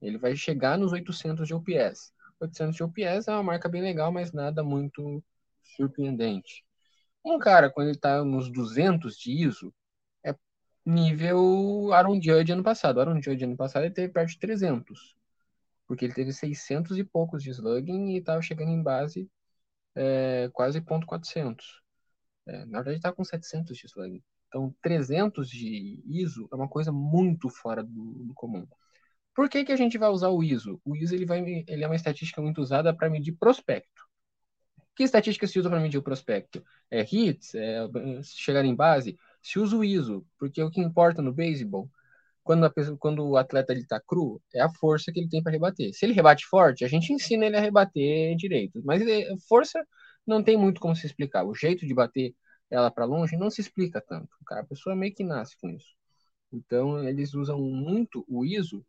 Ele 0.00 0.18
vai 0.18 0.36
chegar 0.36 0.78
nos 0.78 0.92
800 0.92 1.46
de 1.46 1.54
OPS. 1.54 2.12
800 2.40 2.76
de 2.76 2.82
OPS 2.82 3.28
é 3.28 3.32
uma 3.32 3.42
marca 3.42 3.68
bem 3.68 3.82
legal, 3.82 4.12
mas 4.12 4.32
nada 4.32 4.62
muito 4.62 5.22
surpreendente. 5.76 6.64
Um 7.24 7.38
cara, 7.38 7.70
quando 7.70 7.88
ele 7.88 7.96
está 7.96 8.24
nos 8.24 8.50
200 8.50 9.16
de 9.18 9.32
ISO, 9.32 9.74
nível 10.86 11.92
Aaron 11.92 12.20
Judge 12.22 12.52
ano 12.52 12.62
passado. 12.62 13.00
Aaron 13.00 13.20
Judge 13.20 13.44
ano 13.44 13.56
passado 13.56 13.84
ele 13.84 13.94
teve 13.94 14.12
perto 14.12 14.30
de 14.30 14.38
300, 14.38 15.16
porque 15.86 16.04
ele 16.04 16.14
teve 16.14 16.32
600 16.32 16.96
e 16.98 17.04
poucos 17.04 17.42
de 17.42 17.50
slugging 17.50 18.10
e 18.12 18.18
estava 18.18 18.40
chegando 18.40 18.70
em 18.70 18.82
base 18.82 19.28
é, 19.94 20.48
quase 20.52 20.80
ponto 20.80 21.06
.400. 21.06 21.56
É, 22.46 22.64
na 22.66 22.78
verdade 22.78 22.98
está 22.98 23.12
com 23.12 23.24
700 23.24 23.76
de 23.76 23.86
slugging. 23.86 24.22
Então 24.56 24.74
300 24.80 25.48
de 25.48 26.02
ISO 26.06 26.48
é 26.50 26.56
uma 26.56 26.68
coisa 26.68 26.90
muito 26.90 27.50
fora 27.50 27.84
do, 27.84 28.24
do 28.24 28.34
comum. 28.34 28.66
Por 29.34 29.50
que, 29.50 29.64
que 29.64 29.72
a 29.72 29.76
gente 29.76 29.98
vai 29.98 30.08
usar 30.08 30.30
o 30.30 30.42
ISO? 30.42 30.80
O 30.82 30.96
ISO 30.96 31.14
ele, 31.14 31.26
vai, 31.26 31.64
ele 31.68 31.84
é 31.84 31.86
uma 31.86 31.94
estatística 31.94 32.40
muito 32.40 32.60
usada 32.62 32.94
para 32.96 33.10
medir 33.10 33.32
prospecto. 33.32 34.02
Que 34.94 35.02
estatística 35.02 35.46
se 35.46 35.58
usa 35.58 35.68
para 35.68 35.78
medir 35.78 35.98
o 35.98 36.02
prospecto? 36.02 36.64
É 36.90 37.02
hits? 37.02 37.54
É 37.54 37.86
chegar 38.22 38.64
em 38.64 38.74
base? 38.74 39.18
se 39.42 39.60
usa 39.60 39.76
o 39.76 39.84
ISO, 39.84 40.26
porque 40.38 40.60
o 40.60 40.70
que 40.70 40.80
importa 40.80 41.22
no 41.22 41.32
beisebol, 41.32 41.88
quando, 42.42 42.68
pessoa, 42.72 42.96
quando 42.98 43.24
o 43.24 43.36
atleta 43.36 43.72
está 43.74 44.00
cru, 44.00 44.42
é 44.52 44.60
a 44.60 44.68
força 44.68 45.12
que 45.12 45.20
ele 45.20 45.28
tem 45.28 45.40
para 45.42 45.52
rebater. 45.52 45.92
Se 45.94 46.04
ele 46.04 46.12
rebate 46.14 46.44
forte, 46.46 46.84
a 46.84 46.88
gente 46.88 47.12
ensina 47.12 47.46
ele 47.46 47.56
a 47.56 47.60
rebater 47.60 48.34
direito. 48.36 48.82
Mas 48.84 49.02
ele, 49.02 49.38
força 49.48 49.84
não 50.26 50.42
tem 50.42 50.56
muito 50.56 50.80
como 50.80 50.96
se 50.96 51.06
explicar. 51.06 51.44
O 51.44 51.54
jeito 51.54 51.86
de 51.86 51.94
bater 51.94 52.34
ela 52.70 52.90
para 52.90 53.04
longe 53.04 53.36
não 53.36 53.50
se 53.50 53.60
explica 53.60 54.00
tanto. 54.00 54.28
A 54.50 54.64
pessoa 54.64 54.96
meio 54.96 55.14
que 55.14 55.24
nasce 55.24 55.56
com 55.58 55.70
isso. 55.70 55.94
Então, 56.52 57.02
eles 57.06 57.34
usam 57.34 57.60
muito 57.60 58.24
o 58.28 58.44
ISO 58.44 58.84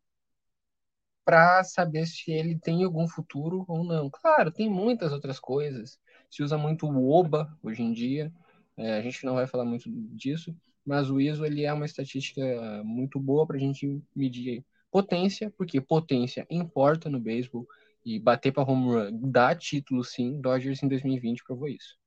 para 1.25 1.61
saber 1.63 2.05
se 2.07 2.31
ele 2.31 2.57
tem 2.57 2.83
algum 2.83 3.07
futuro 3.07 3.65
ou 3.67 3.83
não. 3.83 4.09
Claro, 4.09 4.51
tem 4.51 4.69
muitas 4.69 5.11
outras 5.11 5.39
coisas. 5.39 5.99
Se 6.29 6.41
usa 6.41 6.57
muito 6.57 6.87
o 6.87 7.11
OBA 7.11 7.53
hoje 7.61 7.83
em 7.83 7.91
dia. 7.91 8.31
É, 8.77 8.97
a 8.97 9.01
gente 9.01 9.25
não 9.25 9.33
vai 9.33 9.45
falar 9.47 9.65
muito 9.65 9.89
disso, 9.89 10.55
mas 10.85 11.09
o 11.09 11.19
ISO 11.19 11.45
ele 11.45 11.65
é 11.65 11.73
uma 11.73 11.85
estatística 11.85 12.41
muito 12.85 13.19
boa 13.19 13.45
para 13.45 13.57
a 13.57 13.59
gente 13.59 14.01
medir 14.15 14.63
potência, 14.89 15.51
porque 15.57 15.81
potência 15.81 16.47
importa 16.49 17.09
no 17.09 17.19
beisebol 17.19 17.67
e 18.05 18.19
bater 18.19 18.53
para 18.53 18.63
home 18.63 18.93
run 18.93 19.31
dá 19.31 19.53
título 19.53 20.03
sim. 20.03 20.39
Dodgers 20.39 20.81
em 20.81 20.87
2020 20.87 21.43
provou 21.43 21.67
isso. 21.67 21.97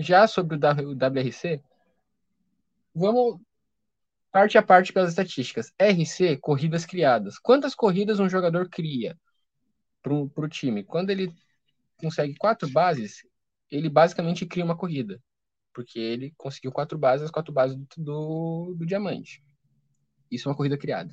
Já 0.00 0.26
sobre 0.26 0.56
o 0.56 0.58
WRC, 0.94 1.62
vamos 2.94 3.38
parte 4.32 4.56
a 4.56 4.62
parte 4.62 4.92
pelas 4.92 5.10
estatísticas. 5.10 5.72
RC, 5.78 6.38
corridas 6.38 6.86
criadas. 6.86 7.38
Quantas 7.38 7.74
corridas 7.74 8.18
um 8.18 8.28
jogador 8.28 8.68
cria 8.68 9.18
para 10.02 10.14
o 10.14 10.48
time? 10.48 10.82
Quando 10.82 11.10
ele 11.10 11.34
consegue 11.98 12.34
quatro 12.36 12.68
bases, 12.70 13.22
ele 13.70 13.90
basicamente 13.90 14.46
cria 14.46 14.64
uma 14.64 14.76
corrida. 14.76 15.20
Porque 15.74 15.98
ele 15.98 16.32
conseguiu 16.36 16.72
quatro 16.72 16.98
bases, 16.98 17.26
as 17.26 17.30
quatro 17.30 17.52
bases 17.52 17.76
do, 17.76 17.86
do, 17.98 18.74
do 18.78 18.86
diamante. 18.86 19.42
Isso 20.30 20.48
é 20.48 20.50
uma 20.50 20.56
corrida 20.56 20.78
criada. 20.78 21.12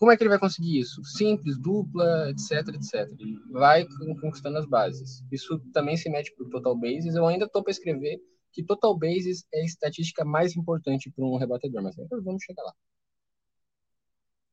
Como 0.00 0.10
é 0.10 0.16
que 0.16 0.22
ele 0.22 0.30
vai 0.30 0.38
conseguir 0.38 0.78
isso? 0.78 1.04
Simples, 1.04 1.58
dupla, 1.58 2.30
etc, 2.30 2.74
etc. 2.74 3.14
Ele 3.18 3.38
vai 3.50 3.86
conquistando 4.18 4.56
as 4.56 4.64
bases. 4.64 5.22
Isso 5.30 5.58
também 5.74 5.94
se 5.94 6.08
mede 6.08 6.34
por 6.34 6.48
total 6.48 6.74
bases. 6.74 7.14
Eu 7.14 7.26
ainda 7.26 7.44
estou 7.44 7.62
para 7.62 7.70
escrever 7.70 8.18
que 8.50 8.64
total 8.64 8.96
bases 8.98 9.44
é 9.52 9.60
a 9.60 9.64
estatística 9.64 10.24
mais 10.24 10.56
importante 10.56 11.10
para 11.10 11.22
um 11.22 11.36
rebatedor, 11.36 11.82
mas 11.82 11.94
vamos 12.24 12.42
chegar 12.42 12.62
lá. 12.62 12.72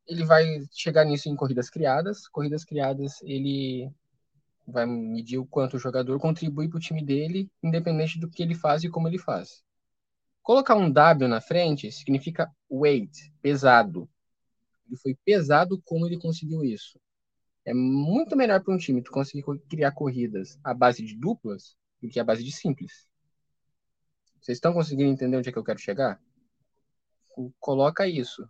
Ele 0.06 0.26
vai 0.26 0.44
chegar 0.74 1.06
nisso 1.06 1.30
em 1.30 1.36
corridas 1.38 1.70
criadas. 1.70 2.28
Corridas 2.28 2.66
criadas, 2.66 3.22
ele 3.22 3.90
vai 4.68 4.86
medir 4.86 5.38
o 5.38 5.46
quanto 5.46 5.78
o 5.78 5.80
jogador 5.80 6.20
contribui 6.20 6.68
para 6.68 6.76
o 6.76 6.82
time 6.82 7.02
dele, 7.02 7.50
independente 7.64 8.20
do 8.20 8.30
que 8.30 8.44
ele 8.44 8.54
faz 8.54 8.84
e 8.84 8.90
como 8.90 9.08
ele 9.08 9.18
faz. 9.18 9.64
Colocar 10.44 10.76
um 10.76 10.92
W 10.92 11.30
na 11.30 11.40
frente 11.40 11.90
significa 11.90 12.52
weight, 12.70 13.32
pesado. 13.42 14.10
Ele 14.88 14.97
foi 14.97 15.15
pesado 15.26 15.82
como 15.84 16.06
ele 16.06 16.19
conseguiu 16.19 16.63
isso. 16.63 17.00
É 17.65 17.73
muito 17.73 18.36
melhor 18.36 18.63
para 18.63 18.73
um 18.73 18.78
time 18.78 19.02
tu 19.02 19.12
conseguir 19.12 19.43
criar 19.69 19.91
corridas 19.91 20.58
à 20.63 20.73
base 20.73 21.04
de 21.04 21.15
duplas 21.15 21.76
do 22.02 22.08
que 22.08 22.19
à 22.19 22.23
base 22.23 22.43
de 22.43 22.52
simples. 22.52 23.08
Vocês 24.39 24.58
estão 24.58 24.73
conseguindo 24.73 25.10
entender 25.10 25.36
onde 25.36 25.50
é 25.50 25.52
que 25.52 25.58
eu 25.58 25.63
quero 25.63 25.80
chegar? 25.80 26.21
Coloca 27.60 28.08
isso. 28.08 28.47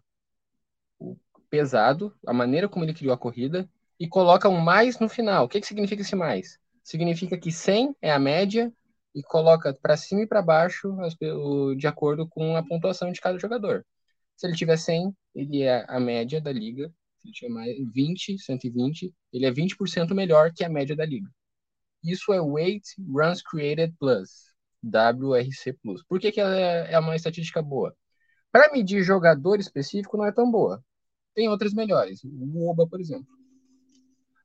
O 0.99 1.17
pesado, 1.49 2.15
a 2.25 2.33
maneira 2.33 2.69
como 2.69 2.85
ele 2.85 2.93
criou 2.93 3.13
a 3.13 3.17
corrida, 3.17 3.67
e 3.99 4.07
coloca 4.07 4.47
um 4.47 4.59
mais 4.59 4.99
no 4.99 5.09
final. 5.09 5.45
O 5.45 5.49
que, 5.49 5.59
que 5.59 5.67
significa 5.67 6.01
esse 6.01 6.15
mais? 6.15 6.59
Significa 6.83 7.37
que 7.37 7.51
100 7.51 7.95
é 8.01 8.11
a 8.11 8.19
média 8.19 8.71
e 9.13 9.23
coloca 9.23 9.73
para 9.73 9.97
cima 9.97 10.21
e 10.21 10.27
para 10.27 10.41
baixo 10.41 10.95
de 11.75 11.87
acordo 11.87 12.27
com 12.27 12.55
a 12.55 12.63
pontuação 12.63 13.11
de 13.11 13.19
cada 13.19 13.39
jogador. 13.39 13.85
Se 14.35 14.45
ele 14.45 14.55
tiver 14.55 14.77
100, 14.77 15.15
ele 15.37 15.61
é 15.61 15.85
a 15.87 15.99
média 15.99 16.41
da 16.41 16.51
liga. 16.51 16.91
Se 17.19 17.47
mais 17.49 17.75
20, 17.93 18.39
120, 18.39 19.13
ele 19.31 19.45
é 19.45 19.51
20% 19.51 20.15
melhor 20.15 20.51
que 20.51 20.63
a 20.63 20.69
média 20.69 20.95
da 20.95 21.05
liga. 21.05 21.29
Isso 22.03 22.33
é 22.33 22.41
Weight 22.41 22.83
Runs 22.99 23.43
Created 23.43 23.93
Plus. 23.99 24.47
WRC+. 24.83 25.77
Por 26.07 26.19
que, 26.19 26.31
que 26.31 26.39
ela 26.39 26.55
é, 26.55 26.93
é 26.93 26.99
uma 26.99 27.15
estatística 27.15 27.61
boa? 27.61 27.95
Para 28.51 28.71
medir 28.71 29.03
jogador 29.03 29.59
específico 29.59 30.17
não 30.17 30.25
é 30.25 30.31
tão 30.31 30.49
boa. 30.49 30.83
Tem 31.35 31.47
outras 31.49 31.73
melhores, 31.73 32.21
o 32.23 32.69
OBA, 32.69 32.87
por 32.87 32.99
exemplo. 32.99 33.27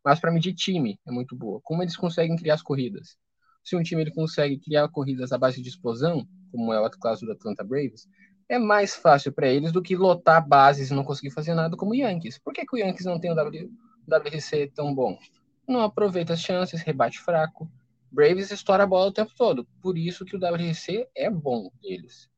Mas 0.04 0.20
para 0.20 0.32
medir 0.32 0.52
time 0.52 0.98
é 1.06 1.10
muito 1.10 1.34
boa. 1.34 1.60
Como 1.62 1.82
eles 1.82 1.96
conseguem 1.96 2.36
criar 2.36 2.54
as 2.54 2.62
corridas? 2.62 3.16
Se 3.64 3.76
um 3.76 3.82
time 3.82 4.02
ele 4.02 4.12
consegue 4.12 4.58
criar 4.58 4.88
corridas 4.88 5.32
à 5.32 5.38
base 5.38 5.62
de 5.62 5.68
explosão, 5.68 6.26
como 6.50 6.72
é 6.72 6.80
o 6.80 6.90
caso 6.90 7.24
do 7.24 7.32
Atlanta 7.32 7.62
Braves, 7.62 8.06
é 8.52 8.58
mais 8.58 8.94
fácil 8.94 9.32
para 9.32 9.48
eles 9.48 9.72
do 9.72 9.82
que 9.82 9.96
lotar 9.96 10.46
bases 10.46 10.90
e 10.90 10.94
não 10.94 11.04
conseguir 11.04 11.30
fazer 11.30 11.54
nada 11.54 11.76
como 11.76 11.92
o 11.92 11.94
Yankees. 11.94 12.38
Por 12.38 12.52
que, 12.52 12.66
que 12.66 12.76
o 12.76 12.78
Yankees 12.78 13.06
não 13.06 13.18
tem 13.18 13.34
w, 13.34 13.70
WRC 14.06 14.72
tão 14.74 14.94
bom? 14.94 15.18
Não 15.66 15.80
aproveita 15.80 16.34
as 16.34 16.40
chances, 16.40 16.82
rebate 16.82 17.18
fraco, 17.20 17.70
Braves 18.10 18.50
estoura 18.50 18.82
a 18.82 18.86
bola 18.86 19.08
o 19.08 19.12
tempo 19.12 19.32
todo. 19.34 19.66
Por 19.80 19.96
isso 19.96 20.26
que 20.26 20.36
o 20.36 20.38
WRC 20.38 21.08
é 21.14 21.30
bom 21.30 21.70
deles. 21.80 22.28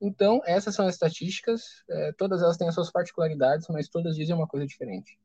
Então, 0.00 0.42
essas 0.44 0.74
são 0.74 0.84
as 0.84 0.94
estatísticas. 0.94 1.84
É, 1.88 2.12
todas 2.18 2.42
elas 2.42 2.56
têm 2.56 2.66
as 2.66 2.74
suas 2.74 2.90
particularidades, 2.90 3.68
mas 3.68 3.88
todas 3.88 4.16
dizem 4.16 4.34
uma 4.34 4.48
coisa 4.48 4.66
diferente. 4.66 5.16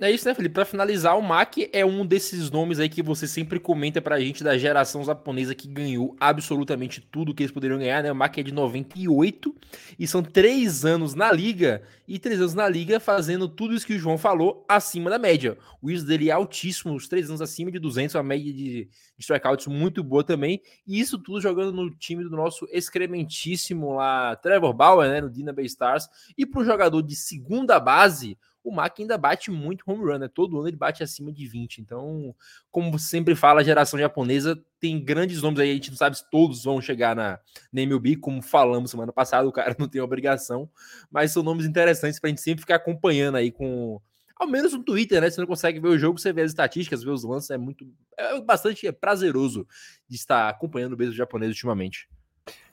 É 0.00 0.08
isso, 0.12 0.28
né, 0.28 0.32
Felipe? 0.32 0.54
Para 0.54 0.64
finalizar, 0.64 1.18
o 1.18 1.22
Mac 1.22 1.56
é 1.72 1.84
um 1.84 2.06
desses 2.06 2.52
nomes 2.52 2.78
aí 2.78 2.88
que 2.88 3.02
você 3.02 3.26
sempre 3.26 3.58
comenta 3.58 4.00
pra 4.00 4.20
gente 4.20 4.44
da 4.44 4.56
geração 4.56 5.02
japonesa 5.02 5.56
que 5.56 5.66
ganhou 5.66 6.14
absolutamente 6.20 7.00
tudo 7.00 7.34
que 7.34 7.42
eles 7.42 7.50
poderiam 7.50 7.80
ganhar, 7.80 8.04
né? 8.04 8.12
O 8.12 8.14
Mac 8.14 8.38
é 8.38 8.44
de 8.44 8.52
98 8.52 9.52
e 9.98 10.06
são 10.06 10.22
três 10.22 10.84
anos 10.84 11.16
na 11.16 11.32
liga 11.32 11.82
e 12.06 12.16
três 12.16 12.38
anos 12.38 12.54
na 12.54 12.68
liga 12.68 13.00
fazendo 13.00 13.48
tudo 13.48 13.74
isso 13.74 13.84
que 13.84 13.94
o 13.94 13.98
João 13.98 14.16
falou 14.16 14.64
acima 14.68 15.10
da 15.10 15.18
média. 15.18 15.58
O 15.82 15.90
ISO 15.90 16.06
dele 16.06 16.30
é 16.30 16.32
altíssimo, 16.32 16.94
os 16.94 17.08
três 17.08 17.28
anos 17.28 17.42
acima 17.42 17.72
de 17.72 17.80
200, 17.80 18.14
uma 18.14 18.22
média 18.22 18.52
de, 18.52 18.84
de 18.84 18.88
strikeouts 19.18 19.66
muito 19.66 20.04
boa 20.04 20.22
também. 20.22 20.62
E 20.86 21.00
isso 21.00 21.18
tudo 21.18 21.40
jogando 21.40 21.72
no 21.72 21.90
time 21.90 22.22
do 22.22 22.30
nosso 22.30 22.68
excrementíssimo 22.70 23.94
lá, 23.94 24.36
Trevor 24.36 24.72
Bauer, 24.72 25.10
né? 25.10 25.20
No 25.20 25.28
Dina 25.28 25.52
Bay 25.52 25.66
Stars. 25.66 26.08
E 26.38 26.46
pro 26.46 26.64
jogador 26.64 27.02
de 27.02 27.16
segunda 27.16 27.80
base 27.80 28.38
o 28.62 28.72
Mac 28.72 28.98
ainda 28.98 29.16
bate 29.16 29.50
muito 29.50 29.82
home 29.86 30.04
run, 30.04 30.18
né? 30.18 30.28
Todo 30.28 30.58
ano 30.58 30.68
ele 30.68 30.76
bate 30.76 31.02
acima 31.02 31.32
de 31.32 31.46
20. 31.46 31.78
Então, 31.78 32.34
como 32.70 32.98
sempre 32.98 33.34
fala, 33.34 33.60
a 33.60 33.64
geração 33.64 33.98
japonesa 33.98 34.62
tem 34.80 35.02
grandes 35.02 35.42
nomes 35.42 35.60
aí, 35.60 35.70
a 35.70 35.74
gente 35.74 35.90
não 35.90 35.96
sabe 35.96 36.18
se 36.18 36.30
todos 36.30 36.64
vão 36.64 36.80
chegar 36.80 37.16
na, 37.16 37.38
na 37.72 37.82
MLB, 37.82 38.16
como 38.16 38.42
falamos 38.42 38.90
semana 38.90 39.12
passada, 39.12 39.48
o 39.48 39.52
cara 39.52 39.74
não 39.78 39.88
tem 39.88 40.00
obrigação, 40.00 40.68
mas 41.10 41.32
são 41.32 41.42
nomes 41.42 41.66
interessantes 41.66 42.20
para 42.20 42.28
a 42.28 42.30
gente 42.30 42.42
sempre 42.42 42.60
ficar 42.60 42.76
acompanhando 42.76 43.36
aí 43.36 43.50
com 43.50 44.00
ao 44.36 44.46
menos 44.46 44.72
no 44.72 44.84
Twitter, 44.84 45.20
né? 45.20 45.28
Você 45.28 45.40
não 45.40 45.48
consegue 45.48 45.80
ver 45.80 45.88
o 45.88 45.98
jogo, 45.98 46.18
você 46.18 46.32
vê 46.32 46.42
as 46.42 46.52
estatísticas, 46.52 47.02
vê 47.02 47.10
os 47.10 47.24
lances, 47.24 47.50
é 47.50 47.58
muito 47.58 47.84
é 48.16 48.40
bastante 48.40 48.90
prazeroso 48.92 49.66
de 50.08 50.16
estar 50.16 50.48
acompanhando 50.48 50.92
o 50.92 50.96
beisebol 50.96 51.16
japonês 51.16 51.50
ultimamente. 51.50 52.08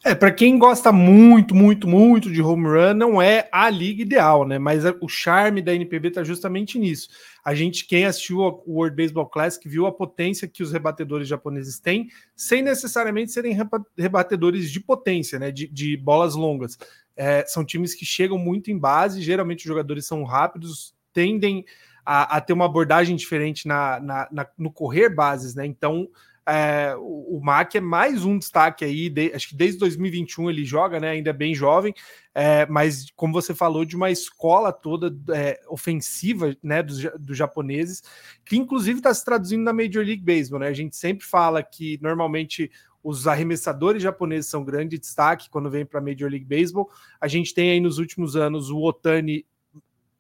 É, 0.04 0.14
para 0.14 0.32
quem 0.32 0.60
gosta 0.60 0.92
muito, 0.92 1.56
muito, 1.56 1.88
muito 1.88 2.32
de 2.32 2.40
home 2.40 2.68
run, 2.68 2.94
não 2.94 3.20
é 3.20 3.50
a 3.52 3.68
liga 3.72 4.04
ideal, 4.04 4.48
né? 4.48 4.60
Mas 4.60 4.84
o 5.02 5.08
charme 5.08 5.64
da 5.64 5.74
NPB 5.74 6.12
tá 6.12 6.24
justamente 6.24 6.78
nisso. 6.78 7.10
A 7.44 7.56
gente, 7.56 7.88
quem 7.88 8.06
assistiu 8.06 8.40
o 8.40 8.64
World 8.68 8.96
Baseball 8.96 9.26
Classic, 9.26 9.68
viu 9.68 9.88
a 9.88 9.92
potência 9.92 10.48
que 10.48 10.62
os 10.62 10.72
rebatedores 10.72 11.28
japoneses 11.28 11.80
têm, 11.80 12.08
sem 12.36 12.62
necessariamente 12.62 13.32
serem 13.32 13.58
rebatedores 13.98 14.72
de 14.72 14.80
potência, 14.80 15.40
né? 15.40 15.50
De, 15.50 15.68
de 15.68 15.98
bolas 15.98 16.36
longas. 16.36 16.78
É, 17.18 17.44
são 17.48 17.66
times 17.66 17.96
que 17.96 18.06
chegam 18.06 18.38
muito 18.38 18.70
em 18.70 18.78
base, 18.78 19.24
geralmente 19.24 19.60
os 19.60 19.68
jogadores 19.68 20.06
são 20.06 20.24
rápidos, 20.24 20.94
tendem 21.12 21.66
a, 22.06 22.38
a 22.38 22.42
ter 22.42 22.54
uma 22.54 22.66
abordagem 22.66 23.16
diferente 23.16 23.68
na, 23.68 24.00
na, 24.00 24.28
na, 24.32 24.48
no 24.56 24.72
correr 24.72 25.10
bases, 25.10 25.56
né? 25.56 25.66
Então 25.66 26.08
é, 26.48 26.96
o, 26.98 27.38
o 27.38 27.42
Mac 27.44 27.74
é 27.76 27.82
mais 27.82 28.24
um 28.24 28.38
destaque 28.38 28.86
aí, 28.86 29.10
de, 29.10 29.34
acho 29.34 29.50
que 29.50 29.56
desde 29.56 29.80
2021 29.80 30.50
ele 30.50 30.64
joga, 30.64 31.00
né? 31.00 31.10
Ainda 31.10 31.32
é 31.32 31.34
bem 31.34 31.56
jovem, 31.56 31.94
é, 32.34 32.66
mas 32.68 33.08
como 33.16 33.34
você 33.34 33.54
falou, 33.54 33.84
de 33.84 33.96
uma 33.96 34.12
escola 34.12 34.72
toda 34.72 35.16
é, 35.36 35.60
ofensiva, 35.68 36.56
né? 36.62 36.84
Dos, 36.84 37.02
dos 37.20 37.38
japoneses, 37.38 38.04
que 38.46 38.58
inclusive 38.58 39.00
está 39.00 39.14
se 39.14 39.26
traduzindo 39.26 39.64
na 39.64 39.74
Major 39.74 40.06
League 40.06 40.24
Baseball, 40.24 40.60
né? 40.60 40.68
A 40.68 40.74
gente 40.74 40.96
sempre 40.96 41.26
fala 41.26 41.64
que 41.64 42.00
normalmente 42.02 42.72
os 43.04 43.28
arremessadores 43.28 44.02
japoneses 44.02 44.50
são 44.50 44.64
grande 44.64 44.98
destaque 44.98 45.50
quando 45.50 45.70
vem 45.70 45.86
para 45.86 46.00
a 46.00 46.04
Major 46.04 46.30
League 46.30 46.46
Baseball. 46.46 46.90
A 47.22 47.28
gente 47.28 47.54
tem 47.54 47.72
aí 47.72 47.80
nos 47.80 48.00
últimos 48.00 48.36
anos 48.36 48.70
o 48.70 48.82
Otani 48.82 49.46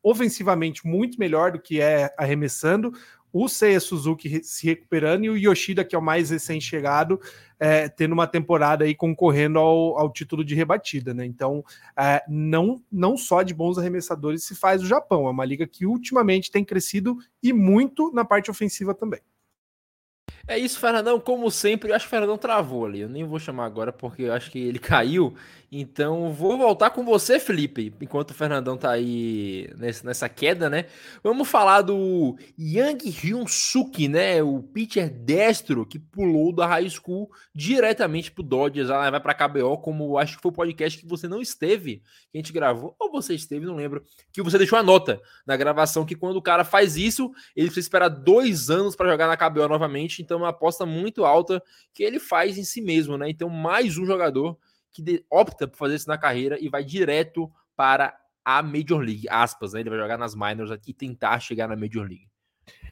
ofensivamente 0.04 0.86
muito 0.86 1.20
melhor 1.20 1.52
do 1.52 1.60
que 1.60 1.82
é 1.82 2.14
arremessando 2.16 2.94
o 3.38 3.50
Seiya 3.50 3.82
Suzuki 3.82 4.42
se 4.46 4.66
recuperando 4.66 5.26
e 5.26 5.30
o 5.30 5.36
Yoshida, 5.36 5.84
que 5.84 5.94
é 5.94 6.00
o 6.00 6.02
mais 6.02 6.30
recém-chegado, 6.30 7.20
é, 7.60 7.90
tendo 7.90 8.14
uma 8.14 8.26
temporada 8.26 8.86
aí 8.86 8.96
concorrendo 8.96 9.60
ao, 9.60 10.00
ao 10.00 10.10
título 10.10 10.42
de 10.42 10.56
rebatida, 10.56 11.14
né? 11.14 11.26
Então, 11.26 11.62
é, 12.00 12.24
não, 12.30 12.82
não 12.90 13.18
só 13.18 13.44
de 13.44 13.54
bons 13.54 13.78
arremessadores 13.78 14.46
se 14.46 14.56
faz 14.56 14.82
o 14.82 14.88
Japão, 14.88 15.28
é 15.28 15.32
uma 15.32 15.44
liga 15.44 15.68
que 15.68 15.86
ultimamente 15.86 16.50
tem 16.50 16.64
crescido 16.64 17.18
e 17.44 17.52
muito 17.52 18.10
na 18.14 18.24
parte 18.24 18.50
ofensiva 18.50 18.94
também. 18.94 19.20
É 20.48 20.60
isso, 20.60 20.80
Fernandão. 20.80 21.20
Como 21.20 21.50
sempre, 21.50 21.90
eu 21.90 21.96
acho 21.96 22.06
que 22.06 22.10
o 22.10 22.12
Fernandão 22.12 22.38
travou 22.38 22.86
ali. 22.86 23.00
Eu 23.02 23.10
nem 23.10 23.24
vou 23.24 23.40
chamar 23.40 23.66
agora 23.66 23.92
porque 23.92 24.24
eu 24.24 24.34
acho 24.34 24.52
que 24.52 24.60
ele 24.60 24.78
caiu. 24.80 25.36
Então, 25.78 26.32
vou 26.32 26.58
voltar 26.58 26.92
com 26.92 27.04
você, 27.04 27.38
Felipe, 27.38 27.94
enquanto 28.00 28.32
o 28.32 28.34
Fernandão 28.34 28.78
tá 28.78 28.92
aí 28.92 29.70
nessa 29.78 30.30
queda, 30.30 30.70
né? 30.70 30.86
Vamos 31.22 31.50
falar 31.50 31.82
do 31.82 32.38
Yang 32.58 33.10
Hyun-suk, 33.10 34.08
né? 34.08 34.42
O 34.42 34.62
pitcher 34.62 35.10
destro 35.10 35.86
que 35.86 36.00
pulou 36.00 36.54
da 36.54 36.66
high 36.66 36.90
school 36.90 37.30
diretamente 37.54 38.32
pro 38.32 38.42
Dodgers, 38.42 38.88
lá 38.88 39.10
vai 39.10 39.20
pra 39.20 39.34
KBO, 39.34 39.78
como 39.80 40.18
acho 40.18 40.38
que 40.38 40.42
foi 40.42 40.50
o 40.50 40.56
podcast 40.56 40.98
que 40.98 41.08
você 41.08 41.28
não 41.28 41.42
esteve, 41.42 42.02
que 42.32 42.38
a 42.38 42.38
gente 42.38 42.54
gravou, 42.54 42.96
ou 42.98 43.12
você 43.12 43.34
esteve, 43.34 43.66
não 43.66 43.76
lembro, 43.76 44.02
que 44.32 44.42
você 44.42 44.58
deixou 44.58 44.80
a 44.80 44.84
nota 44.84 45.20
na 45.46 45.58
gravação 45.58 46.06
que 46.06 46.16
quando 46.16 46.38
o 46.38 46.42
cara 46.42 46.64
faz 46.64 46.96
isso, 46.96 47.32
ele 47.54 47.68
precisa 47.68 47.86
esperar 47.86 48.08
dois 48.08 48.70
anos 48.70 48.96
para 48.96 49.10
jogar 49.10 49.28
na 49.28 49.36
KBO 49.36 49.68
novamente, 49.68 50.22
então 50.22 50.35
é 50.36 50.38
uma 50.38 50.50
aposta 50.50 50.86
muito 50.86 51.26
alta 51.26 51.62
que 51.94 52.04
ele 52.04 52.20
faz 52.20 52.58
em 52.58 52.64
si 52.64 52.82
mesmo, 52.82 53.18
né? 53.18 53.30
Então, 53.30 53.50
mais 53.50 53.98
um 53.98 54.06
jogador 54.06 54.58
que 54.92 55.26
opta 55.30 55.68
por 55.68 55.78
fazer 55.78 55.96
isso 55.96 56.08
na 56.08 56.18
carreira 56.18 56.58
e 56.60 56.70
vai 56.70 56.84
direto 56.84 57.52
para 57.76 58.18
a 58.44 58.62
Major 58.62 59.00
League, 59.00 59.28
aspas, 59.30 59.74
né? 59.74 59.80
Ele 59.80 59.90
vai 59.90 60.00
jogar 60.00 60.18
nas 60.18 60.36
minors 60.36 60.72
e 60.88 60.94
tentar 60.94 61.40
chegar 61.40 61.68
na 61.68 61.76
Major 61.76 62.08
League. 62.08 62.28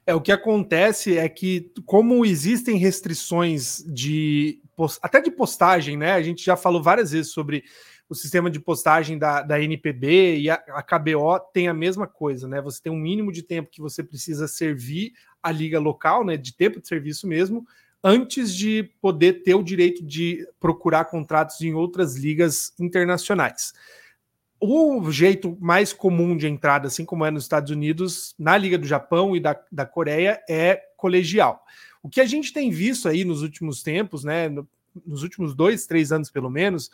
É, 0.05 0.13
o 0.13 0.19
que 0.19 0.31
acontece 0.31 1.17
é 1.17 1.29
que, 1.29 1.71
como 1.85 2.25
existem 2.25 2.77
restrições 2.77 3.83
de 3.87 4.59
até 5.01 5.21
de 5.21 5.31
postagem, 5.31 5.95
né? 5.95 6.13
A 6.13 6.21
gente 6.21 6.43
já 6.43 6.57
falou 6.57 6.83
várias 6.83 7.11
vezes 7.11 7.31
sobre 7.31 7.63
o 8.09 8.15
sistema 8.15 8.49
de 8.49 8.59
postagem 8.59 9.17
da, 9.17 9.41
da 9.41 9.61
NPB 9.61 10.39
e 10.39 10.49
a, 10.49 10.55
a, 10.55 10.83
KBO 10.83 11.39
tem 11.53 11.67
a 11.67 11.73
mesma 11.73 12.05
coisa, 12.05 12.47
né? 12.47 12.61
Você 12.61 12.81
tem 12.81 12.91
um 12.91 12.97
mínimo 12.97 13.31
de 13.31 13.43
tempo 13.43 13.71
que 13.71 13.81
você 13.81 14.03
precisa 14.03 14.47
servir 14.47 15.13
a 15.43 15.51
liga 15.51 15.79
local, 15.79 16.23
né? 16.23 16.37
De 16.37 16.55
tempo 16.55 16.79
de 16.79 16.87
serviço 16.87 17.27
mesmo, 17.27 17.67
antes 18.03 18.55
de 18.55 18.83
poder 19.01 19.43
ter 19.43 19.55
o 19.55 19.63
direito 19.63 20.03
de 20.03 20.47
procurar 20.59 21.05
contratos 21.05 21.61
em 21.61 21.73
outras 21.73 22.15
ligas 22.15 22.73
internacionais. 22.79 23.73
O 24.59 25.11
jeito 25.11 25.57
mais 25.59 25.91
comum 25.91 26.37
de 26.37 26.47
entrada, 26.47 26.87
assim 26.87 27.03
como 27.03 27.25
é 27.25 27.31
nos 27.31 27.43
Estados 27.43 27.69
Unidos, 27.69 28.33
na 28.39 28.57
Liga 28.57 28.77
do 28.77 28.87
Japão 28.87 29.35
e 29.35 29.39
da, 29.39 29.59
da 29.69 29.85
Coreia, 29.85 30.41
é 30.49 30.81
colegial. 30.95 31.65
O 32.01 32.09
que 32.09 32.21
a 32.21 32.25
gente 32.25 32.53
tem 32.53 32.71
visto 32.71 33.09
aí 33.09 33.25
nos 33.25 33.41
últimos 33.41 33.83
tempos, 33.83 34.23
né, 34.23 34.47
no, 34.47 34.67
nos 35.05 35.23
últimos 35.23 35.53
dois, 35.53 35.85
três 35.85 36.11
anos 36.11 36.29
pelo 36.29 36.49
menos, 36.49 36.89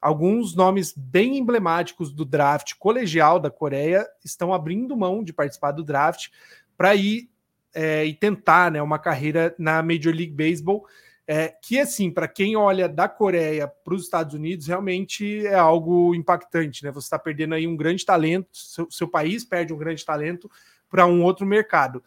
alguns 0.00 0.54
nomes 0.54 0.94
bem 0.96 1.36
emblemáticos 1.36 2.12
do 2.12 2.24
draft 2.24 2.74
colegial 2.78 3.38
da 3.38 3.50
Coreia 3.50 4.06
estão 4.24 4.52
abrindo 4.54 4.96
mão 4.96 5.22
de 5.22 5.32
participar 5.32 5.72
do 5.72 5.84
draft 5.84 6.28
para 6.76 6.94
ir 6.94 7.28
é, 7.74 8.04
e 8.04 8.14
tentar 8.14 8.70
né, 8.70 8.82
uma 8.82 8.98
carreira 8.98 9.54
na 9.58 9.82
Major 9.82 10.14
League 10.14 10.32
Baseball, 10.32 10.86
é, 11.26 11.54
que 11.62 11.78
assim, 11.78 12.10
para 12.10 12.26
quem 12.26 12.56
olha 12.56 12.88
da 12.88 13.08
Coreia 13.08 13.68
para 13.68 13.94
os 13.94 14.02
Estados 14.02 14.34
Unidos, 14.34 14.66
realmente 14.66 15.46
é 15.46 15.54
algo 15.54 16.12
impactante, 16.14 16.82
né? 16.82 16.90
Você 16.90 17.06
está 17.06 17.18
perdendo 17.20 17.54
aí 17.54 17.68
um 17.68 17.76
grande 17.76 18.04
talento, 18.04 18.48
seu, 18.52 18.90
seu 18.90 19.06
país 19.06 19.44
perde 19.44 19.72
um 19.72 19.78
grande 19.78 20.04
talento 20.04 20.50
para 20.88 21.06
um 21.06 21.22
outro 21.22 21.46
mercado. 21.46 22.02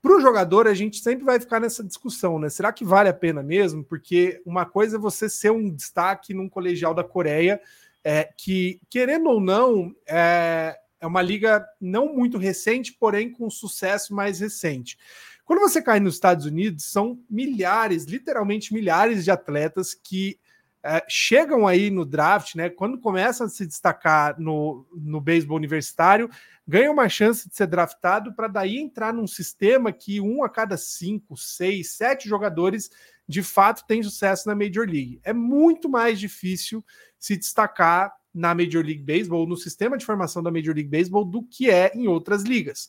Para 0.00 0.16
o 0.16 0.20
jogador, 0.20 0.68
a 0.68 0.74
gente 0.74 0.98
sempre 0.98 1.24
vai 1.24 1.40
ficar 1.40 1.58
nessa 1.58 1.82
discussão, 1.82 2.38
né? 2.38 2.48
Será 2.48 2.72
que 2.72 2.84
vale 2.84 3.08
a 3.08 3.14
pena 3.14 3.42
mesmo? 3.42 3.82
Porque 3.84 4.40
uma 4.46 4.64
coisa 4.64 4.96
é 4.96 5.00
você 5.00 5.28
ser 5.28 5.50
um 5.50 5.68
destaque 5.68 6.32
num 6.32 6.48
colegial 6.48 6.94
da 6.94 7.02
Coreia, 7.02 7.60
é, 8.04 8.28
que, 8.36 8.80
querendo 8.90 9.28
ou 9.28 9.40
não, 9.40 9.94
é, 10.08 10.76
é 11.02 11.06
uma 11.06 11.20
liga 11.20 11.66
não 11.80 12.14
muito 12.14 12.38
recente, 12.38 12.92
porém 12.92 13.30
com 13.30 13.50
sucesso 13.50 14.14
mais 14.14 14.38
recente. 14.38 14.96
Quando 15.44 15.58
você 15.58 15.82
cai 15.82 15.98
nos 15.98 16.14
Estados 16.14 16.46
Unidos, 16.46 16.84
são 16.84 17.20
milhares, 17.28 18.04
literalmente 18.04 18.72
milhares 18.72 19.24
de 19.24 19.30
atletas 19.30 19.94
que 19.94 20.38
é, 20.80 21.04
chegam 21.08 21.66
aí 21.66 21.90
no 21.90 22.04
draft, 22.04 22.54
né? 22.54 22.70
Quando 22.70 23.00
começam 23.00 23.46
a 23.46 23.50
se 23.50 23.66
destacar 23.66 24.38
no, 24.40 24.86
no 24.94 25.20
beisebol 25.20 25.56
universitário, 25.56 26.30
ganham 26.66 26.92
uma 26.92 27.08
chance 27.08 27.48
de 27.48 27.56
ser 27.56 27.66
draftado 27.66 28.32
para 28.32 28.46
daí 28.46 28.78
entrar 28.78 29.12
num 29.12 29.26
sistema 29.26 29.92
que 29.92 30.20
um 30.20 30.44
a 30.44 30.48
cada 30.48 30.76
cinco, 30.76 31.36
seis, 31.36 31.96
sete 31.96 32.28
jogadores 32.28 32.90
de 33.26 33.42
fato 33.42 33.84
tem 33.86 34.02
sucesso 34.04 34.48
na 34.48 34.54
Major 34.54 34.86
League. 34.86 35.20
É 35.24 35.32
muito 35.32 35.88
mais 35.88 36.20
difícil 36.20 36.84
se 37.18 37.36
destacar 37.36 38.12
na 38.34 38.54
Major 38.54 38.84
League 38.84 39.02
Baseball, 39.02 39.46
no 39.46 39.56
sistema 39.56 39.96
de 39.96 40.04
formação 40.04 40.42
da 40.42 40.50
Major 40.50 40.74
League 40.74 40.88
Baseball, 40.88 41.24
do 41.24 41.42
que 41.42 41.70
é 41.70 41.92
em 41.94 42.08
outras 42.08 42.42
ligas. 42.42 42.88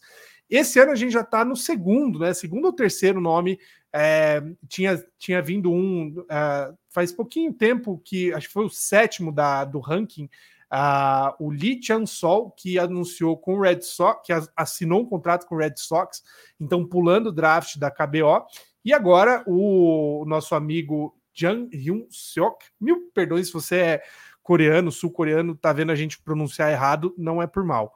Esse 0.49 0.79
ano 0.79 0.91
a 0.91 0.95
gente 0.95 1.11
já 1.11 1.21
está 1.21 1.43
no 1.43 1.55
segundo, 1.55 2.19
né? 2.19 2.33
Segundo 2.33 2.65
ou 2.65 2.73
terceiro 2.73 3.19
nome. 3.19 3.59
É, 3.91 4.41
tinha, 4.67 5.03
tinha 5.17 5.41
vindo 5.41 5.71
um 5.71 6.25
é, 6.29 6.73
faz 6.89 7.11
pouquinho 7.11 7.53
tempo 7.53 8.01
que 8.03 8.33
acho 8.33 8.47
que 8.47 8.53
foi 8.53 8.65
o 8.65 8.69
sétimo 8.69 9.31
da, 9.31 9.65
do 9.65 9.79
ranking. 9.79 10.29
Uh, 10.73 11.29
o 11.37 11.51
Lee 11.51 11.79
Chan-sol, 11.79 12.49
que 12.49 12.79
anunciou 12.79 13.37
com 13.37 13.55
o 13.55 13.61
Red 13.61 13.81
Sox, 13.81 14.25
que 14.25 14.33
assinou 14.55 15.01
um 15.01 15.05
contrato 15.05 15.45
com 15.45 15.53
o 15.53 15.57
Red 15.59 15.75
Sox, 15.77 16.23
então 16.59 16.83
pulando 16.83 17.27
o 17.27 17.31
draft 17.31 17.77
da 17.77 17.91
KBO. 17.91 18.43
E 18.83 18.91
agora 18.91 19.43
o, 19.45 20.25
nosso 20.27 20.55
amigo 20.55 21.15
Jang 21.31 21.69
Hyun-seok, 21.75 22.65
mil 22.81 23.11
perdões 23.13 23.47
se 23.47 23.53
você 23.53 23.75
é 23.75 24.03
coreano, 24.43 24.91
sul-coreano, 24.91 25.55
tá 25.55 25.71
vendo 25.73 25.91
a 25.91 25.95
gente 25.95 26.21
pronunciar 26.21 26.71
errado, 26.71 27.15
não 27.17 27.41
é 27.41 27.47
por 27.47 27.63
mal. 27.63 27.95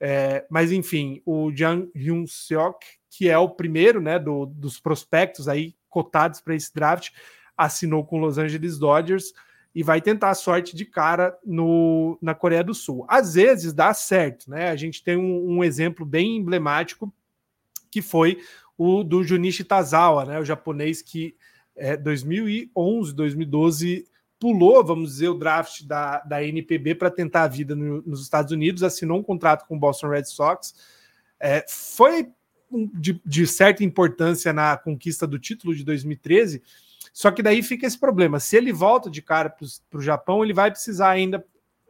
É, 0.00 0.44
mas 0.50 0.72
enfim, 0.72 1.22
o 1.24 1.52
Jang 1.54 1.88
Hyun 1.94 2.26
Seok, 2.26 2.84
que 3.08 3.28
é 3.28 3.38
o 3.38 3.50
primeiro 3.50 4.00
né, 4.00 4.18
do, 4.18 4.46
dos 4.46 4.80
prospectos 4.80 5.46
aí 5.46 5.76
cotados 5.88 6.40
para 6.40 6.56
esse 6.56 6.74
draft, 6.74 7.10
assinou 7.56 8.04
com 8.04 8.18
Los 8.18 8.38
Angeles 8.38 8.78
Dodgers 8.78 9.32
e 9.74 9.82
vai 9.82 10.00
tentar 10.00 10.30
a 10.30 10.34
sorte 10.34 10.74
de 10.74 10.84
cara 10.84 11.38
no, 11.44 12.18
na 12.20 12.34
Coreia 12.34 12.64
do 12.64 12.74
Sul. 12.74 13.06
Às 13.08 13.34
vezes 13.34 13.72
dá 13.72 13.94
certo, 13.94 14.50
né? 14.50 14.70
A 14.70 14.76
gente 14.76 15.04
tem 15.04 15.16
um, 15.16 15.58
um 15.58 15.64
exemplo 15.64 16.04
bem 16.04 16.36
emblemático 16.36 17.12
que 17.90 18.02
foi 18.02 18.40
o 18.76 19.04
do 19.04 19.22
Junichi 19.22 19.62
Tazawa, 19.62 20.24
né? 20.24 20.40
O 20.40 20.44
japonês 20.44 21.00
que 21.00 21.36
é 21.76 21.96
2011, 21.96 23.14
2012 23.14 24.06
pulou, 24.42 24.84
vamos 24.84 25.12
dizer, 25.12 25.28
o 25.28 25.38
draft 25.38 25.84
da, 25.84 26.18
da 26.18 26.42
NPB 26.42 26.96
para 26.96 27.12
tentar 27.12 27.44
a 27.44 27.48
vida 27.48 27.76
no, 27.76 28.02
nos 28.02 28.20
Estados 28.22 28.50
Unidos, 28.50 28.82
assinou 28.82 29.20
um 29.20 29.22
contrato 29.22 29.68
com 29.68 29.76
o 29.76 29.78
Boston 29.78 30.08
Red 30.08 30.24
Sox. 30.24 30.74
É, 31.38 31.64
foi 31.68 32.28
de, 32.92 33.22
de, 33.24 33.46
certa 33.46 33.84
importância 33.84 34.52
na 34.52 34.76
conquista 34.76 35.28
do 35.28 35.38
título 35.38 35.72
de 35.72 35.84
2013, 35.84 36.60
só 37.12 37.30
que 37.30 37.40
daí 37.40 37.62
fica 37.62 37.86
esse 37.86 37.96
problema. 37.96 38.40
Se 38.40 38.56
ele 38.56 38.72
volta 38.72 39.08
de 39.08 39.22
cara 39.22 39.48
para 39.48 39.98
o 39.98 40.02
Japão, 40.02 40.42
ele 40.42 40.52
vai 40.52 40.72
precisar 40.72 41.10
ainda 41.10 41.44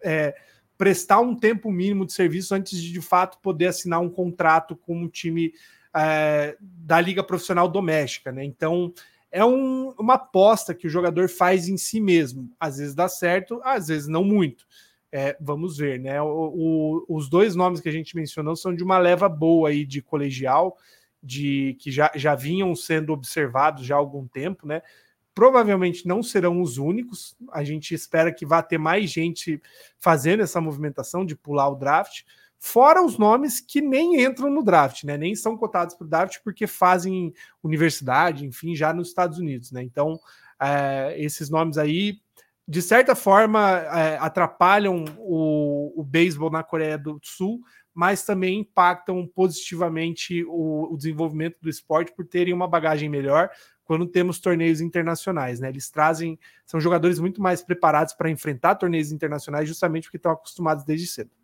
é, 0.05 0.35
prestar 0.77 1.21
um 1.21 1.35
tempo 1.35 1.73
mínimo 1.73 2.05
de 2.05 2.12
serviço 2.12 2.55
antes 2.55 2.79
de 2.79 2.93
de 2.93 3.01
fato 3.01 3.38
poder 3.38 3.69
assinar 3.69 4.01
um 4.01 4.11
contrato 4.11 4.77
com 4.77 4.95
um 4.95 5.09
time 5.09 5.55
é, 5.97 6.55
da 6.61 7.01
Liga 7.01 7.25
Profissional 7.25 7.67
Doméstica. 7.67 8.31
Né? 8.31 8.45
Então 8.45 8.93
é 9.33 9.42
um, 9.42 9.95
uma 9.99 10.14
aposta 10.14 10.75
que 10.75 10.87
o 10.87 10.90
jogador 10.90 11.29
faz 11.29 11.66
em 11.66 11.79
si 11.79 12.01
mesmo. 12.01 12.51
Às 12.61 12.77
vezes 12.77 12.95
dá 12.95 13.09
certo, 13.09 13.61
às 13.64 13.88
vezes 13.88 14.07
não 14.07 14.23
muito. 14.23 14.66
É, 15.11 15.37
vamos 15.40 15.79
ver, 15.79 15.99
né? 15.99 16.21
O, 16.21 16.27
o, 16.29 17.16
os 17.16 17.31
dois 17.31 17.57
nomes 17.57 17.81
que 17.81 17.88
a 17.88 17.92
gente 17.92 18.14
mencionou 18.14 18.55
são 18.55 18.75
de 18.75 18.85
uma 18.85 18.99
leva 18.99 19.29
boa 19.29 19.71
aí 19.71 19.87
de 19.87 20.03
colegial, 20.03 20.77
de 21.23 21.77
que 21.81 21.90
já, 21.90 22.12
já 22.14 22.35
vinham 22.35 22.75
sendo 22.75 23.12
observados 23.12 23.87
já 23.87 23.95
há 23.95 23.99
algum 23.99 24.27
tempo, 24.27 24.66
né? 24.66 24.83
Provavelmente 25.35 26.07
não 26.07 26.23
serão 26.23 26.61
os 26.61 26.77
únicos. 26.77 27.35
A 27.53 27.64
gente 27.64 27.95
espera 27.95 28.33
que 28.33 28.45
vá 28.45 28.62
ter 28.62 28.77
mais 28.77 29.11
gente 29.11 29.62
fazendo 29.99 30.42
essa 30.42 30.61
movimentação 30.61 31.25
de 31.25 31.35
pular 31.35 31.71
o 31.71 31.75
draft. 31.75 32.23
Fora 32.64 33.05
os 33.05 33.18
nomes 33.18 33.61
que 33.61 33.81
nem 33.81 34.22
entram 34.22 34.48
no 34.48 34.62
draft, 34.62 35.03
né? 35.03 35.16
Nem 35.16 35.35
são 35.35 35.57
cotados 35.57 35.96
para 35.96 36.05
o 36.05 36.09
draft 36.09 36.38
porque 36.44 36.68
fazem 36.68 37.35
universidade, 37.61 38.46
enfim, 38.46 38.77
já 38.77 38.92
nos 38.92 39.09
Estados 39.09 39.37
Unidos, 39.38 39.72
né? 39.72 39.83
Então, 39.83 40.16
é, 40.61 41.16
esses 41.18 41.51
nomes 41.51 41.77
aí, 41.77 42.20
de 42.66 42.81
certa 42.81 43.16
forma, 43.16 43.79
é, 43.81 44.16
atrapalham 44.16 45.05
o, 45.18 45.92
o 46.01 46.05
beisebol 46.05 46.53
na 46.53 46.62
Coreia 46.62 46.96
do 46.96 47.18
Sul, 47.20 47.61
mas 47.92 48.25
também 48.25 48.61
impactam 48.61 49.27
positivamente 49.27 50.44
o, 50.44 50.94
o, 50.94 50.96
desenvolvimento 50.96 51.57
do 51.61 51.68
esporte 51.68 52.12
por 52.14 52.25
terem 52.25 52.55
uma 52.55 52.68
bagagem 52.68 53.09
melhor 53.09 53.51
quando 53.83 54.07
temos 54.07 54.38
torneios 54.38 54.81
internacionais, 54.81 55.59
né? 55.59 55.68
Eles 55.68 55.90
trazem, 55.90 56.38
são 56.64 56.81
jogadores 56.81 57.18
muito 57.18 57.42
mais 57.42 57.61
preparados 57.61 58.14
para 58.14 58.31
enfrentar 58.31 58.77
torneios 58.77 59.11
internacionais 59.11 59.66
justamente 59.66 60.05
porque 60.05 60.16
estão 60.16 60.31
acostumados 60.31 60.85
desde 60.85 61.09
cedo. 61.09 61.41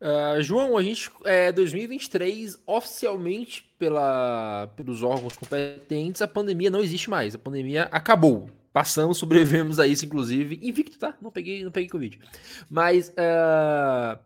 Uh, 0.00 0.40
João, 0.42 0.76
a 0.76 0.82
gente 0.82 1.10
é 1.24 1.50
2023 1.50 2.62
oficialmente 2.66 3.68
pela, 3.78 4.68
pelos 4.76 5.02
órgãos 5.02 5.36
competentes, 5.36 6.22
a 6.22 6.28
pandemia 6.28 6.70
não 6.70 6.80
existe 6.80 7.10
mais. 7.10 7.34
A 7.34 7.38
pandemia 7.38 7.84
acabou. 7.90 8.48
Passamos, 8.72 9.18
sobrevivemos 9.18 9.80
a 9.80 9.86
isso, 9.86 10.04
inclusive. 10.04 10.60
Invicto, 10.62 10.98
tá? 10.98 11.16
Não 11.20 11.30
peguei, 11.30 11.64
não 11.64 11.72
peguei 11.72 11.88
Covid. 11.88 12.18
Mas 12.70 13.08
uh, 13.08 14.18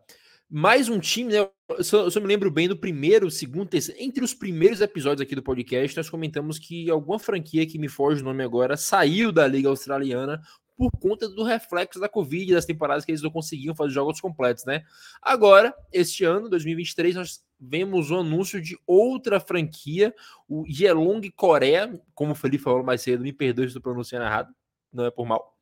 mais 0.54 0.90
um 0.90 0.98
time, 0.98 1.32
né? 1.32 1.48
Eu 1.70 1.82
só, 1.82 2.02
eu 2.02 2.11
só, 2.11 2.20
me 2.20 2.26
lembro 2.26 2.50
bem 2.50 2.68
do 2.68 2.76
primeiro, 2.76 3.30
segundo, 3.30 3.70
terceiro. 3.70 3.98
Entre 4.02 4.22
os 4.22 4.35
primeiros 4.35 4.82
episódios 4.82 5.22
aqui 5.22 5.35
do 5.35 5.42
podcast, 5.42 5.96
nós 5.96 6.11
comentamos 6.11 6.58
que 6.58 6.90
alguma 6.90 7.18
franquia 7.18 7.66
que 7.66 7.78
me 7.78 7.88
foge 7.88 8.20
o 8.20 8.24
nome 8.24 8.44
agora 8.44 8.76
saiu 8.76 9.32
da 9.32 9.46
Liga 9.46 9.70
Australiana 9.70 10.42
por 10.76 10.90
conta 10.92 11.28
do 11.28 11.42
reflexo 11.42 12.00
da 12.00 12.08
Covid, 12.08 12.54
das 12.54 12.64
temporadas 12.64 13.04
que 13.04 13.11
eles 13.11 13.22
não 13.22 13.30
conseguiam 13.30 13.74
fazer 13.74 13.92
jogos 13.92 14.20
completos, 14.20 14.64
né? 14.64 14.85
Agora, 15.20 15.74
este 15.92 16.24
ano, 16.24 16.48
2023, 16.48 17.14
nós 17.14 17.44
vemos 17.61 18.11
o 18.11 18.18
anúncio 18.18 18.61
de 18.61 18.78
outra 18.87 19.38
franquia, 19.38 20.14
o 20.48 20.64
Yelong 20.66 21.20
Coreia, 21.37 22.00
como 22.14 22.32
o 22.32 22.35
Felipe 22.35 22.64
falou 22.64 22.82
mais 22.82 23.02
cedo, 23.02 23.22
me 23.22 23.32
perdoe 23.32 23.64
se 23.64 23.68
estou 23.68 23.82
pronunciando 23.82 24.24
errado, 24.24 24.52
não 24.92 25.04
é 25.04 25.11
por 25.11 25.26
mal 25.26 25.56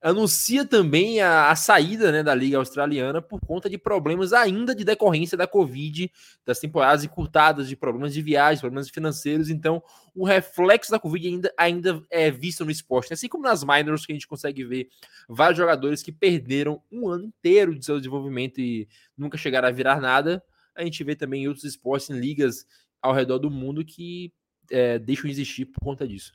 anuncia 0.00 0.64
também 0.64 1.20
a, 1.20 1.50
a, 1.50 1.56
saída 1.56 2.12
né, 2.12 2.22
da 2.22 2.34
Liga 2.34 2.58
Australiana 2.58 3.20
por 3.22 3.40
conta 3.40 3.68
de 3.68 3.78
problemas 3.78 4.32
ainda 4.32 4.74
de 4.74 4.84
decorrência 4.84 5.36
da 5.36 5.46
Covid, 5.46 6.10
das 6.44 6.58
temporadas 6.58 7.04
encurtadas, 7.04 7.68
de 7.68 7.76
problemas 7.76 8.12
de 8.12 8.22
viagem, 8.22 8.60
problemas 8.60 8.90
financeiros. 8.90 9.48
Então, 9.48 9.82
o 10.14 10.24
reflexo 10.24 10.90
da 10.90 10.98
Covid 10.98 11.26
ainda, 11.26 11.54
ainda 11.56 12.02
é 12.10 12.30
visto 12.30 12.64
no 12.64 12.70
esporte. 12.70 13.12
Assim 13.12 13.28
como 13.28 13.44
nas 13.44 13.64
minors, 13.64 14.06
que 14.06 14.12
a 14.12 14.14
gente 14.14 14.28
consegue 14.28 14.64
ver 14.64 14.88
vários 15.28 15.58
jogadores 15.58 16.02
que 16.02 16.12
perderam 16.12 16.80
um 16.90 17.08
ano 17.08 17.24
inteiro 17.24 17.76
de 17.76 17.84
seu 17.84 17.96
desenvolvimento 17.96 18.60
e 18.60 18.88
nunca 19.16 19.36
chegaram 19.36 19.68
a 19.68 19.72
virar 19.72 20.00
nada. 20.00 20.42
A 20.74 20.84
gente 20.84 21.02
vê 21.02 21.16
também 21.16 21.44
em 21.44 21.48
outros 21.48 21.64
esportes, 21.64 22.10
em 22.10 22.18
ligas 22.18 22.66
ao 23.00 23.14
redor 23.14 23.38
do 23.38 23.50
mundo, 23.50 23.84
que 23.84 24.32
é, 24.70 24.98
deixam 24.98 25.24
de 25.24 25.30
existir 25.30 25.66
por 25.66 25.80
conta 25.80 26.06
disso. 26.06 26.32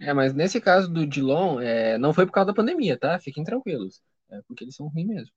É, 0.00 0.12
mas 0.12 0.32
nesse 0.32 0.60
caso 0.60 0.88
do 0.92 1.06
Dilon, 1.06 1.60
é, 1.60 1.98
não 1.98 2.12
foi 2.14 2.24
por 2.26 2.32
causa 2.32 2.48
da 2.48 2.54
pandemia, 2.54 2.96
tá? 2.98 3.18
Fiquem 3.18 3.44
tranquilos. 3.44 4.00
É 4.30 4.40
porque 4.46 4.64
eles 4.64 4.76
são 4.76 4.88
ruins 4.88 5.06
mesmo. 5.06 5.32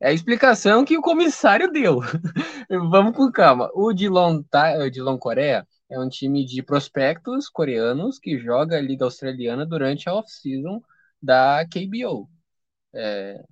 É 0.00 0.08
a 0.08 0.12
explicação 0.12 0.84
que 0.84 0.96
o 0.96 1.02
comissário 1.02 1.70
deu. 1.70 2.00
Vamos 2.90 3.14
com 3.14 3.30
calma. 3.30 3.70
O 3.74 3.92
Dilon, 3.92 4.42
tá, 4.44 4.78
o 4.78 4.90
Dilon 4.90 5.18
Coreia 5.18 5.66
é 5.90 5.98
um 5.98 6.08
time 6.08 6.44
de 6.44 6.62
prospectos 6.62 7.48
coreanos 7.48 8.18
que 8.18 8.38
joga 8.38 8.78
a 8.78 8.80
Liga 8.80 9.04
Australiana 9.04 9.66
durante 9.66 10.08
a 10.08 10.14
off-season 10.14 10.82
da 11.22 11.66
KBO. 11.66 12.28
É, 12.94 13.42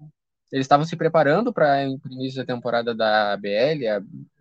eles 0.51 0.65
estavam 0.65 0.87
se 0.87 0.97
preparando 0.97 1.53
para 1.53 1.87
o 1.89 2.13
início 2.13 2.39
da 2.39 2.47
temporada 2.47 2.95
da 2.95 3.35
ABL, 3.35 3.87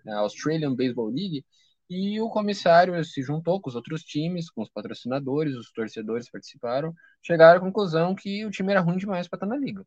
a, 0.08 0.18
Australian 0.20 0.74
Baseball 0.74 1.10
League, 1.10 1.46
e 1.90 2.20
o 2.20 2.30
comissário 2.30 3.04
se 3.06 3.22
juntou 3.22 3.62
com 3.62 3.70
os 3.70 3.76
outros 3.76 4.04
times, 4.04 4.50
com 4.50 4.62
os 4.62 4.70
patrocinadores, 4.70 5.56
os 5.56 5.72
torcedores 5.72 6.30
participaram, 6.30 6.94
chegaram 7.22 7.60
à 7.60 7.62
conclusão 7.62 8.14
que 8.16 8.46
o 8.46 8.52
time 8.52 8.72
era 8.72 8.82
ruim 8.82 8.98
demais 8.98 9.28
para 9.28 9.38
estar 9.38 9.48
na 9.48 9.58
liga. 9.58 9.86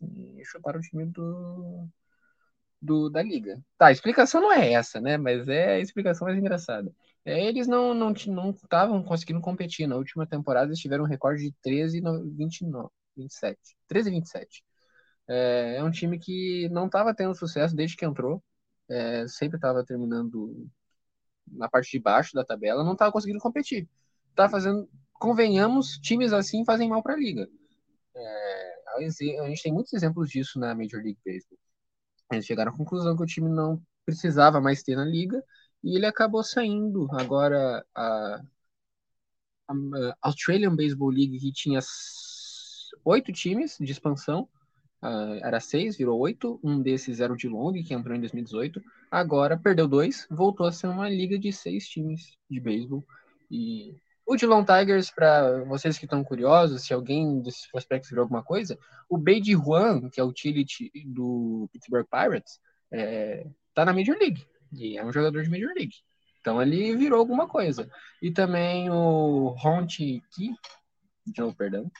E 0.00 0.42
chutaram 0.44 0.80
o 0.80 0.82
time 0.82 1.06
do, 1.06 1.88
do, 2.80 3.10
da 3.10 3.22
liga. 3.22 3.62
Tá, 3.78 3.86
a 3.86 3.92
explicação 3.92 4.40
não 4.40 4.52
é 4.52 4.72
essa, 4.72 5.00
né? 5.00 5.16
Mas 5.16 5.48
é 5.48 5.74
a 5.74 5.80
explicação 5.80 6.26
mais 6.26 6.38
engraçada. 6.38 6.92
É, 7.24 7.46
eles 7.46 7.66
não 7.66 7.94
não 7.94 8.12
estavam 8.12 9.02
conseguindo 9.02 9.40
competir. 9.40 9.86
Na 9.86 9.96
última 9.96 10.26
temporada 10.26 10.68
eles 10.68 10.78
tiveram 10.80 11.04
um 11.04 11.06
recorde 11.08 11.42
de 11.42 11.52
13 11.62 11.98
e 11.98 12.02
29, 12.36 12.88
27. 13.16 13.58
13 13.88 14.08
e 14.08 14.12
27. 14.12 14.64
É, 15.28 15.76
é 15.78 15.84
um 15.84 15.90
time 15.90 16.18
que 16.18 16.68
não 16.70 16.86
estava 16.86 17.14
tendo 17.14 17.34
sucesso 17.34 17.74
desde 17.74 17.96
que 17.96 18.04
entrou. 18.04 18.42
É, 18.88 19.26
sempre 19.28 19.56
estava 19.56 19.84
terminando 19.84 20.68
na 21.46 21.68
parte 21.68 21.92
de 21.92 21.98
baixo 21.98 22.34
da 22.34 22.44
tabela, 22.44 22.84
não 22.84 22.92
estava 22.92 23.12
conseguindo 23.12 23.40
competir. 23.40 23.88
Tá 24.34 24.48
fazendo, 24.48 24.88
convenhamos, 25.14 25.98
times 25.98 26.32
assim 26.32 26.64
fazem 26.64 26.88
mal 26.88 27.02
para 27.02 27.14
a 27.14 27.16
liga. 27.16 27.48
É, 28.16 28.74
a 28.96 29.00
gente 29.48 29.62
tem 29.62 29.72
muitos 29.72 29.92
exemplos 29.92 30.28
disso 30.28 30.58
na 30.58 30.74
Major 30.74 31.02
League 31.02 31.18
Baseball. 31.24 31.58
Eles 32.32 32.46
chegaram 32.46 32.72
à 32.72 32.76
conclusão 32.76 33.16
que 33.16 33.22
o 33.22 33.26
time 33.26 33.48
não 33.48 33.80
precisava 34.04 34.60
mais 34.60 34.82
ter 34.82 34.96
na 34.96 35.04
liga 35.04 35.42
e 35.82 35.96
ele 35.96 36.06
acabou 36.06 36.42
saindo. 36.42 37.08
Agora 37.12 37.84
a, 37.94 38.40
a 39.68 39.74
Australian 40.22 40.74
Baseball 40.76 41.10
League 41.10 41.38
que 41.38 41.52
tinha 41.52 41.80
oito 43.04 43.32
times 43.32 43.76
de 43.78 43.92
expansão 43.92 44.48
Uh, 45.04 45.36
era 45.42 45.60
seis, 45.60 45.98
virou 45.98 46.18
oito. 46.18 46.58
Um 46.64 46.80
desses 46.80 47.20
era 47.20 47.30
o 47.30 47.36
de 47.36 47.46
Long, 47.46 47.74
que 47.74 47.92
entrou 47.92 48.16
em 48.16 48.20
2018. 48.20 48.82
Agora 49.10 49.58
perdeu 49.58 49.86
dois, 49.86 50.26
voltou 50.30 50.64
a 50.66 50.72
ser 50.72 50.86
uma 50.86 51.10
liga 51.10 51.38
de 51.38 51.52
seis 51.52 51.86
times 51.86 52.38
de 52.48 52.58
beisebol. 52.58 53.04
E 53.50 53.94
o 54.26 54.38
Geelong 54.38 54.64
Tigers, 54.64 55.10
para 55.10 55.62
vocês 55.64 55.98
que 55.98 56.06
estão 56.06 56.24
curiosos, 56.24 56.82
se 56.82 56.94
alguém 56.94 57.42
desses 57.42 57.70
prospectos 57.70 58.08
virou 58.08 58.22
alguma 58.22 58.42
coisa, 58.42 58.78
o 59.06 59.18
Beide 59.18 59.52
Juan, 59.52 60.08
que 60.08 60.18
é 60.18 60.24
o 60.24 60.28
utility 60.28 60.90
do 61.04 61.68
Pittsburgh 61.70 62.06
Pirates, 62.10 62.58
é, 62.90 63.46
tá 63.74 63.84
na 63.84 63.92
Major 63.92 64.16
League. 64.18 64.42
E 64.72 64.96
é 64.96 65.04
um 65.04 65.12
jogador 65.12 65.42
de 65.42 65.50
Major 65.50 65.72
League. 65.74 65.96
Então 66.40 66.62
ele 66.62 66.96
virou 66.96 67.18
alguma 67.18 67.46
coisa. 67.46 67.90
E 68.22 68.30
também 68.30 68.88
o 68.90 69.54
Honti 69.62 70.22
Ki, 70.32 70.54
não, 71.36 71.52
perdão, 71.52 71.90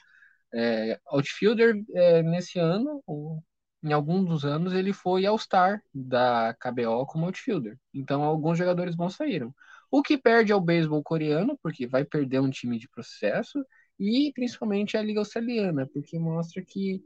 é, 0.55 0.99
outfielder, 1.07 1.75
é, 1.93 2.23
nesse 2.23 2.59
ano, 2.59 3.03
ou 3.05 3.43
em 3.83 3.93
alguns 3.93 4.25
dos 4.25 4.45
anos, 4.45 4.73
ele 4.73 4.93
foi 4.93 5.25
All-Star 5.25 5.81
da 5.93 6.55
KBO 6.59 7.05
como 7.05 7.25
outfielder. 7.25 7.77
Então, 7.93 8.23
alguns 8.23 8.57
jogadores 8.57 8.95
bons 8.95 9.15
saíram. 9.15 9.53
O 9.91 10.01
que 10.01 10.17
perde 10.17 10.51
é 10.51 10.55
o 10.55 10.61
beisebol 10.61 11.03
coreano, 11.03 11.57
porque 11.61 11.85
vai 11.85 12.03
perder 12.03 12.39
um 12.41 12.49
time 12.49 12.79
de 12.79 12.89
processo, 12.89 13.63
e 13.99 14.31
principalmente 14.33 14.97
a 14.97 15.03
Liga 15.03 15.19
Australiana, 15.19 15.87
porque 15.93 16.17
mostra 16.17 16.63
que 16.63 17.01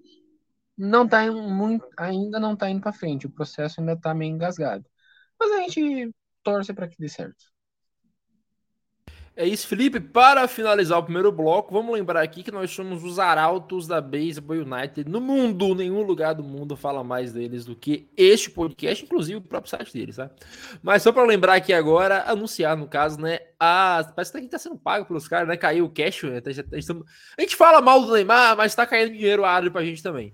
não 0.77 1.07
tá 1.07 1.29
muito, 1.31 1.85
ainda 1.97 2.39
não 2.39 2.53
está 2.53 2.69
indo 2.69 2.81
para 2.81 2.93
frente, 2.93 3.27
o 3.27 3.31
processo 3.31 3.81
ainda 3.81 3.93
está 3.93 4.13
meio 4.13 4.33
engasgado. 4.33 4.85
Mas 5.39 5.51
a 5.51 5.61
gente 5.61 6.13
torce 6.43 6.73
para 6.73 6.87
que 6.87 6.97
dê 6.97 7.09
certo. 7.09 7.45
É 9.39 9.47
isso, 9.47 9.69
Felipe. 9.69 10.01
Para 10.01 10.49
finalizar 10.49 10.99
o 10.99 11.03
primeiro 11.03 11.31
bloco, 11.31 11.73
vamos 11.73 11.93
lembrar 11.93 12.21
aqui 12.21 12.43
que 12.43 12.51
nós 12.51 12.71
somos 12.71 13.05
os 13.05 13.19
arautos 13.19 13.87
da 13.87 14.01
Baseball 14.01 14.57
United 14.57 15.09
no 15.09 15.21
mundo. 15.21 15.73
Nenhum 15.73 16.01
lugar 16.01 16.35
do 16.35 16.43
mundo 16.43 16.75
fala 16.75 17.05
mais 17.05 17.31
deles 17.31 17.63
do 17.63 17.73
que 17.73 18.09
este 18.17 18.51
podcast, 18.51 19.05
inclusive 19.05 19.37
o 19.37 19.41
próprio 19.41 19.69
site 19.69 19.93
deles, 19.93 20.17
tá? 20.17 20.29
Mas 20.83 21.03
só 21.03 21.13
para 21.13 21.23
lembrar 21.23 21.53
aqui 21.53 21.71
agora, 21.71 22.29
anunciar 22.29 22.75
no 22.75 22.85
caso, 22.85 23.17
né? 23.21 23.39
A... 23.57 24.11
Parece 24.13 24.41
que 24.41 24.47
tá 24.49 24.59
sendo 24.59 24.75
pago 24.75 25.05
pelos 25.05 25.25
caras, 25.25 25.47
né? 25.47 25.55
Caiu 25.55 25.85
o 25.85 25.89
cash. 25.89 26.23
Né? 26.23 26.41
A 27.37 27.41
gente 27.41 27.55
fala 27.55 27.79
mal 27.79 28.01
do 28.01 28.11
Neymar, 28.11 28.57
mas 28.57 28.75
tá 28.75 28.85
caindo 28.85 29.13
dinheiro 29.13 29.45
árabe 29.45 29.69
pra 29.69 29.85
gente 29.85 30.03
também. 30.03 30.33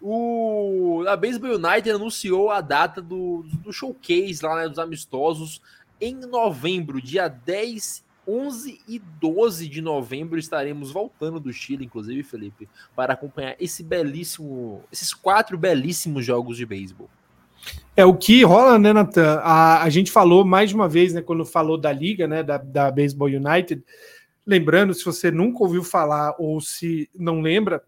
O... 0.00 1.02
A 1.08 1.16
Baseball 1.16 1.56
United 1.56 1.90
anunciou 1.90 2.52
a 2.52 2.60
data 2.60 3.02
do, 3.02 3.44
do 3.64 3.72
showcase 3.72 4.38
lá, 4.44 4.54
né? 4.54 4.68
Dos 4.68 4.78
amistosos 4.78 5.60
em 6.00 6.14
novembro, 6.14 7.02
dia 7.02 7.26
10 7.26 8.04
11 8.26 8.80
e 8.88 8.98
12 8.98 9.68
de 9.68 9.80
novembro 9.80 10.38
estaremos 10.38 10.90
voltando 10.90 11.40
do 11.40 11.52
Chile, 11.52 11.84
inclusive, 11.84 12.22
Felipe, 12.22 12.68
para 12.94 13.14
acompanhar 13.14 13.56
esse 13.60 13.82
belíssimo, 13.82 14.82
esses 14.92 15.12
quatro 15.12 15.56
belíssimos 15.58 16.24
jogos 16.24 16.56
de 16.56 16.66
beisebol. 16.66 17.08
É 17.96 18.04
o 18.04 18.14
que 18.14 18.42
rola, 18.42 18.78
né, 18.78 18.92
Nathan? 18.92 19.40
A, 19.42 19.82
a 19.82 19.88
gente 19.88 20.10
falou 20.10 20.44
mais 20.44 20.72
uma 20.72 20.88
vez, 20.88 21.14
né, 21.14 21.22
quando 21.22 21.44
falou 21.44 21.78
da 21.78 21.92
liga, 21.92 22.26
né, 22.26 22.42
da, 22.42 22.58
da 22.58 22.90
Baseball 22.90 23.28
United. 23.28 23.82
Lembrando, 24.46 24.92
se 24.92 25.04
você 25.04 25.30
nunca 25.30 25.62
ouviu 25.62 25.82
falar 25.82 26.34
ou 26.38 26.60
se 26.60 27.08
não 27.14 27.40
lembra, 27.40 27.82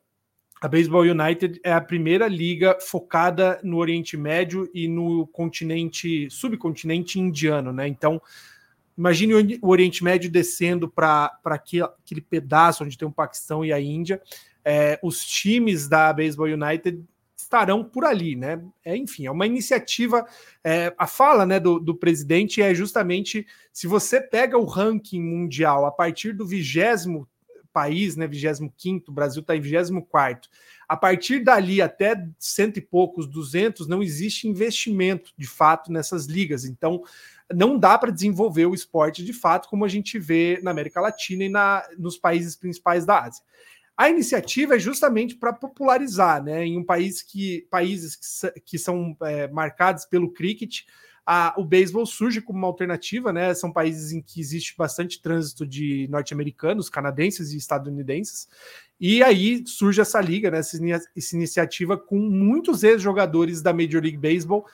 a 0.60 0.68
Baseball 0.68 1.02
United 1.02 1.60
é 1.62 1.72
a 1.72 1.80
primeira 1.80 2.26
liga 2.28 2.78
focada 2.80 3.60
no 3.62 3.76
Oriente 3.76 4.16
Médio 4.16 4.70
e 4.72 4.88
no 4.88 5.26
continente, 5.26 6.30
subcontinente 6.30 7.20
indiano, 7.20 7.72
né? 7.72 7.86
Então, 7.86 8.20
Imagine 8.96 9.58
o 9.60 9.68
Oriente 9.68 10.02
Médio 10.02 10.30
descendo 10.30 10.88
para 10.88 11.38
aquele 11.44 12.20
pedaço 12.20 12.84
onde 12.84 12.96
tem 12.96 13.06
o 13.06 13.12
Paquistão 13.12 13.64
e 13.64 13.72
a 13.72 13.80
Índia. 13.80 14.20
É, 14.64 14.98
os 15.02 15.24
times 15.24 15.86
da 15.86 16.12
Baseball 16.12 16.48
United 16.48 17.04
estarão 17.36 17.84
por 17.84 18.04
ali, 18.04 18.34
né? 18.34 18.60
É, 18.84 18.96
enfim, 18.96 19.26
é 19.26 19.30
uma 19.30 19.46
iniciativa. 19.46 20.26
É, 20.64 20.92
a 20.98 21.06
fala 21.06 21.46
né, 21.46 21.60
do, 21.60 21.78
do, 21.78 21.94
presidente 21.94 22.60
é 22.60 22.74
justamente 22.74 23.46
se 23.72 23.86
você 23.86 24.20
pega 24.20 24.58
o 24.58 24.64
ranking 24.64 25.22
mundial 25.22 25.86
a 25.86 25.92
partir 25.92 26.32
do 26.32 26.46
vigésimo 26.46 27.28
país, 27.72 28.16
né? 28.16 28.26
25, 28.26 29.10
o 29.10 29.14
Brasil 29.14 29.42
está 29.42 29.54
em 29.54 29.60
24. 29.60 30.50
A 30.88 30.96
partir 30.96 31.40
dali 31.40 31.82
até 31.82 32.28
cento 32.38 32.76
e 32.76 32.80
poucos, 32.80 33.26
200, 33.26 33.88
não 33.88 34.02
existe 34.02 34.46
investimento 34.46 35.32
de 35.36 35.46
fato 35.46 35.90
nessas 35.90 36.26
ligas. 36.26 36.64
Então, 36.64 37.02
não 37.52 37.78
dá 37.78 37.98
para 37.98 38.12
desenvolver 38.12 38.66
o 38.66 38.74
esporte 38.74 39.24
de 39.24 39.32
fato, 39.32 39.68
como 39.68 39.84
a 39.84 39.88
gente 39.88 40.18
vê 40.18 40.60
na 40.62 40.70
América 40.70 41.00
Latina 41.00 41.44
e 41.44 41.48
na, 41.48 41.84
nos 41.98 42.16
países 42.16 42.54
principais 42.54 43.04
da 43.04 43.24
Ásia. 43.24 43.42
A 43.96 44.10
iniciativa 44.10 44.76
é 44.76 44.78
justamente 44.78 45.34
para 45.36 45.52
popularizar, 45.52 46.42
né? 46.42 46.66
Em 46.66 46.76
um 46.76 46.84
país 46.84 47.22
que 47.22 47.66
países 47.70 48.14
que, 48.14 48.60
que 48.60 48.78
são 48.78 49.16
é, 49.22 49.48
marcados 49.48 50.04
pelo 50.04 50.32
cricket, 50.32 50.82
a, 51.26 51.52
o 51.58 51.64
beisebol 51.64 52.06
surge 52.06 52.40
como 52.40 52.56
uma 52.56 52.68
alternativa, 52.68 53.32
né? 53.32 53.52
São 53.52 53.72
países 53.72 54.12
em 54.12 54.22
que 54.22 54.40
existe 54.40 54.76
bastante 54.78 55.20
trânsito 55.20 55.66
de 55.66 56.06
norte-americanos, 56.08 56.88
canadenses 56.88 57.52
e 57.52 57.56
estadunidenses. 57.56 58.48
E 59.00 59.24
aí 59.24 59.66
surge 59.66 60.00
essa 60.00 60.20
liga, 60.20 60.52
né? 60.52 60.58
Essa, 60.58 60.78
essa 61.16 61.36
iniciativa 61.36 61.98
com 61.98 62.16
muitos 62.16 62.84
ex-jogadores 62.84 63.60
da 63.60 63.72
Major 63.72 64.00
League 64.00 64.16
Baseball 64.16 64.64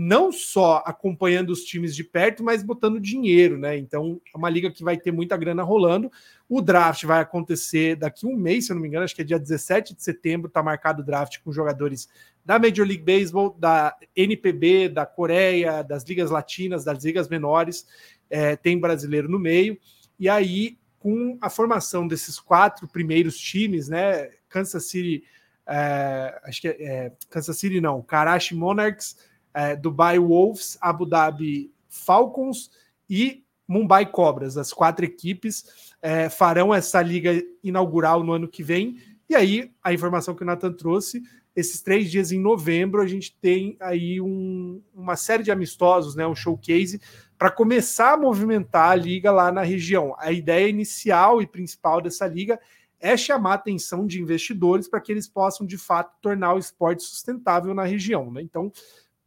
não 0.00 0.30
só 0.30 0.80
acompanhando 0.86 1.50
os 1.50 1.64
times 1.64 1.92
de 1.92 2.04
perto, 2.04 2.44
mas 2.44 2.62
botando 2.62 3.00
dinheiro, 3.00 3.58
né? 3.58 3.76
Então, 3.76 4.20
é 4.32 4.38
uma 4.38 4.48
liga 4.48 4.70
que 4.70 4.84
vai 4.84 4.96
ter 4.96 5.10
muita 5.10 5.36
grana 5.36 5.64
rolando. 5.64 6.08
O 6.48 6.62
draft 6.62 7.02
vai 7.02 7.20
acontecer 7.20 7.96
daqui 7.96 8.24
um 8.24 8.36
mês, 8.36 8.66
se 8.66 8.70
eu 8.70 8.76
não 8.76 8.80
me 8.80 8.86
engano, 8.86 9.02
acho 9.02 9.14
que 9.16 9.22
é 9.22 9.24
dia 9.24 9.40
17 9.40 9.96
de 9.96 10.02
setembro, 10.04 10.48
tá 10.48 10.62
marcado 10.62 11.02
o 11.02 11.04
draft 11.04 11.38
com 11.42 11.50
jogadores 11.50 12.08
da 12.48 12.58
Major 12.58 12.86
League 12.86 13.02
Baseball, 13.02 13.54
da 13.58 13.94
NPB, 14.16 14.88
da 14.88 15.04
Coreia, 15.04 15.82
das 15.82 16.02
ligas 16.04 16.30
latinas, 16.30 16.82
das 16.82 17.04
ligas 17.04 17.28
menores, 17.28 17.86
é, 18.30 18.56
tem 18.56 18.80
brasileiro 18.80 19.28
no 19.28 19.38
meio. 19.38 19.78
E 20.18 20.30
aí, 20.30 20.78
com 20.98 21.36
a 21.42 21.50
formação 21.50 22.08
desses 22.08 22.40
quatro 22.40 22.88
primeiros 22.88 23.38
times, 23.38 23.90
né? 23.90 24.30
Kansas 24.48 24.88
City, 24.88 25.24
é, 25.66 26.40
acho 26.42 26.62
que 26.62 26.68
é, 26.68 26.76
é 26.82 27.12
Kansas 27.28 27.58
City 27.58 27.82
não, 27.82 28.00
Karachi 28.00 28.54
Monarchs, 28.54 29.18
é, 29.52 29.76
Dubai 29.76 30.18
Wolves, 30.18 30.78
Abu 30.80 31.04
Dhabi 31.04 31.70
Falcons 31.86 32.70
e 33.10 33.44
Mumbai 33.68 34.10
Cobras. 34.10 34.56
As 34.56 34.72
quatro 34.72 35.04
equipes 35.04 35.92
é, 36.00 36.30
farão 36.30 36.74
essa 36.74 37.02
liga 37.02 37.42
inaugural 37.62 38.24
no 38.24 38.32
ano 38.32 38.48
que 38.48 38.62
vem. 38.62 38.96
E 39.28 39.34
aí, 39.34 39.70
a 39.84 39.92
informação 39.92 40.34
que 40.34 40.42
o 40.42 40.46
Nathan 40.46 40.72
trouxe, 40.72 41.22
esses 41.58 41.82
três 41.82 42.08
dias 42.08 42.30
em 42.30 42.40
novembro, 42.40 43.02
a 43.02 43.06
gente 43.06 43.36
tem 43.40 43.76
aí 43.80 44.20
um, 44.20 44.80
uma 44.94 45.16
série 45.16 45.42
de 45.42 45.50
amistosos, 45.50 46.14
né, 46.14 46.24
um 46.24 46.34
showcase, 46.34 47.00
para 47.36 47.50
começar 47.50 48.12
a 48.12 48.16
movimentar 48.16 48.90
a 48.90 48.94
liga 48.94 49.32
lá 49.32 49.50
na 49.50 49.62
região. 49.62 50.14
A 50.18 50.30
ideia 50.30 50.68
inicial 50.68 51.42
e 51.42 51.48
principal 51.48 52.00
dessa 52.00 52.28
liga 52.28 52.60
é 53.00 53.16
chamar 53.16 53.52
a 53.52 53.54
atenção 53.54 54.06
de 54.06 54.20
investidores 54.20 54.88
para 54.88 55.00
que 55.00 55.10
eles 55.10 55.26
possam, 55.26 55.66
de 55.66 55.76
fato, 55.76 56.14
tornar 56.20 56.54
o 56.54 56.58
esporte 56.58 57.02
sustentável 57.02 57.74
na 57.74 57.84
região. 57.84 58.30
Né? 58.30 58.40
Então, 58.42 58.70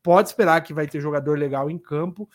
pode 0.02 0.30
esperar 0.30 0.62
que 0.62 0.74
vai 0.74 0.88
ter 0.88 1.02
jogador 1.02 1.38
legal 1.38 1.70
em 1.70 1.78
campo. 1.78 2.30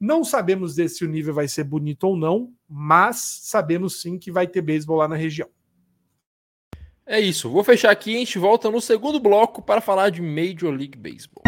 Não 0.00 0.24
sabemos 0.24 0.76
se 0.76 1.04
o 1.04 1.08
nível 1.08 1.34
vai 1.34 1.46
ser 1.46 1.64
bonito 1.64 2.04
ou 2.04 2.16
não, 2.16 2.54
mas 2.66 3.16
sabemos 3.42 4.00
sim 4.00 4.18
que 4.18 4.32
vai 4.32 4.46
ter 4.46 4.62
beisebol 4.62 4.96
lá 4.96 5.08
na 5.08 5.16
região. 5.16 5.48
É 7.06 7.20
isso. 7.20 7.50
Vou 7.50 7.64
fechar 7.64 7.90
aqui 7.90 8.12
e 8.12 8.16
a 8.16 8.18
gente 8.20 8.38
volta 8.38 8.70
no 8.70 8.80
segundo 8.80 9.18
bloco 9.18 9.60
para 9.60 9.80
falar 9.80 10.10
de 10.10 10.22
Major 10.22 10.70
League 10.70 10.96
Baseball. 10.96 11.42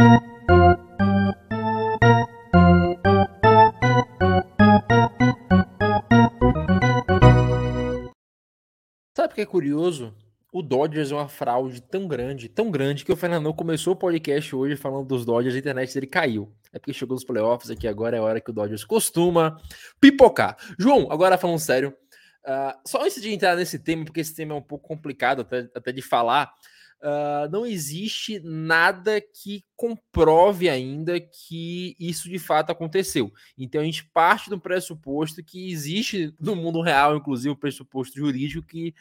Sabe 9.16 9.32
o 9.32 9.34
que 9.36 9.40
é 9.40 9.46
curioso? 9.46 10.12
o 10.54 10.62
Dodgers 10.62 11.10
é 11.10 11.14
uma 11.16 11.26
fraude 11.26 11.82
tão 11.82 12.06
grande, 12.06 12.48
tão 12.48 12.70
grande, 12.70 13.04
que 13.04 13.12
o 13.12 13.16
Fernandão 13.16 13.52
começou 13.52 13.94
o 13.94 13.96
podcast 13.96 14.54
hoje 14.54 14.76
falando 14.76 15.04
dos 15.04 15.24
Dodgers, 15.24 15.56
a 15.56 15.58
internet 15.58 15.92
dele 15.92 16.06
caiu. 16.06 16.48
É 16.72 16.78
porque 16.78 16.92
chegou 16.92 17.16
nos 17.16 17.24
playoffs 17.24 17.72
aqui, 17.72 17.88
agora 17.88 18.16
é 18.16 18.20
a 18.20 18.22
hora 18.22 18.40
que 18.40 18.52
o 18.52 18.54
Dodgers 18.54 18.84
costuma 18.84 19.60
pipocar. 20.00 20.56
João, 20.78 21.10
agora 21.10 21.36
falando 21.36 21.58
sério, 21.58 21.92
uh, 22.46 22.78
só 22.86 23.02
antes 23.04 23.20
de 23.20 23.32
entrar 23.32 23.56
nesse 23.56 23.78
tema, 23.78 24.04
porque 24.04 24.20
esse 24.20 24.34
tema 24.34 24.54
é 24.54 24.58
um 24.58 24.62
pouco 24.62 24.86
complicado 24.86 25.42
até, 25.42 25.68
até 25.74 25.92
de 25.92 26.02
falar, 26.02 26.54
uh, 27.00 27.50
não 27.50 27.66
existe 27.66 28.40
nada 28.40 29.20
que 29.20 29.64
comprove 29.76 30.68
ainda 30.68 31.20
que 31.20 31.96
isso 31.98 32.28
de 32.28 32.38
fato 32.38 32.70
aconteceu. 32.70 33.32
Então 33.56 33.80
a 33.80 33.84
gente 33.84 34.04
parte 34.04 34.48
do 34.48 34.60
pressuposto 34.60 35.42
que 35.42 35.70
existe 35.70 36.34
no 36.40 36.56
mundo 36.56 36.80
real, 36.80 37.16
inclusive 37.16 37.50
o 37.50 37.56
pressuposto 37.56 38.16
jurídico, 38.16 38.66
que 38.66 38.94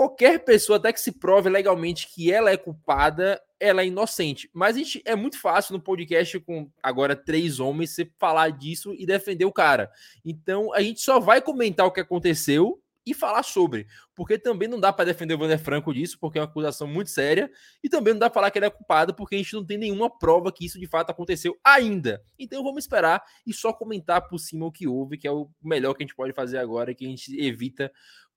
qualquer 0.00 0.42
pessoa, 0.42 0.78
até 0.78 0.94
que 0.94 0.98
se 0.98 1.12
prove 1.12 1.50
legalmente 1.50 2.08
que 2.08 2.32
ela 2.32 2.50
é 2.50 2.56
culpada, 2.56 3.38
ela 3.60 3.82
é 3.82 3.86
inocente. 3.86 4.48
Mas 4.50 4.74
a 4.74 4.78
gente, 4.78 5.02
é 5.04 5.14
muito 5.14 5.38
fácil 5.38 5.74
no 5.74 5.82
podcast 5.82 6.40
com 6.40 6.70
agora 6.82 7.14
três 7.14 7.60
homens 7.60 7.90
você 7.90 8.10
falar 8.18 8.48
disso 8.48 8.94
e 8.94 9.04
defender 9.04 9.44
o 9.44 9.52
cara. 9.52 9.90
Então 10.24 10.72
a 10.72 10.80
gente 10.80 11.02
só 11.02 11.20
vai 11.20 11.42
comentar 11.42 11.84
o 11.84 11.92
que 11.92 12.00
aconteceu 12.00 12.82
e 13.04 13.12
falar 13.12 13.42
sobre, 13.42 13.86
porque 14.14 14.38
também 14.38 14.68
não 14.68 14.80
dá 14.80 14.90
para 14.90 15.06
defender 15.06 15.34
o 15.34 15.38
Wander 15.38 15.58
Franco 15.58 15.92
disso, 15.92 16.16
porque 16.18 16.38
é 16.38 16.40
uma 16.40 16.48
acusação 16.48 16.86
muito 16.86 17.10
séria, 17.10 17.50
e 17.82 17.88
também 17.88 18.12
não 18.14 18.20
dá 18.20 18.28
para 18.28 18.34
falar 18.34 18.50
que 18.50 18.58
ele 18.58 18.66
é 18.66 18.70
culpado, 18.70 19.14
porque 19.14 19.34
a 19.34 19.38
gente 19.38 19.54
não 19.54 19.64
tem 19.64 19.78
nenhuma 19.78 20.10
prova 20.10 20.52
que 20.52 20.64
isso 20.64 20.78
de 20.78 20.86
fato 20.86 21.10
aconteceu 21.10 21.58
ainda. 21.64 22.22
Então 22.38 22.62
vamos 22.62 22.84
esperar 22.84 23.22
e 23.46 23.52
só 23.52 23.72
comentar 23.72 24.28
por 24.28 24.38
cima 24.38 24.66
o 24.66 24.72
que 24.72 24.86
houve, 24.86 25.18
que 25.18 25.26
é 25.26 25.30
o 25.30 25.50
melhor 25.62 25.94
que 25.94 26.02
a 26.02 26.06
gente 26.06 26.14
pode 26.14 26.32
fazer 26.32 26.58
agora, 26.58 26.94
que 26.94 27.04
a 27.04 27.08
gente 27.08 27.38
evita 27.40 27.90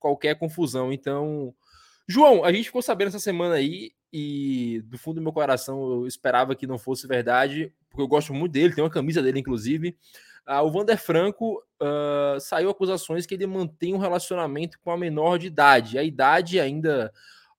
qualquer 0.04 0.36
confusão. 0.36 0.92
Então, 0.92 1.56
João, 2.06 2.44
a 2.44 2.52
gente 2.52 2.66
ficou 2.66 2.82
sabendo 2.82 3.08
essa 3.08 3.20
semana 3.20 3.56
aí 3.56 3.92
e 4.12 4.84
do 4.86 4.98
fundo 4.98 5.16
do 5.16 5.22
meu 5.22 5.32
coração 5.32 5.82
eu 5.82 6.06
esperava 6.06 6.56
que 6.56 6.68
não 6.68 6.78
fosse 6.78 7.08
verdade, 7.08 7.74
porque 7.90 8.02
eu 8.02 8.08
gosto 8.08 8.34
muito 8.34 8.52
dele, 8.52 8.76
tem 8.76 8.84
uma 8.84 8.90
camisa 8.90 9.22
dele 9.22 9.40
inclusive. 9.40 9.98
Uh, 10.46 10.62
o 10.62 10.72
Vander 10.72 10.98
Franco 10.98 11.64
uh, 11.82 12.38
saiu 12.42 12.70
acusações 12.70 13.26
que 13.26 13.34
ele 13.34 13.48
mantém 13.48 13.94
um 13.94 13.98
relacionamento 13.98 14.78
com 14.82 14.92
a 14.92 14.98
menor 14.98 15.40
de 15.40 15.48
idade. 15.48 15.98
A 15.98 16.04
idade 16.04 16.60
ainda 16.60 17.14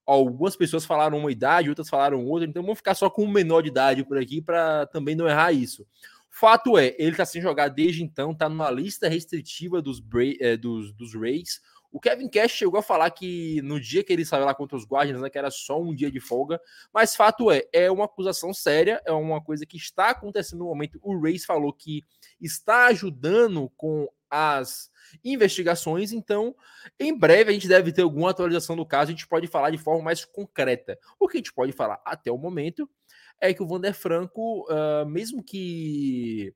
algumas 0.05 0.55
pessoas 0.55 0.85
falaram 0.85 1.17
uma 1.17 1.33
idade, 1.33 1.71
outras 1.71 1.89
falaram 1.89 2.27
outra, 2.27 2.47
então 2.47 2.63
vamos 2.63 2.77
ficar 2.77 2.95
só 2.95 3.09
com 3.09 3.25
o 3.25 3.29
menor 3.29 3.63
de 3.63 3.71
idade 3.71 4.05
por 4.05 4.19
aqui 4.19 4.43
para 4.43 4.85
também 4.89 5.15
não 5.15 5.27
errar 5.27 5.51
isso. 5.51 5.87
Fato 6.29 6.77
é, 6.77 6.97
ele 6.99 7.13
está 7.13 7.25
sem 7.25 7.41
jogar 7.41 7.69
desde 7.69 8.03
então, 8.03 8.33
está 8.33 8.49
numa 8.49 8.69
lista 8.69 9.09
restritiva 9.09 9.81
dos, 9.81 10.03
eh, 10.41 10.57
dos, 10.57 10.93
dos 10.93 11.15
Rays. 11.15 11.63
O 11.95 12.01
Kevin 12.01 12.29
Cash 12.29 12.51
chegou 12.51 12.81
a 12.81 12.83
falar 12.83 13.09
que 13.13 13.63
no 13.63 13.79
dia 13.79 14.03
que 14.03 14.13
ele 14.13 14.25
saiu 14.25 14.45
lá 14.45 14.53
contra 14.53 14.77
os 14.77 14.85
Guardians, 14.85 15.21
né, 15.21 15.31
que 15.31 15.39
era 15.39 15.49
só 15.49 15.81
um 15.81 15.95
dia 15.95 16.11
de 16.11 16.19
folga, 16.19 16.61
mas 16.93 17.15
fato 17.15 17.53
é, 17.53 17.63
é 17.73 17.89
uma 17.89 18.07
acusação 18.07 18.53
séria, 18.53 19.01
é 19.07 19.13
uma 19.13 19.41
coisa 19.41 19.65
que 19.65 19.77
está 19.77 20.11
acontecendo 20.11 20.59
no 20.59 20.65
momento. 20.65 20.99
O 21.01 21.17
Reis 21.21 21.45
falou 21.45 21.73
que 21.73 22.03
está 22.41 22.87
ajudando 22.87 23.71
com 23.77 24.09
as 24.29 24.91
investigações, 25.23 26.11
então 26.11 26.57
em 26.99 27.17
breve 27.17 27.51
a 27.51 27.55
gente 27.55 27.69
deve 27.69 27.93
ter 27.93 28.03
alguma 28.03 28.31
atualização 28.31 28.75
do 28.75 28.85
caso, 28.85 29.11
a 29.11 29.15
gente 29.15 29.29
pode 29.29 29.47
falar 29.47 29.71
de 29.71 29.79
forma 29.79 30.03
mais 30.03 30.25
concreta. 30.25 30.99
O 31.21 31.29
que 31.29 31.37
a 31.37 31.39
gente 31.39 31.53
pode 31.53 31.71
falar 31.71 32.03
até 32.05 32.29
o 32.29 32.37
momento 32.37 32.91
é 33.41 33.55
que 33.55 33.63
o 33.63 33.69
Vander 33.69 33.95
Franco, 33.95 34.67
uh, 34.69 35.07
mesmo 35.07 35.45
que 35.45 36.53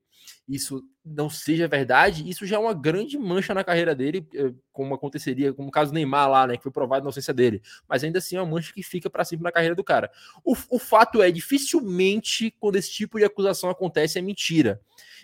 isso 0.47 0.83
não 1.05 1.29
seja 1.29 1.67
verdade, 1.67 2.27
isso 2.27 2.45
já 2.45 2.55
é 2.55 2.59
uma 2.59 2.73
grande 2.73 3.17
mancha 3.17 3.53
na 3.53 3.63
carreira 3.63 3.93
dele, 3.95 4.27
eh, 4.33 4.53
como 4.71 4.93
aconteceria, 4.95 5.53
como 5.53 5.69
o 5.69 5.71
caso 5.71 5.93
Neymar 5.93 6.29
lá, 6.29 6.47
né, 6.47 6.57
que 6.57 6.63
foi 6.63 6.71
provado 6.71 7.01
na 7.01 7.05
inocência 7.05 7.33
dele. 7.33 7.61
Mas 7.87 8.03
ainda 8.03 8.19
assim 8.19 8.35
é 8.35 8.41
uma 8.41 8.51
mancha 8.51 8.73
que 8.73 8.81
fica 8.81 9.09
para 9.09 9.23
sempre 9.23 9.43
na 9.43 9.51
carreira 9.51 9.75
do 9.75 9.83
cara. 9.83 10.11
O, 10.43 10.55
o 10.69 10.79
fato 10.79 11.21
é, 11.21 11.31
dificilmente, 11.31 12.53
quando 12.59 12.77
esse 12.77 12.91
tipo 12.91 13.19
de 13.19 13.25
acusação 13.25 13.69
acontece, 13.69 14.17
é 14.17 14.21
mentira. 14.21 14.81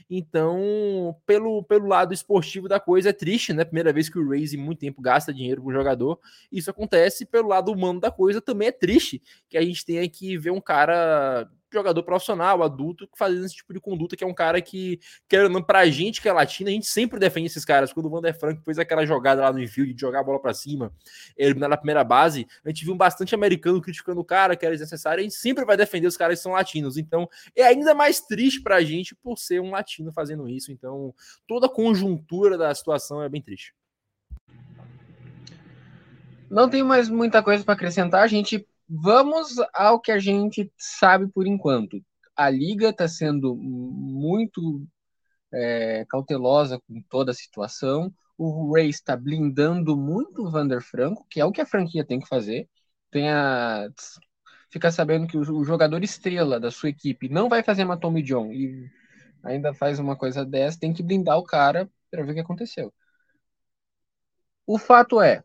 Então, 0.10 1.16
pelo, 1.26 1.64
pelo 1.64 1.88
lado 1.88 2.14
esportivo 2.14 2.68
da 2.68 2.80
coisa, 2.80 3.10
é 3.10 3.14
triste, 3.14 3.54
né? 3.54 3.64
Primeira 3.64 3.91
vez 3.91 4.10
que 4.10 4.20
o 4.20 4.30
Rays 4.30 4.54
em 4.54 4.58
muito 4.58 4.80
tempo 4.80 5.02
gasta 5.02 5.34
dinheiro 5.34 5.62
com 5.62 5.70
o 5.70 5.74
jogador. 5.74 6.20
Isso 6.52 6.70
acontece. 6.70 7.26
Pelo 7.26 7.50
lado 7.50 7.72
humano 7.72 8.00
da 8.00 8.12
coisa, 8.12 8.41
também 8.41 8.68
é 8.68 8.72
triste 8.72 9.22
que 9.50 9.58
a 9.58 9.62
gente 9.62 9.86
tenha 9.86 10.08
que 10.10 10.38
ver 10.38 10.52
um 10.52 10.62
cara 10.62 11.50
jogador 11.72 12.03
profissional, 12.03 12.63
adulto, 12.63 13.09
fazendo 13.16 13.45
esse 13.45 13.55
tipo 13.55 13.74
de 13.74 13.80
conduta, 13.80 14.16
que 14.16 14.24
é 14.24 14.28
um 14.28 14.34
cara 14.34 14.61
que, 14.61 14.99
querendo 15.28 15.63
pra 15.63 15.86
gente 15.88 16.22
que 16.22 16.30
é 16.30 16.34
latino, 16.34 16.70
a 16.70 16.74
gente 16.74 16.88
sempre 16.88 17.20
defende 17.20 17.47
esses 17.47 17.66
caras. 17.66 17.91
Quando 17.91 18.05
o 18.07 18.09
Vander 18.09 18.38
Franco 18.38 18.61
fez 18.63 18.80
aquela 18.80 19.05
jogada 19.05 19.41
lá 19.41 19.51
no 19.51 19.59
infield 19.59 19.93
de 19.93 20.01
jogar 20.01 20.20
a 20.22 20.24
bola 20.24 20.39
para 20.39 20.53
cima, 20.53 20.91
eliminar 21.38 21.70
na 21.70 21.78
primeira 21.78 22.03
base, 22.03 22.47
a 22.63 22.70
gente 22.70 22.86
viu 22.86 22.95
bastante 22.95 23.36
americano 23.36 23.82
criticando 23.82 24.22
o 24.22 24.26
cara, 24.26 24.55
que 24.55 24.66
era 24.66 24.74
desnecessário, 24.74 25.20
a 25.20 25.24
gente 25.24 25.36
sempre 25.36 25.66
vai 25.66 25.78
defender 25.78 26.07
os 26.07 26.18
caras 26.18 26.39
que 26.39 26.43
são 26.43 26.53
latinos. 26.53 26.97
Então, 26.97 27.28
é 27.55 27.63
ainda 27.63 27.93
mais 27.93 28.22
triste 28.22 28.61
pra 28.61 28.82
gente 28.82 29.16
por 29.16 29.38
ser 29.38 29.59
um 29.61 29.72
latino 29.72 30.11
fazendo 30.11 30.47
isso. 30.47 30.72
Então, 30.72 31.13
toda 31.47 31.68
a 31.68 31.70
conjuntura 31.70 32.57
da 32.57 32.74
situação 32.74 33.22
é 33.22 33.30
bem 33.30 33.41
triste. 33.41 33.74
Não 36.49 36.70
tem 36.70 36.84
mais 36.84 37.09
muita 37.09 37.41
coisa 37.41 37.63
para 37.63 37.74
acrescentar. 37.74 38.24
A 38.24 38.28
gente 38.28 38.66
Vamos 38.88 39.55
ao 39.73 39.99
que 39.99 40.11
a 40.11 40.19
gente 40.19 40.71
sabe 40.77 41.27
por 41.27 41.47
enquanto. 41.47 41.99
A 42.36 42.49
liga 42.49 42.89
está 42.89 43.07
sendo 43.07 43.55
muito 43.55 44.86
é, 45.53 46.05
cautelosa 46.09 46.79
com 46.88 47.01
toda 47.09 47.31
a 47.31 47.33
situação. 47.33 48.13
O 48.38 48.73
Ray 48.73 48.89
está 48.89 49.15
blindando 49.15 49.97
muito 49.97 50.43
o 50.43 50.51
Vander 50.51 50.81
Franco, 50.81 51.25
que 51.29 51.39
é 51.39 51.45
o 51.45 51.51
que 51.51 51.61
a 51.61 51.65
franquia 51.65 52.05
tem 52.05 52.19
que 52.19 52.27
fazer. 52.27 52.69
Tem 53.11 53.29
a... 53.31 53.88
Fica 54.69 54.91
sabendo 54.91 55.27
que 55.27 55.38
o 55.38 55.63
jogador 55.63 56.03
estrela 56.03 56.59
da 56.59 56.69
sua 56.69 56.89
equipe 56.89 57.29
não 57.29 57.49
vai 57.49 57.63
fazer 57.63 57.86
uma 57.86 57.99
Tommy 57.99 58.21
John 58.21 58.51
e 58.51 58.89
ainda 59.43 59.73
faz 59.73 59.99
uma 59.99 60.17
coisa 60.17 60.45
dessa, 60.45 60.79
tem 60.79 60.93
que 60.93 61.03
blindar 61.03 61.38
o 61.38 61.43
cara 61.43 61.89
para 62.11 62.23
ver 62.23 62.31
o 62.31 62.33
que 62.36 62.41
aconteceu. 62.41 62.93
O 64.67 64.77
fato 64.77 65.21
é, 65.21 65.43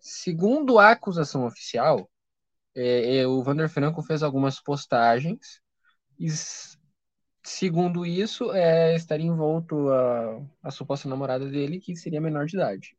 segundo 0.00 0.78
a 0.78 0.90
acusação 0.90 1.46
oficial, 1.46 2.10
é, 2.78 3.18
é, 3.18 3.26
o 3.26 3.42
Vander 3.42 3.68
Franco 3.68 4.02
fez 4.02 4.22
algumas 4.22 4.60
postagens 4.60 5.60
segundo 7.48 8.04
isso, 8.06 8.52
é, 8.52 8.94
estaria 8.94 9.26
envolto 9.26 9.88
a, 9.90 10.40
a 10.62 10.70
suposta 10.70 11.08
namorada 11.08 11.48
dele, 11.48 11.80
que 11.80 11.96
seria 11.96 12.20
menor 12.20 12.46
de 12.46 12.56
idade. 12.56 12.96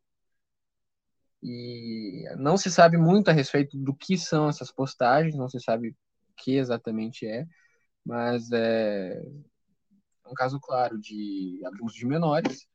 E 1.42 2.24
não 2.36 2.56
se 2.58 2.70
sabe 2.70 2.96
muito 2.98 3.30
a 3.30 3.32
respeito 3.32 3.76
do 3.78 3.94
que 3.94 4.18
são 4.18 4.48
essas 4.48 4.70
postagens, 4.70 5.34
não 5.34 5.48
se 5.48 5.60
sabe 5.60 5.90
o 5.90 5.94
que 6.36 6.56
exatamente 6.56 7.26
é, 7.26 7.46
mas 8.04 8.50
é 8.52 9.22
um 10.26 10.34
caso 10.34 10.60
claro 10.60 10.98
de 10.98 11.60
abuso 11.66 11.96
de 11.96 12.06
menores. 12.06 12.66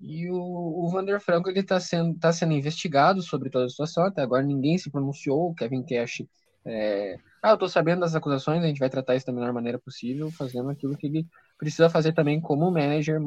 E 0.00 0.28
o, 0.30 0.36
o 0.36 0.88
Vander 0.90 1.20
Franco 1.20 1.48
ele 1.48 1.60
está 1.60 1.78
sendo, 1.80 2.18
tá 2.18 2.32
sendo 2.32 2.52
investigado 2.52 3.22
sobre 3.22 3.50
toda 3.50 3.66
a 3.66 3.68
situação. 3.68 4.04
Até 4.04 4.22
agora 4.22 4.42
ninguém 4.42 4.78
se 4.78 4.90
pronunciou. 4.90 5.50
O 5.50 5.54
Kevin 5.54 5.84
Cash 5.84 6.22
é, 6.64 7.18
ah, 7.42 7.50
eu 7.50 7.54
estou 7.54 7.68
sabendo 7.68 8.00
das 8.00 8.14
acusações, 8.14 8.62
a 8.62 8.66
gente 8.66 8.78
vai 8.78 8.88
tratar 8.88 9.16
isso 9.16 9.26
da 9.26 9.32
melhor 9.32 9.52
maneira 9.52 9.78
possível, 9.78 10.30
fazendo 10.30 10.70
aquilo 10.70 10.96
que 10.96 11.06
ele 11.06 11.26
precisa 11.58 11.90
fazer 11.90 12.12
também 12.12 12.40
como 12.40 12.70
manager, 12.70 13.20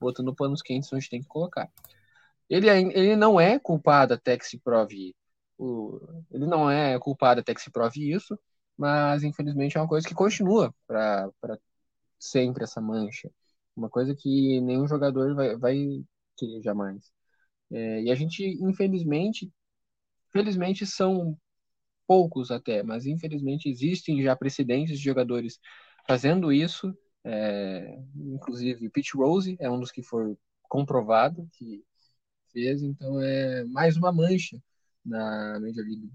botando 0.00 0.34
panos 0.34 0.62
quentes 0.62 0.92
onde 0.92 1.08
tem 1.08 1.20
que 1.20 1.28
colocar. 1.28 1.68
Ele, 2.48 2.68
ele 2.68 3.16
não 3.16 3.40
é 3.40 3.58
culpado 3.58 4.14
até 4.14 4.36
que 4.36 4.46
se 4.46 4.58
prove 4.58 5.14
o, 5.58 6.00
ele 6.30 6.46
não 6.46 6.70
é 6.70 6.98
culpado 6.98 7.40
até 7.40 7.54
que 7.54 7.60
se 7.60 7.70
prove 7.70 8.10
isso, 8.10 8.38
mas 8.76 9.22
infelizmente 9.22 9.76
é 9.76 9.80
uma 9.80 9.88
coisa 9.88 10.08
que 10.08 10.14
continua 10.14 10.74
para 10.86 11.30
sempre 12.18 12.64
essa 12.64 12.80
mancha. 12.80 13.30
Uma 13.80 13.88
coisa 13.88 14.14
que 14.14 14.60
nenhum 14.60 14.86
jogador 14.86 15.34
vai, 15.34 15.56
vai 15.56 16.04
querer 16.36 16.60
jamais. 16.62 17.10
É, 17.70 18.02
e 18.02 18.10
a 18.10 18.14
gente, 18.14 18.44
infelizmente, 18.62 19.50
felizmente 20.30 20.86
são 20.86 21.34
poucos 22.06 22.50
até, 22.50 22.82
mas 22.82 23.06
infelizmente 23.06 23.70
existem 23.70 24.22
já 24.22 24.36
precedentes 24.36 24.98
de 24.98 25.04
jogadores 25.04 25.58
fazendo 26.06 26.52
isso. 26.52 26.94
É, 27.24 27.98
inclusive, 28.16 28.90
Pete 28.90 29.16
Rose 29.16 29.56
é 29.58 29.70
um 29.70 29.80
dos 29.80 29.90
que 29.90 30.02
foi 30.02 30.36
comprovado 30.68 31.48
que 31.54 31.82
fez, 32.52 32.82
então 32.82 33.18
é 33.22 33.64
mais 33.64 33.96
uma 33.96 34.12
mancha 34.12 34.62
na 35.02 35.58
Major 35.58 35.84
League 35.86 36.10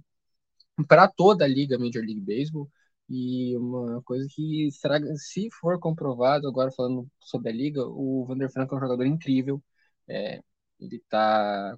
para 0.88 1.08
toda 1.08 1.46
a 1.46 1.48
liga 1.48 1.80
Major 1.80 2.04
League 2.04 2.22
Baseball 2.22 2.70
e 3.10 3.56
uma 3.58 4.02
coisa 4.04 4.28
que 4.30 4.70
será 4.72 5.00
se 5.16 5.50
for 5.52 5.80
comprovado 5.80 6.48
agora 6.48 6.72
falando 6.72 7.08
sobre 7.20 7.50
a 7.50 7.54
liga, 7.54 7.86
o 7.86 8.26
Vander 8.26 8.52
Franco 8.52 8.76
é 8.76 8.78
um 8.78 8.82
jogador 8.82 9.06
incrível. 9.06 9.62
É, 10.08 10.42
ele 10.80 10.98
está 10.98 11.78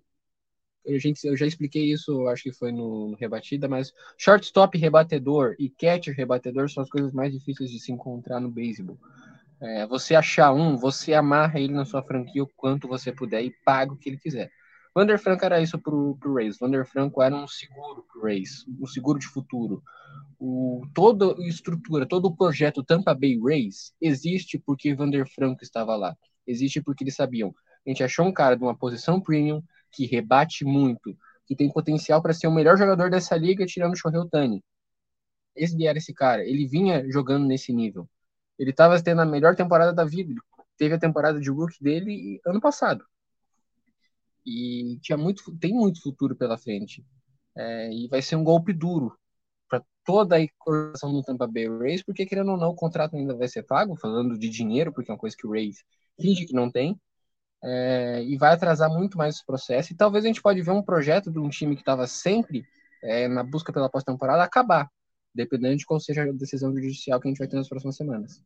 eu, 0.87 0.97
gente, 0.99 1.27
eu 1.27 1.35
já 1.35 1.45
expliquei 1.45 1.91
isso, 1.91 2.27
acho 2.27 2.43
que 2.43 2.53
foi 2.53 2.71
no, 2.71 3.09
no, 3.09 3.15
Rebatida, 3.17 3.67
mas 3.67 3.93
shortstop 4.17 4.77
rebatedor 4.77 5.53
e 5.59 5.69
catcher 5.69 6.15
rebatedor 6.15 6.69
são 6.69 6.81
as 6.81 6.89
coisas 6.89 7.11
mais 7.11 7.33
difíceis 7.33 7.69
de 7.69 7.79
se 7.79 7.91
encontrar 7.91 8.39
no 8.39 8.49
beisebol. 8.49 8.97
É, 9.59 9.85
você 9.85 10.15
achar 10.15 10.53
um, 10.53 10.77
você 10.77 11.13
amarra 11.13 11.59
ele 11.59 11.73
na 11.73 11.83
sua 11.83 12.01
franquia 12.01 12.43
o 12.43 12.47
quanto 12.55 12.87
você 12.87 13.11
puder 13.11 13.43
e 13.43 13.53
paga 13.65 13.91
o 13.91 13.97
que 13.97 14.09
ele 14.09 14.17
quiser. 14.17 14.49
Vander 14.97 15.19
Franco 15.19 15.45
era 15.45 15.61
isso 15.61 15.77
pro, 15.77 16.17
pro 16.19 16.33
Rays. 16.33 16.57
Vander 16.57 16.83
Franco 16.83 17.21
era 17.21 17.35
um 17.35 17.47
seguro 17.47 18.03
pro 18.11 18.23
Rays, 18.23 18.65
um 18.81 18.87
seguro 18.87 19.19
de 19.19 19.27
futuro. 19.27 19.83
O, 20.39 20.87
toda 20.91 21.39
a 21.39 21.47
estrutura, 21.47 22.07
todo 22.07 22.25
o 22.25 22.35
projeto 22.35 22.83
Tampa 22.83 23.13
Bay 23.13 23.39
Rays 23.39 23.93
existe 24.01 24.57
porque 24.57 24.95
Vander 24.95 25.31
Franco 25.31 25.61
estava 25.61 25.95
lá. 25.95 26.17
Existe 26.47 26.81
porque 26.81 27.03
eles 27.03 27.13
sabiam. 27.13 27.53
A 27.85 27.89
gente 27.91 28.03
achou 28.03 28.25
um 28.25 28.33
cara 28.33 28.55
de 28.55 28.63
uma 28.63 28.75
posição 28.75 29.21
premium, 29.21 29.61
que 29.91 30.07
rebate 30.07 30.65
muito, 30.65 31.15
que 31.45 31.55
tem 31.55 31.71
potencial 31.71 32.19
para 32.19 32.33
ser 32.33 32.47
o 32.47 32.51
melhor 32.51 32.75
jogador 32.75 33.11
dessa 33.11 33.37
liga, 33.37 33.67
tirando 33.67 33.93
o 33.93 33.95
Shohei 33.95 34.17
Otani. 34.17 34.63
Esse 35.55 35.85
era 35.85 35.99
esse 35.99 36.11
cara. 36.11 36.43
Ele 36.43 36.65
vinha 36.65 37.07
jogando 37.11 37.45
nesse 37.45 37.71
nível. 37.71 38.09
Ele 38.57 38.71
estava 38.71 38.99
tendo 38.99 39.21
a 39.21 39.25
melhor 39.27 39.55
temporada 39.55 39.93
da 39.93 40.05
vida. 40.05 40.33
Teve 40.75 40.95
a 40.95 40.99
temporada 40.99 41.39
de 41.39 41.51
rookie 41.51 41.83
dele 41.83 42.41
ano 42.43 42.59
passado. 42.59 43.05
E 44.47 44.97
tinha 45.01 45.17
muito, 45.17 45.43
tem 45.57 45.73
muito 45.73 46.01
futuro 46.01 46.35
pela 46.35 46.57
frente. 46.57 47.05
É, 47.55 47.91
e 47.91 48.07
vai 48.07 48.21
ser 48.21 48.37
um 48.37 48.43
golpe 48.43 48.71
duro 48.71 49.13
para 49.69 49.83
toda 50.05 50.37
a 50.37 50.47
organização 50.65 51.11
do 51.11 51.21
Tampa 51.21 51.47
Bay 51.47 51.67
Rays, 51.67 52.03
porque 52.03 52.25
querendo 52.25 52.51
ou 52.51 52.57
não, 52.57 52.69
o 52.69 52.75
contrato 52.75 53.17
ainda 53.17 53.35
vai 53.35 53.49
ser 53.49 53.63
pago, 53.63 53.97
falando 53.97 54.37
de 54.39 54.49
dinheiro, 54.49 54.93
porque 54.93 55.11
é 55.11 55.13
uma 55.13 55.19
coisa 55.19 55.35
que 55.35 55.45
o 55.45 55.51
Rays 55.51 55.83
finge 56.19 56.45
que 56.45 56.53
não 56.53 56.71
tem 56.71 56.97
é, 57.63 58.23
e 58.23 58.37
vai 58.37 58.53
atrasar 58.53 58.89
muito 58.89 59.17
mais 59.17 59.35
esse 59.35 59.45
processo. 59.45 59.91
E 59.91 59.97
talvez 59.97 60.23
a 60.23 60.27
gente 60.27 60.41
pode 60.41 60.61
ver 60.61 60.71
um 60.71 60.83
projeto 60.83 61.31
de 61.31 61.39
um 61.39 61.49
time 61.49 61.75
que 61.75 61.81
estava 61.81 62.07
sempre 62.07 62.65
é, 63.03 63.27
na 63.27 63.43
busca 63.43 63.73
pela 63.73 63.89
pós-temporada 63.89 64.43
acabar, 64.43 64.89
dependendo 65.35 65.75
de 65.75 65.85
qual 65.85 65.99
seja 65.99 66.23
a 66.23 66.31
decisão 66.31 66.73
judicial 66.73 67.19
que 67.19 67.27
a 67.27 67.31
gente 67.31 67.39
vai 67.39 67.47
ter 67.47 67.57
nas 67.57 67.67
próximas 67.67 67.97
semanas. 67.97 68.41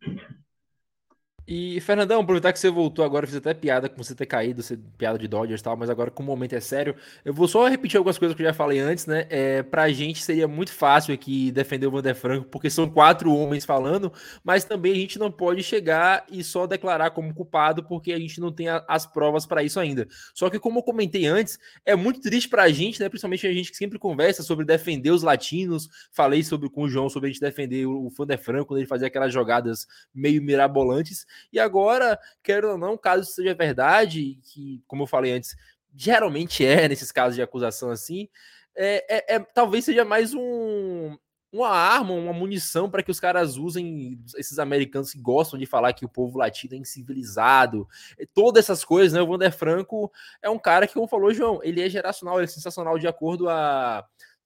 E, 1.54 1.82
Fernandão, 1.82 2.22
aproveitar 2.22 2.54
que 2.54 2.60
você 2.60 2.70
voltou 2.70 3.04
agora, 3.04 3.28
fiz 3.28 3.36
até 3.36 3.54
piada 3.54 3.90
com 3.90 4.02
você 4.02 4.16
ter 4.16 4.26
caído, 4.26 4.64
você, 4.64 4.78
piada 4.98 5.20
de 5.20 5.28
Dodgers 5.28 5.60
e 5.60 5.64
tal, 5.66 5.76
mas 5.76 5.90
agora 5.90 6.10
como 6.10 6.32
o 6.32 6.34
momento 6.34 6.54
é 6.54 6.62
sério, 6.62 6.96
eu 7.26 7.34
vou 7.34 7.46
só 7.46 7.68
repetir 7.68 7.98
algumas 7.98 8.18
coisas 8.18 8.34
que 8.34 8.42
eu 8.42 8.48
já 8.48 8.54
falei 8.54 8.80
antes, 8.80 9.06
né? 9.06 9.28
É, 9.30 9.62
pra 9.62 9.90
gente 9.90 10.24
seria 10.24 10.48
muito 10.48 10.72
fácil 10.72 11.14
aqui 11.14 11.52
defender 11.52 11.88
o 11.88 11.92
Vander 11.92 12.16
Franco, 12.16 12.46
porque 12.46 12.70
são 12.70 12.90
quatro 12.90 13.36
homens 13.36 13.66
falando, 13.66 14.14
mas 14.46 14.64
também 14.64 14.94
a 14.94 14.96
gente 14.96 15.20
não 15.20 15.30
pode 15.30 15.62
chegar 15.62 16.26
e 16.32 16.42
só 16.42 16.66
declarar 16.66 17.12
como 17.12 17.34
culpado, 17.34 17.84
porque 17.84 18.14
a 18.14 18.18
gente 18.18 18.40
não 18.40 18.50
tem 18.50 18.70
a, 18.70 18.86
as 18.88 19.06
provas 19.06 19.46
para 19.46 19.62
isso 19.62 19.78
ainda. 19.78 20.08
Só 20.34 20.50
que, 20.50 20.58
como 20.58 20.80
eu 20.80 20.84
comentei 20.84 21.26
antes, 21.26 21.60
é 21.86 21.98
muito 21.98 22.22
triste 22.22 22.48
pra 22.48 22.70
gente, 22.70 22.98
né? 23.02 23.10
Principalmente 23.10 23.46
a 23.46 23.52
gente 23.52 23.72
que 23.72 23.76
sempre 23.76 24.00
conversa 24.00 24.42
sobre 24.42 24.64
defender 24.64 25.12
os 25.12 25.22
latinos. 25.22 25.90
Falei 26.14 26.44
sobre 26.44 26.70
com 26.70 26.84
o 26.84 26.90
João 26.90 27.10
sobre 27.10 27.28
a 27.28 27.32
gente 27.34 27.42
defender 27.42 27.86
o, 27.86 28.06
o 28.06 28.10
Vander 28.10 28.40
Franco, 28.42 28.68
quando 28.68 28.78
ele 28.78 28.88
fazia 28.88 29.08
aquelas 29.08 29.34
jogadas 29.34 29.86
meio 30.16 30.42
mirabolantes. 30.42 31.26
E 31.52 31.60
agora, 31.60 32.20
quero 32.44 32.72
ou 32.72 32.78
não, 32.78 32.98
caso 32.98 33.24
isso 33.24 33.34
seja 33.34 33.54
verdade, 33.54 34.40
que, 34.44 34.84
como 34.88 35.04
eu 35.04 35.08
falei 35.08 35.34
antes, 35.34 35.56
geralmente 35.96 36.66
é 36.66 36.88
nesses 36.90 37.12
casos 37.12 37.36
de 37.36 37.42
acusação 37.42 37.90
assim, 37.90 38.28
é, 38.76 39.34
é, 39.34 39.36
é 39.36 39.40
talvez 39.40 39.86
seja 39.86 40.06
mais 40.06 40.34
um, 40.34 41.18
uma 41.52 41.70
arma, 41.70 42.14
uma 42.14 42.32
munição 42.32 42.90
para 42.90 43.04
que 43.04 43.12
os 43.12 43.20
caras 43.20 43.58
usem, 43.58 44.18
esses 44.38 44.58
americanos 44.58 45.12
que 45.12 45.20
gostam 45.20 45.60
de 45.60 45.66
falar 45.66 45.92
que 45.94 46.06
o 46.06 46.10
povo 46.10 46.38
latino 46.38 46.76
é 46.76 46.78
incivilizado, 46.78 47.88
todas 48.34 48.64
essas 48.64 48.86
coisas, 48.86 49.12
né? 49.12 49.22
O 49.22 49.28
Wander 49.28 49.52
Franco 49.52 50.12
é 50.42 50.50
um 50.50 50.58
cara 50.58 50.88
que, 50.88 50.94
como 50.94 51.08
falou 51.08 51.34
João, 51.34 51.60
ele 51.62 51.82
é 51.82 51.90
geracional, 51.90 52.38
ele 52.38 52.46
é 52.46 52.48
sensacional 52.48 52.98
de 52.98 53.08
acordo 53.08 53.50
a, 53.50 54.06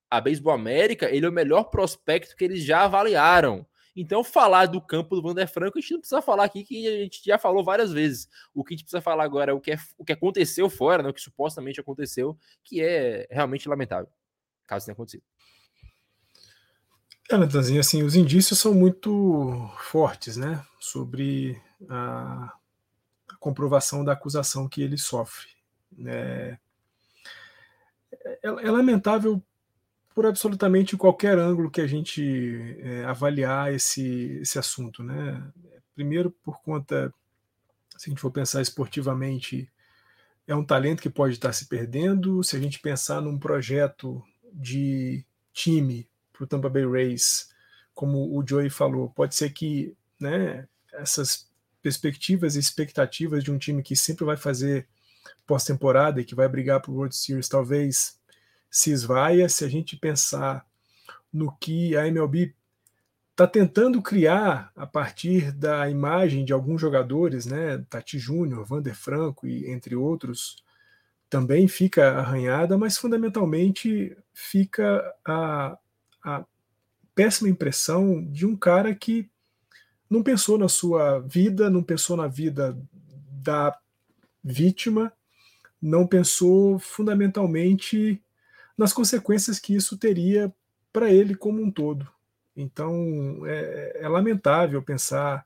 a 0.10 0.22
Baseball 0.22 0.56
América, 0.56 1.10
ele 1.10 1.26
é 1.26 1.30
o 1.30 1.34
melhor 1.34 1.66
prospecto 1.66 2.36
que 2.36 2.44
eles 2.44 2.64
já 2.64 2.84
avaliaram. 2.84 3.66
Então, 3.96 4.24
falar 4.24 4.66
do 4.66 4.82
campo 4.82 5.16
do 5.16 5.22
Vander 5.22 5.48
Franco, 5.48 5.78
a 5.78 5.82
gente 5.82 5.94
não 5.94 6.00
precisa 6.00 6.22
falar 6.22 6.44
aqui 6.44 6.66
que 6.66 6.86
a 6.86 7.04
gente 7.04 7.22
já 7.26 7.38
falou 7.38 7.64
várias 7.64 7.94
vezes. 7.94 8.28
O 8.54 8.64
que 8.64 8.74
a 8.74 8.76
gente 8.76 8.84
precisa 8.84 9.02
falar 9.02 9.24
agora 9.24 9.52
é 9.52 9.54
o 9.54 9.62
que, 9.62 9.72
é, 9.72 9.78
o 9.98 10.04
que 10.04 10.12
aconteceu 10.12 10.70
fora, 10.70 11.02
né, 11.02 11.10
o 11.10 11.14
que 11.14 11.22
supostamente 11.22 11.80
aconteceu, 11.80 12.38
que 12.64 12.82
é 12.82 13.26
realmente 13.32 13.70
lamentável, 13.70 14.10
caso 14.68 14.86
tenha 14.86 14.94
acontecido. 14.94 15.24
É, 17.32 17.38
Natanzinho, 17.38 17.80
assim, 17.80 18.04
os 18.04 18.16
indícios 18.16 18.60
são 18.60 18.74
muito 18.74 19.72
fortes, 19.80 20.36
né, 20.36 20.64
sobre 20.80 21.60
a, 21.90 22.54
a 23.30 23.36
comprovação 23.40 24.04
da 24.04 24.12
acusação 24.12 24.68
que 24.68 24.82
ele 24.82 24.98
sofre. 24.98 25.48
É, 26.06 26.58
é, 28.26 28.38
é 28.44 28.72
lamentável 28.72 29.42
por 30.16 30.26
absolutamente 30.26 30.96
qualquer 30.96 31.38
ângulo 31.38 31.70
que 31.70 31.82
a 31.82 31.88
gente 31.88 32.78
é, 32.80 33.04
avaliar 33.04 33.74
esse, 33.74 34.40
esse 34.42 34.58
assunto. 34.58 35.04
Né? 35.04 35.46
Primeiro, 35.94 36.32
por 36.32 36.62
conta, 36.62 37.14
se 37.98 38.10
a 38.10 38.10
gente 38.10 38.22
for 38.22 38.32
pensar 38.32 38.62
esportivamente, 38.62 39.70
é 40.48 40.56
um 40.56 40.64
talento 40.64 41.02
que 41.02 41.10
pode 41.10 41.34
estar 41.34 41.52
se 41.52 41.66
perdendo. 41.66 42.42
Se 42.46 42.56
a 42.56 42.60
gente 42.60 42.80
pensar 42.80 43.20
num 43.20 43.38
projeto 43.38 44.24
de 44.54 45.26
time 45.52 46.08
para 46.32 46.46
o 46.46 46.48
Tampa 46.48 46.70
Bay 46.70 46.86
Rays, 46.90 47.50
como 47.94 48.38
o 48.38 48.48
Joey 48.48 48.70
falou, 48.70 49.10
pode 49.10 49.36
ser 49.36 49.50
que 49.50 49.98
né, 50.18 50.66
essas 50.94 51.50
perspectivas 51.82 52.56
e 52.56 52.60
expectativas 52.60 53.44
de 53.44 53.52
um 53.52 53.58
time 53.58 53.84
que 53.84 53.98
sempre 53.98 54.24
vai 54.24 54.38
fazer 54.38 54.88
pós-temporada 55.46 56.22
e 56.22 56.26
que 56.26 56.36
vai 56.36 56.48
brigar 56.48 56.80
para 56.80 56.92
o 56.92 56.96
World 56.96 57.14
Series, 57.14 57.50
talvez 57.50 58.18
se 58.76 58.92
esvaia 58.92 59.48
se 59.48 59.64
a 59.64 59.70
gente 59.70 59.96
pensar 59.96 60.68
no 61.32 61.50
que 61.50 61.96
a 61.96 62.06
MLB 62.10 62.54
está 63.32 63.48
tentando 63.48 64.02
criar 64.02 64.70
a 64.76 64.86
partir 64.86 65.54
da 65.54 65.90
imagem 65.90 66.44
de 66.44 66.52
alguns 66.52 66.82
jogadores, 66.82 67.46
né, 67.46 67.78
Tati 67.90 68.20
Júnior, 68.20 68.66
Vander 68.66 68.94
Franco 68.94 69.48
e 69.48 69.72
entre 69.72 69.96
outros, 69.96 70.58
também 71.30 71.70
fica 71.70 72.20
arranhada, 72.20 72.78
mas 72.78 72.98
fundamentalmente 72.98 74.14
fica 74.34 75.10
a, 75.26 75.78
a 76.22 76.46
péssima 77.16 77.48
impressão 77.48 78.26
de 78.26 78.46
um 78.46 78.58
cara 78.58 78.94
que 78.94 79.30
não 80.10 80.22
pensou 80.22 80.58
na 80.58 80.68
sua 80.68 81.20
vida, 81.20 81.70
não 81.70 81.82
pensou 81.82 82.18
na 82.18 82.28
vida 82.28 82.78
da 83.42 83.74
vítima, 84.44 85.14
não 85.82 86.06
pensou 86.06 86.78
fundamentalmente 86.78 88.22
nas 88.78 88.94
consequências 88.94 89.60
que 89.60 89.76
isso 89.76 89.98
teria 89.98 90.54
para 90.92 91.10
ele 91.10 91.36
como 91.36 91.62
um 91.62 91.72
todo. 91.72 92.08
Então 92.56 93.42
é, 93.46 94.00
é, 94.02 94.08
lamentável 94.08 94.82
pensar 94.82 95.46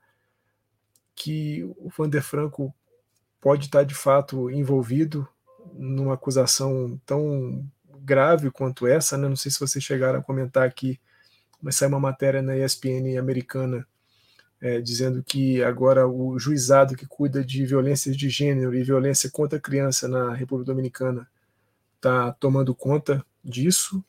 que 1.16 1.64
o 1.78 1.90
Vander 1.90 2.24
Franco 2.24 2.74
pode 3.42 3.66
estar 3.66 3.84
de 3.84 3.96
fato 3.96 4.50
envolvido 4.50 5.28
numa 5.74 6.14
acusação 6.14 7.00
tão 7.06 7.66
grave 8.02 8.52
quanto 8.52 8.88
essa, 8.88 9.18
né? 9.18 9.28
Não 9.28 9.36
sei 9.36 9.52
se 9.52 9.60
vocês 9.60 9.84
chegaram 9.84 10.20
a 10.20 10.24
comentar 10.24 10.68
aqui, 10.68 11.00
mas 11.62 11.76
saiu 11.76 11.90
uma 11.90 12.00
matéria 12.00 12.42
na 12.42 12.58
ESPN 12.58 13.18
americana 13.18 13.86
é, 14.62 14.82
dizendo 14.82 15.24
que 15.24 15.64
agora 15.64 16.08
o 16.08 16.38
juizado 16.38 16.96
que 16.96 17.06
cuida 17.06 17.44
de 17.44 17.66
violências 17.66 18.16
de 18.16 18.30
gênero 18.30 18.76
e 18.76 18.84
violência 18.84 19.30
contra 19.32 19.58
a 19.58 19.62
criança 19.62 20.08
na 20.08 20.34
República 20.34 20.72
Dominicana 20.72 21.28
está 22.00 22.32
tomando 22.34 22.74
conta 22.74 23.24
disso. 23.44 24.04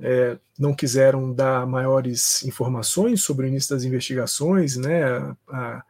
É, 0.00 0.38
não 0.58 0.74
quiseram 0.74 1.32
dar 1.32 1.66
maiores 1.66 2.44
informações 2.44 3.22
sobre 3.22 3.46
o 3.46 3.48
início 3.48 3.74
das 3.74 3.82
investigações, 3.82 4.76
né, 4.76 5.02
a, 5.02 5.36
a, 5.48 5.84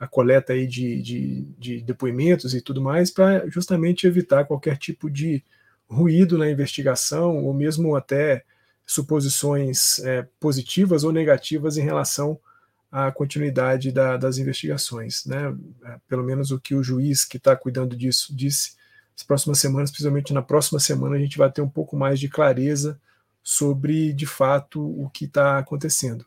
a 0.00 0.06
coleta 0.06 0.52
aí 0.52 0.66
de, 0.66 1.00
de, 1.00 1.42
de, 1.58 1.80
depoimentos 1.80 2.54
e 2.54 2.60
tudo 2.60 2.82
mais, 2.82 3.10
para 3.10 3.48
justamente 3.48 4.06
evitar 4.06 4.44
qualquer 4.44 4.76
tipo 4.76 5.10
de 5.10 5.42
ruído 5.88 6.36
na 6.36 6.50
investigação, 6.50 7.44
ou 7.44 7.54
mesmo 7.54 7.96
até 7.96 8.44
suposições 8.84 9.98
é, 10.00 10.26
positivas 10.38 11.04
ou 11.04 11.12
negativas 11.12 11.78
em 11.78 11.82
relação 11.82 12.38
a 12.92 13.10
continuidade 13.10 13.90
da, 13.90 14.16
das 14.16 14.38
investigações. 14.38 15.24
Né? 15.24 15.56
É, 15.84 15.96
pelo 16.06 16.22
menos 16.22 16.50
o 16.50 16.60
que 16.60 16.74
o 16.74 16.82
juiz 16.82 17.24
que 17.24 17.38
está 17.38 17.56
cuidando 17.56 17.96
disso 17.96 18.34
disse. 18.34 18.76
As 19.16 19.22
próximas 19.22 19.58
semanas, 19.58 19.90
principalmente 19.90 20.32
na 20.32 20.42
próxima 20.42 20.80
semana, 20.80 21.16
a 21.16 21.18
gente 21.18 21.38
vai 21.38 21.50
ter 21.50 21.62
um 21.62 21.68
pouco 21.68 21.96
mais 21.96 22.18
de 22.18 22.28
clareza 22.28 23.00
sobre, 23.42 24.12
de 24.12 24.26
fato, 24.26 24.80
o 24.82 25.08
que 25.10 25.26
está 25.26 25.58
acontecendo. 25.58 26.24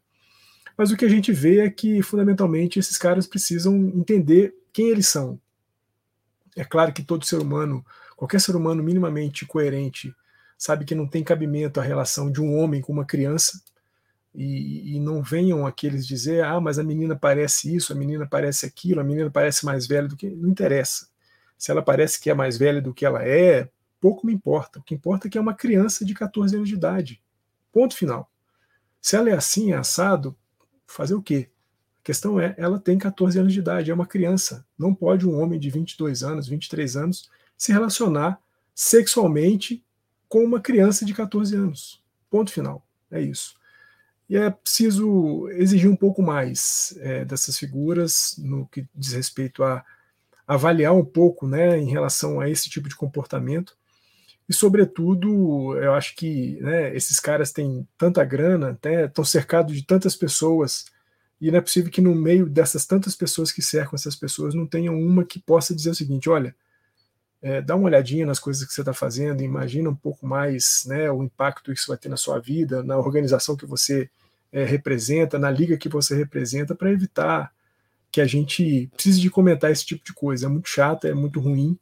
Mas 0.77 0.91
o 0.91 0.97
que 0.97 1.05
a 1.05 1.09
gente 1.09 1.31
vê 1.31 1.59
é 1.59 1.69
que, 1.69 2.01
fundamentalmente, 2.03 2.79
esses 2.79 2.97
caras 2.97 3.25
precisam 3.25 3.75
entender 3.95 4.53
quem 4.71 4.89
eles 4.89 5.07
são. 5.07 5.39
É 6.55 6.63
claro 6.63 6.93
que 6.93 7.03
todo 7.03 7.25
ser 7.25 7.37
humano, 7.37 7.85
qualquer 8.15 8.39
ser 8.39 8.55
humano 8.55 8.83
minimamente 8.83 9.45
coerente, 9.45 10.15
sabe 10.57 10.85
que 10.85 10.95
não 10.95 11.07
tem 11.07 11.23
cabimento 11.23 11.79
a 11.79 11.83
relação 11.83 12.31
de 12.31 12.41
um 12.41 12.57
homem 12.57 12.81
com 12.81 12.93
uma 12.93 13.05
criança, 13.05 13.61
e, 14.37 14.95
e, 14.95 14.99
não 14.99 15.23
venham 15.23 15.65
aqueles 15.65 16.05
dizer, 16.05 16.43
ah, 16.43 16.61
mas 16.61 16.77
a 16.77 16.83
menina 16.83 17.15
parece 17.15 17.75
isso, 17.75 17.91
a 17.91 17.95
menina 17.95 18.27
parece 18.27 18.67
aquilo, 18.67 19.01
a 19.01 19.03
menina 19.03 19.31
parece 19.31 19.65
mais 19.65 19.87
velha 19.87 20.07
do 20.07 20.15
que. 20.15 20.29
Não 20.29 20.47
interessa. 20.47 21.07
Se 21.57 21.71
ela 21.71 21.81
parece 21.81 22.19
que 22.19 22.29
é 22.29 22.33
mais 22.33 22.57
velha 22.57 22.81
do 22.81 22.93
que 22.93 23.05
ela 23.05 23.25
é, 23.25 23.69
pouco 23.99 24.25
me 24.25 24.33
importa. 24.33 24.79
O 24.79 24.83
que 24.83 24.95
importa 24.95 25.27
é 25.27 25.29
que 25.31 25.37
é 25.37 25.41
uma 25.41 25.53
criança 25.53 26.05
de 26.05 26.13
14 26.13 26.55
anos 26.55 26.69
de 26.69 26.75
idade. 26.75 27.21
Ponto 27.71 27.95
final. 27.95 28.31
Se 29.01 29.15
ela 29.15 29.29
é 29.29 29.33
assim, 29.33 29.71
é 29.71 29.77
assado, 29.77 30.35
fazer 30.85 31.15
o 31.15 31.21
quê? 31.21 31.49
A 32.01 32.03
questão 32.03 32.39
é, 32.39 32.55
ela 32.57 32.79
tem 32.79 32.97
14 32.97 33.39
anos 33.39 33.53
de 33.53 33.59
idade, 33.59 33.91
é 33.91 33.93
uma 33.93 34.05
criança. 34.05 34.65
Não 34.77 34.93
pode 34.93 35.27
um 35.27 35.39
homem 35.39 35.59
de 35.59 35.69
22 35.69 36.23
anos, 36.23 36.47
23 36.47 36.95
anos 36.95 37.29
se 37.57 37.71
relacionar 37.71 38.39
sexualmente 38.73 39.83
com 40.29 40.43
uma 40.43 40.59
criança 40.59 41.05
de 41.05 41.13
14 41.13 41.55
anos. 41.55 42.03
Ponto 42.29 42.51
final. 42.51 42.85
É 43.09 43.21
isso. 43.21 43.55
E 44.29 44.35
é 44.35 44.49
preciso 44.49 45.47
exigir 45.51 45.89
um 45.89 45.95
pouco 45.95 46.21
mais 46.21 46.93
é, 46.99 47.23
dessas 47.23 47.57
figuras 47.57 48.35
no 48.37 48.67
que 48.67 48.85
diz 48.93 49.13
respeito 49.13 49.63
a 49.63 49.83
avaliar 50.47 50.93
um 50.93 51.03
pouco 51.03 51.45
né, 51.45 51.77
em 51.77 51.89
relação 51.89 52.39
a 52.39 52.49
esse 52.49 52.69
tipo 52.69 52.87
de 52.87 52.95
comportamento. 52.95 53.75
E, 54.47 54.53
sobretudo, 54.53 55.77
eu 55.77 55.93
acho 55.93 56.15
que 56.15 56.57
né, 56.61 56.95
esses 56.95 57.19
caras 57.19 57.51
têm 57.51 57.85
tanta 57.97 58.23
grana, 58.23 58.79
estão 59.05 59.25
cercados 59.25 59.75
de 59.75 59.83
tantas 59.85 60.15
pessoas, 60.15 60.85
e 61.39 61.51
não 61.51 61.57
é 61.57 61.61
possível 61.61 61.91
que 61.91 62.01
no 62.01 62.15
meio 62.15 62.47
dessas 62.47 62.85
tantas 62.85 63.15
pessoas 63.15 63.51
que 63.51 63.61
cercam 63.61 63.95
essas 63.95 64.15
pessoas 64.15 64.55
não 64.55 64.65
tenha 64.65 64.91
uma 64.91 65.25
que 65.25 65.37
possa 65.37 65.75
dizer 65.75 65.89
o 65.89 65.95
seguinte: 65.95 66.29
olha, 66.29 66.55
é, 67.41 67.61
dá 67.61 67.75
uma 67.75 67.85
olhadinha 67.85 68.25
nas 68.25 68.39
coisas 68.39 68.65
que 68.65 68.73
você 68.73 68.81
está 68.81 68.93
fazendo, 68.93 69.43
imagina 69.43 69.89
um 69.89 69.95
pouco 69.95 70.25
mais 70.25 70.85
né, 70.87 71.11
o 71.11 71.21
impacto 71.21 71.71
que 71.71 71.79
isso 71.79 71.89
vai 71.89 71.97
ter 71.97 72.09
na 72.09 72.17
sua 72.17 72.39
vida, 72.39 72.81
na 72.81 72.97
organização 72.97 73.55
que 73.55 73.65
você 73.65 74.09
é, 74.51 74.63
representa, 74.63 75.37
na 75.37 75.51
liga 75.51 75.77
que 75.77 75.89
você 75.89 76.15
representa, 76.15 76.73
para 76.73 76.91
evitar 76.91 77.51
que 78.17 78.21
a 78.21 78.25
gente 78.25 78.89
precise 78.95 79.21
de 79.21 79.29
comentar 79.29 79.69
esse 79.69 79.85
tipo 79.85 80.03
de 80.03 80.11
coisa. 80.11 80.47
É 80.47 80.49
muito 80.49 80.67
chato, 80.67 81.05
é 81.05 81.13
muito 81.13 81.39
ruim, 81.39 81.77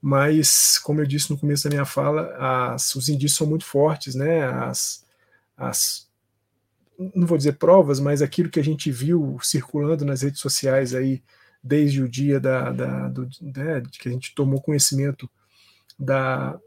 mas, 0.00 0.78
como 0.78 1.02
eu 1.02 1.06
disse 1.06 1.30
no 1.30 1.36
começo 1.36 1.64
da 1.64 1.68
minha 1.68 1.84
fala, 1.84 2.34
as, 2.72 2.94
os 2.94 3.10
indícios 3.10 3.36
são 3.36 3.46
muito 3.46 3.66
fortes, 3.66 4.14
né? 4.14 4.44
As, 4.44 5.04
as, 5.54 6.08
não 7.14 7.26
vou 7.26 7.36
dizer 7.36 7.58
provas, 7.58 8.00
mas 8.00 8.22
aquilo 8.22 8.48
que 8.48 8.58
a 8.58 8.64
gente 8.64 8.90
viu 8.90 9.36
circulando 9.42 10.06
nas 10.06 10.22
redes 10.22 10.40
sociais 10.40 10.94
aí 10.94 11.22
desde 11.62 12.02
o 12.02 12.08
dia 12.08 12.40
da, 12.40 12.70
da 12.70 13.08
do, 13.08 13.28
né, 13.42 13.82
que 13.92 14.08
a 14.08 14.12
gente 14.12 14.34
tomou 14.34 14.62
conhecimento 14.62 15.30
da, 15.98 16.58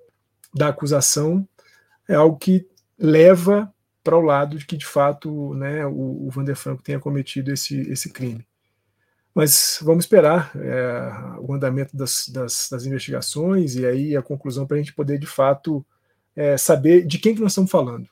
da 0.53 0.67
acusação 0.67 1.47
é 2.07 2.13
algo 2.13 2.37
que 2.37 2.67
leva 2.99 3.73
para 4.03 4.15
o 4.15 4.21
lado 4.21 4.59
de 4.59 4.65
que 4.67 4.77
de 4.77 4.85
fato 4.85 5.55
né, 5.55 5.87
o, 5.87 6.27
o 6.27 6.29
Vander 6.29 6.55
Franco 6.55 6.83
tenha 6.83 6.99
cometido 6.99 7.51
esse, 7.51 7.81
esse 7.89 8.11
crime. 8.11 8.45
Mas 9.37 9.77
vamos 9.83 10.05
esperar 10.05 10.51
é, 10.55 11.11
o 11.39 11.53
andamento 11.53 11.95
das, 11.95 12.27
das, 12.27 12.69
das, 12.71 12.87
investigações 12.87 13.75
e 13.75 13.85
aí 13.85 14.17
a 14.17 14.21
conclusão 14.23 14.65
para 14.65 14.77
a 14.77 14.79
gente 14.79 14.95
poder 14.95 15.19
de 15.19 15.27
fato 15.27 15.85
é, 16.35 16.57
saber 16.57 17.05
de 17.05 17.19
quem 17.19 17.35
que 17.35 17.41
nós 17.41 17.51
estamos 17.51 17.69
falando. 17.69 18.09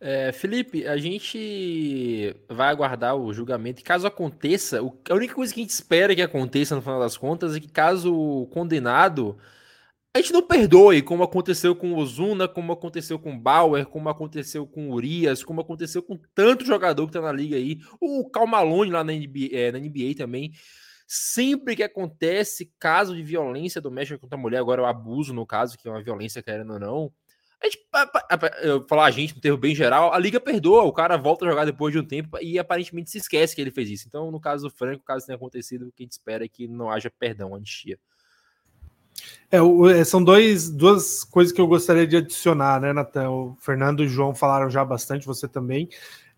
É, 0.00 0.32
Felipe, 0.32 0.84
a 0.88 0.96
gente 0.96 2.34
vai 2.48 2.68
aguardar 2.68 3.14
o 3.14 3.32
julgamento. 3.32 3.84
Caso 3.84 4.08
aconteça, 4.08 4.80
a 4.80 5.14
única 5.14 5.36
coisa 5.36 5.54
que 5.54 5.60
a 5.60 5.62
gente 5.62 5.70
espera 5.70 6.16
que 6.16 6.22
aconteça 6.22 6.74
no 6.74 6.82
final 6.82 6.98
das 6.98 7.16
contas 7.16 7.54
é 7.54 7.60
que, 7.60 7.68
caso 7.68 8.12
o 8.12 8.48
condenado 8.48 9.38
a 10.14 10.20
gente 10.20 10.32
não 10.32 10.42
perdoe, 10.42 11.02
como 11.02 11.22
aconteceu 11.22 11.76
com 11.76 11.92
o 11.92 11.96
Ozuna, 11.98 12.48
como 12.48 12.72
aconteceu 12.72 13.18
com 13.18 13.32
o 13.34 13.38
Bauer, 13.38 13.86
como 13.86 14.08
aconteceu 14.08 14.66
com 14.66 14.88
o 14.88 14.92
Urias, 14.94 15.44
como 15.44 15.60
aconteceu 15.60 16.02
com 16.02 16.18
tanto 16.34 16.64
jogador 16.64 17.06
que 17.06 17.12
tá 17.12 17.20
na 17.20 17.32
liga 17.32 17.56
aí, 17.56 17.78
o 18.00 18.28
Calmalone 18.28 18.90
lá 18.90 19.04
na 19.04 19.12
NBA, 19.12 19.48
é, 19.52 19.72
na 19.72 19.78
NBA 19.78 20.14
também. 20.16 20.52
Sempre 21.06 21.76
que 21.76 21.82
acontece 21.82 22.72
caso 22.78 23.14
de 23.14 23.22
violência 23.22 23.80
doméstica 23.80 24.18
contra 24.18 24.38
a 24.38 24.40
mulher, 24.40 24.58
agora 24.58 24.82
o 24.82 24.86
abuso, 24.86 25.32
no 25.32 25.46
caso, 25.46 25.78
que 25.78 25.88
é 25.88 25.90
uma 25.90 26.02
violência, 26.02 26.42
querendo 26.42 26.74
ou 26.74 26.78
não, 26.78 27.12
a 27.60 27.66
gente, 27.66 27.78
eu 28.62 28.86
falar 28.86 29.06
a 29.06 29.10
gente, 29.10 29.34
no 29.34 29.40
termo 29.40 29.58
bem 29.58 29.74
geral, 29.74 30.12
a 30.12 30.18
liga 30.18 30.38
perdoa, 30.38 30.84
o 30.84 30.92
cara 30.92 31.16
volta 31.16 31.44
a 31.44 31.48
jogar 31.48 31.64
depois 31.64 31.92
de 31.92 31.98
um 31.98 32.04
tempo 32.04 32.38
e 32.40 32.58
aparentemente 32.58 33.10
se 33.10 33.18
esquece 33.18 33.54
que 33.54 33.60
ele 33.60 33.72
fez 33.72 33.90
isso. 33.90 34.04
Então, 34.06 34.30
no 34.30 34.40
caso 34.40 34.68
do 34.68 34.70
Franco, 34.74 35.02
caso 35.04 35.26
tenha 35.26 35.36
acontecido, 35.36 35.88
o 35.88 35.92
que 35.92 36.02
a 36.02 36.04
gente 36.04 36.12
espera 36.12 36.44
é 36.44 36.48
que 36.48 36.68
não 36.68 36.88
haja 36.88 37.10
perdão, 37.10 37.54
anistia. 37.54 37.98
É, 39.50 39.58
é, 39.98 40.04
são 40.04 40.22
dois, 40.22 40.68
duas 40.68 41.24
coisas 41.24 41.52
que 41.52 41.60
eu 41.60 41.66
gostaria 41.66 42.06
de 42.06 42.16
adicionar, 42.16 42.80
né, 42.80 42.92
Natan? 42.92 43.30
O 43.30 43.56
Fernando 43.60 44.02
e 44.02 44.06
o 44.06 44.08
João 44.08 44.34
falaram 44.34 44.68
já 44.68 44.84
bastante, 44.84 45.26
você 45.26 45.48
também. 45.48 45.88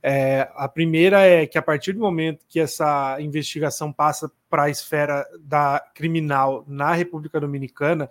É, 0.02 0.48
a 0.54 0.68
primeira 0.68 1.20
é 1.20 1.46
que 1.46 1.58
a 1.58 1.62
partir 1.62 1.92
do 1.92 2.00
momento 2.00 2.46
que 2.48 2.58
essa 2.58 3.20
investigação 3.20 3.92
passa 3.92 4.30
para 4.48 4.64
a 4.64 4.70
esfera 4.70 5.26
da 5.40 5.84
criminal 5.94 6.64
na 6.66 6.94
República 6.94 7.38
Dominicana, 7.38 8.08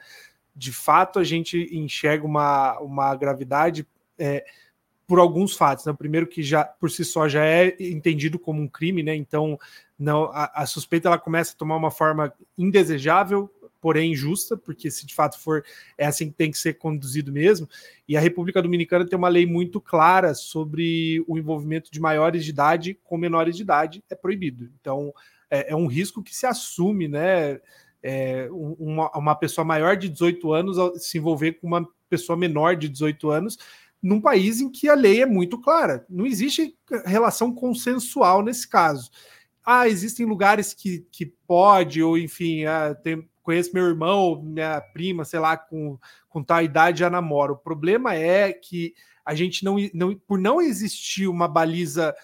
de 0.55 0.71
fato 0.71 1.17
a 1.17 1.23
gente 1.23 1.69
enxerga 1.71 2.25
uma, 2.25 2.77
uma 2.79 3.15
gravidade 3.15 3.87
é, 4.19 4.45
por 5.07 5.17
alguns 5.17 5.55
fatos. 5.55 5.85
Né? 5.85 5.91
O 5.91 5.97
primeiro 5.97 6.27
que 6.27 6.43
já 6.43 6.63
por 6.63 6.91
si 6.91 7.03
só 7.03 7.27
já 7.27 7.43
é 7.43 7.75
entendido 7.79 8.37
como 8.37 8.61
um 8.61 8.67
crime, 8.67 9.01
né? 9.01 9.15
Então 9.15 9.57
não 9.97 10.25
a, 10.25 10.51
a 10.61 10.65
suspeita 10.67 11.07
ela 11.07 11.17
começa 11.17 11.53
a 11.53 11.57
tomar 11.57 11.77
uma 11.77 11.89
forma 11.89 12.31
indesejável 12.57 13.49
porém 13.81 14.11
injusta, 14.11 14.57
porque 14.57 14.91
se 14.91 15.05
de 15.05 15.13
fato 15.15 15.39
for 15.39 15.63
é 15.97 16.05
assim 16.05 16.29
que 16.29 16.35
tem 16.35 16.51
que 16.51 16.57
ser 16.57 16.75
conduzido 16.75 17.31
mesmo. 17.31 17.67
E 18.07 18.17
a 18.17 18.19
República 18.19 18.61
Dominicana 18.61 19.07
tem 19.07 19.17
uma 19.17 19.29
lei 19.29 19.45
muito 19.45 19.79
clara 19.79 20.33
sobre 20.33 21.23
o 21.27 21.37
envolvimento 21.37 21.91
de 21.91 21.99
maiores 21.99 22.43
de 22.43 22.51
idade 22.51 22.99
com 23.03 23.17
menores 23.17 23.55
de 23.55 23.61
idade, 23.63 24.03
é 24.09 24.15
proibido. 24.15 24.69
Então 24.79 25.13
é, 25.49 25.71
é 25.71 25.75
um 25.75 25.87
risco 25.87 26.23
que 26.23 26.35
se 26.35 26.45
assume, 26.45 27.07
né? 27.07 27.59
É, 28.01 28.47
uma, 28.51 29.11
uma 29.11 29.35
pessoa 29.35 29.65
maior 29.65 29.97
de 29.97 30.07
18 30.07 30.53
anos 30.53 30.77
se 31.03 31.17
envolver 31.17 31.53
com 31.53 31.67
uma 31.67 31.85
pessoa 32.09 32.37
menor 32.37 32.77
de 32.77 32.87
18 32.87 33.29
anos 33.29 33.57
num 34.01 34.21
país 34.21 34.61
em 34.61 34.69
que 34.69 34.89
a 34.89 34.95
lei 34.95 35.21
é 35.21 35.25
muito 35.25 35.59
clara. 35.59 36.05
Não 36.09 36.25
existe 36.25 36.75
relação 37.05 37.53
consensual 37.53 38.41
nesse 38.41 38.67
caso. 38.67 39.11
Ah, 39.63 39.87
existem 39.87 40.25
lugares 40.25 40.73
que, 40.73 41.05
que 41.11 41.25
pode, 41.45 42.01
ou 42.01 42.17
enfim, 42.17 42.65
ah, 42.65 42.95
tem, 42.95 43.28
conheço 43.41 43.73
meu 43.73 43.85
irmão, 43.85 44.41
minha 44.41 44.81
prima, 44.93 45.25
sei 45.25 45.39
lá, 45.39 45.57
com, 45.57 45.97
com 46.27 46.43
tal 46.43 46.61
idade 46.61 46.99
já 46.99 47.09
namora. 47.09 47.53
O 47.53 47.57
problema 47.57 48.15
é 48.15 48.51
que 48.53 48.93
a 49.25 49.35
gente 49.35 49.63
não, 49.63 49.77
não 49.93 50.15
por 50.15 50.39
não 50.39 50.61
existir 50.61 51.27
uma 51.27 51.47
baliza 51.47 52.15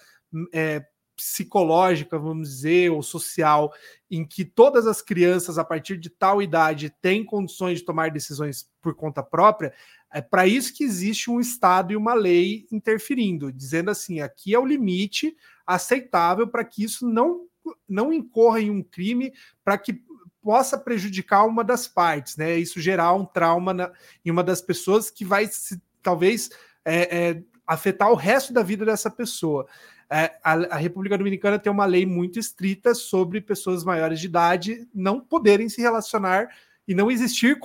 é, 0.52 0.84
psicológica, 1.16 2.18
vamos 2.18 2.48
dizer, 2.48 2.90
ou 2.90 3.02
social, 3.02 3.72
em 4.10 4.24
que 4.24 4.44
todas 4.44 4.86
as 4.86 5.00
crianças, 5.00 5.58
a 5.58 5.64
partir 5.64 5.96
de 5.96 6.10
tal 6.10 6.42
idade, 6.42 6.94
têm 7.00 7.24
condições 7.24 7.78
de 7.78 7.84
tomar 7.84 8.10
decisões 8.10 8.68
por 8.82 8.94
conta 8.94 9.22
própria, 9.22 9.72
é 10.12 10.20
para 10.20 10.46
isso 10.46 10.74
que 10.74 10.84
existe 10.84 11.30
um 11.30 11.40
Estado 11.40 11.92
e 11.92 11.96
uma 11.96 12.14
lei 12.14 12.66
interferindo, 12.70 13.52
dizendo 13.52 13.90
assim: 13.90 14.20
aqui 14.20 14.54
é 14.54 14.58
o 14.58 14.66
limite 14.66 15.36
aceitável 15.66 16.46
para 16.46 16.64
que 16.64 16.84
isso 16.84 17.08
não 17.08 17.46
não 17.88 18.12
incorra 18.12 18.60
em 18.60 18.70
um 18.70 18.80
crime 18.80 19.32
para 19.64 19.76
que 19.76 20.00
possa 20.46 20.78
prejudicar 20.78 21.44
uma 21.44 21.64
das 21.64 21.88
partes, 21.88 22.36
né? 22.36 22.56
Isso 22.56 22.80
gerar 22.80 23.12
um 23.14 23.24
trauma 23.24 23.74
na, 23.74 23.90
em 24.24 24.30
uma 24.30 24.44
das 24.44 24.62
pessoas 24.62 25.10
que 25.10 25.24
vai 25.24 25.48
se, 25.48 25.82
talvez 26.00 26.50
é, 26.84 27.18
é, 27.30 27.42
afetar 27.66 28.12
o 28.12 28.14
resto 28.14 28.52
da 28.52 28.62
vida 28.62 28.84
dessa 28.84 29.10
pessoa. 29.10 29.66
É, 30.08 30.38
a, 30.44 30.52
a, 30.52 30.76
República 30.76 31.18
Dominicana 31.18 31.58
tem 31.58 31.72
uma 31.72 31.84
lei 31.84 32.06
muito 32.06 32.38
estrita 32.38 32.94
sobre 32.94 33.40
pessoas 33.40 33.82
maiores 33.82 34.20
de 34.20 34.26
idade 34.26 34.88
não 34.94 35.18
poderem 35.18 35.68
se 35.68 35.80
relacionar 35.80 36.46
e 36.86 36.94
não 36.94 37.10
existir 37.10 37.58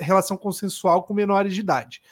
relação 0.00 0.36
consensual 0.36 1.04
com 1.04 1.14
menores 1.14 1.54
de 1.54 1.60
idade. 1.60 2.02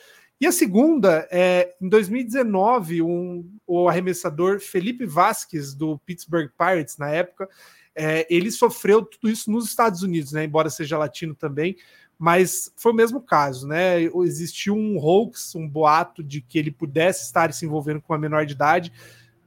E 0.41 0.47
a 0.47 0.53
segunda 0.53 1.27
é, 1.33 1.75
em 1.81 1.89
2019, 1.89 3.03
um, 3.03 3.45
o 3.67 3.89
arremessador 3.89 4.61
Felipe 4.61 5.05
Vasquez, 5.05 5.75
do 5.75 5.99
Pittsburgh 5.99 6.49
Pirates, 6.57 6.97
na 6.97 7.11
época, 7.11 7.49
é, 7.95 8.27
ele 8.31 8.51
sofreu 8.51 9.03
tudo 9.05 9.31
isso 9.31 9.51
nos 9.51 9.67
Estados 9.67 10.03
Unidos, 10.03 10.33
né? 10.33 10.45
Embora 10.45 10.71
seja 10.71 10.99
latino 10.99 11.35
também, 11.35 11.77
mas 12.19 12.73
foi 12.77 12.93
o 12.93 12.95
mesmo 12.95 13.21
caso, 13.21 13.67
né? 13.67 14.03
Existiu 14.03 14.75
um 14.75 14.97
hoax, 14.99 15.55
um 15.55 15.69
boato 15.69 16.23
de 16.23 16.41
que 16.41 16.59
ele 16.59 16.71
pudesse 16.71 17.25
estar 17.25 17.53
se 17.53 17.67
envolvendo 17.67 18.01
com 18.01 18.13
uma 18.13 18.19
menor 18.19 18.47
de 18.47 18.55
idade. 18.55 18.93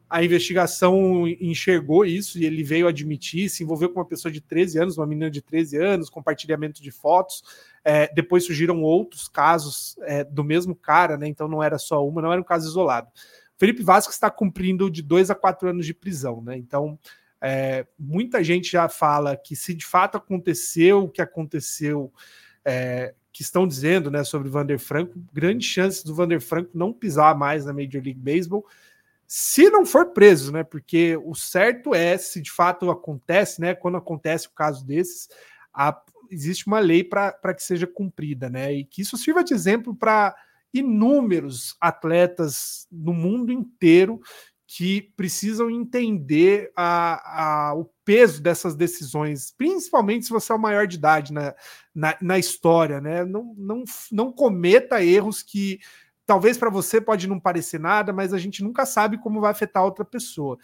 A 0.10 0.24
investigação 0.24 1.28
enxergou 1.28 2.06
isso 2.06 2.38
e 2.38 2.46
ele 2.46 2.64
veio 2.64 2.88
admitir, 2.88 3.50
se 3.50 3.64
envolveu 3.64 3.90
com 3.90 4.00
uma 4.00 4.06
pessoa 4.06 4.32
de 4.32 4.40
13 4.40 4.80
anos, 4.80 4.98
uma 4.98 5.08
menina 5.08 5.32
de 5.32 5.42
13 5.42 5.78
anos, 5.78 6.10
compartilhamento 6.10 6.82
de 6.82 6.92
fotos. 6.92 7.44
É, 7.84 8.14
depois 8.14 8.46
surgiram 8.46 8.82
outros 8.82 9.28
casos 9.28 9.96
é, 10.02 10.24
do 10.24 10.44
mesmo 10.44 10.76
cara, 10.76 11.18
né? 11.18 11.28
Então 11.28 11.48
não 11.48 11.64
era 11.64 11.80
só 11.80 12.08
uma, 12.08 12.22
não 12.22 12.32
era 12.32 12.42
um 12.42 12.46
caso 12.46 12.68
isolado. 12.68 13.08
Felipe 13.58 13.82
Vasco 13.82 14.12
está 14.12 14.30
cumprindo 14.30 14.90
de 14.92 15.02
dois 15.02 15.32
a 15.32 15.36
quatro 15.36 15.70
anos 15.70 15.86
de 15.86 15.94
prisão, 15.94 16.42
né? 16.42 16.58
Então 16.58 17.00
é, 17.48 17.86
muita 18.00 18.44
gente 18.44 18.72
já 18.72 18.90
fala 18.90 19.38
que 19.38 19.56
se 19.56 19.76
de 19.76 19.86
fato 19.86 20.18
aconteceu 20.18 21.04
o 21.04 21.10
que 21.10 21.22
aconteceu, 21.22 22.12
é, 22.66 23.14
que 23.32 23.44
estão 23.44 23.68
dizendo 23.68 24.10
né, 24.10 24.24
sobre 24.24 24.48
o 24.48 24.52
Vander 24.52 24.80
Franco, 24.80 25.14
grande 25.32 25.64
chance 25.64 26.04
do 26.04 26.16
Vander 26.16 26.42
Franco 26.42 26.72
não 26.74 26.92
pisar 26.92 27.38
mais 27.38 27.64
na 27.64 27.72
Major 27.72 28.02
League 28.04 28.20
Baseball, 28.20 28.66
se 29.28 29.70
não 29.70 29.86
for 29.86 30.08
preso, 30.08 30.52
né? 30.52 30.64
Porque 30.64 31.18
o 31.24 31.36
certo 31.36 31.94
é, 31.94 32.18
se 32.18 32.42
de 32.42 32.52
fato 32.52 32.90
acontece, 32.90 33.62
né? 33.62 33.76
Quando 33.76 33.98
acontece 33.98 34.48
o 34.48 34.52
caso 34.52 34.84
desses, 34.84 35.30
existe 36.32 36.66
uma 36.66 36.80
lei 36.80 37.04
para 37.04 37.54
que 37.54 37.62
seja 37.62 37.86
cumprida, 37.86 38.50
né? 38.50 38.74
E 38.74 38.84
que 38.84 39.04
isso 39.04 39.18
sirva 39.18 39.44
de 39.44 39.54
exemplo 39.54 39.96
para 39.96 40.36
inúmeros 40.74 41.78
atletas 41.80 42.88
no 42.92 43.14
mundo 43.14 43.52
inteiro 43.52 44.20
que 44.78 45.14
precisam 45.16 45.70
entender 45.70 46.70
a, 46.76 47.70
a, 47.70 47.74
o 47.76 47.86
peso 48.04 48.44
dessas 48.44 48.76
decisões, 48.76 49.50
principalmente 49.58 50.26
se 50.26 50.32
você 50.32 50.52
é 50.52 50.56
o 50.56 50.60
maior 50.60 50.86
de 50.86 50.98
idade 50.98 51.32
na, 51.32 51.56
na, 51.96 52.18
na 52.22 52.38
história, 52.38 53.00
né? 53.00 53.24
Não, 53.24 53.56
não, 53.58 53.86
não 54.12 54.34
cometa 54.34 55.02
erros 55.02 55.42
que 55.42 55.80
talvez 56.26 56.58
para 56.58 56.70
você 56.70 57.00
pode 57.00 57.26
não 57.26 57.40
parecer 57.40 57.80
nada, 57.80 58.12
mas 58.12 58.34
a 58.34 58.38
gente 58.38 58.62
nunca 58.62 58.86
sabe 58.86 59.18
como 59.18 59.40
vai 59.40 59.52
afetar 59.52 59.82
outra 59.82 60.04
pessoa. 60.04 60.58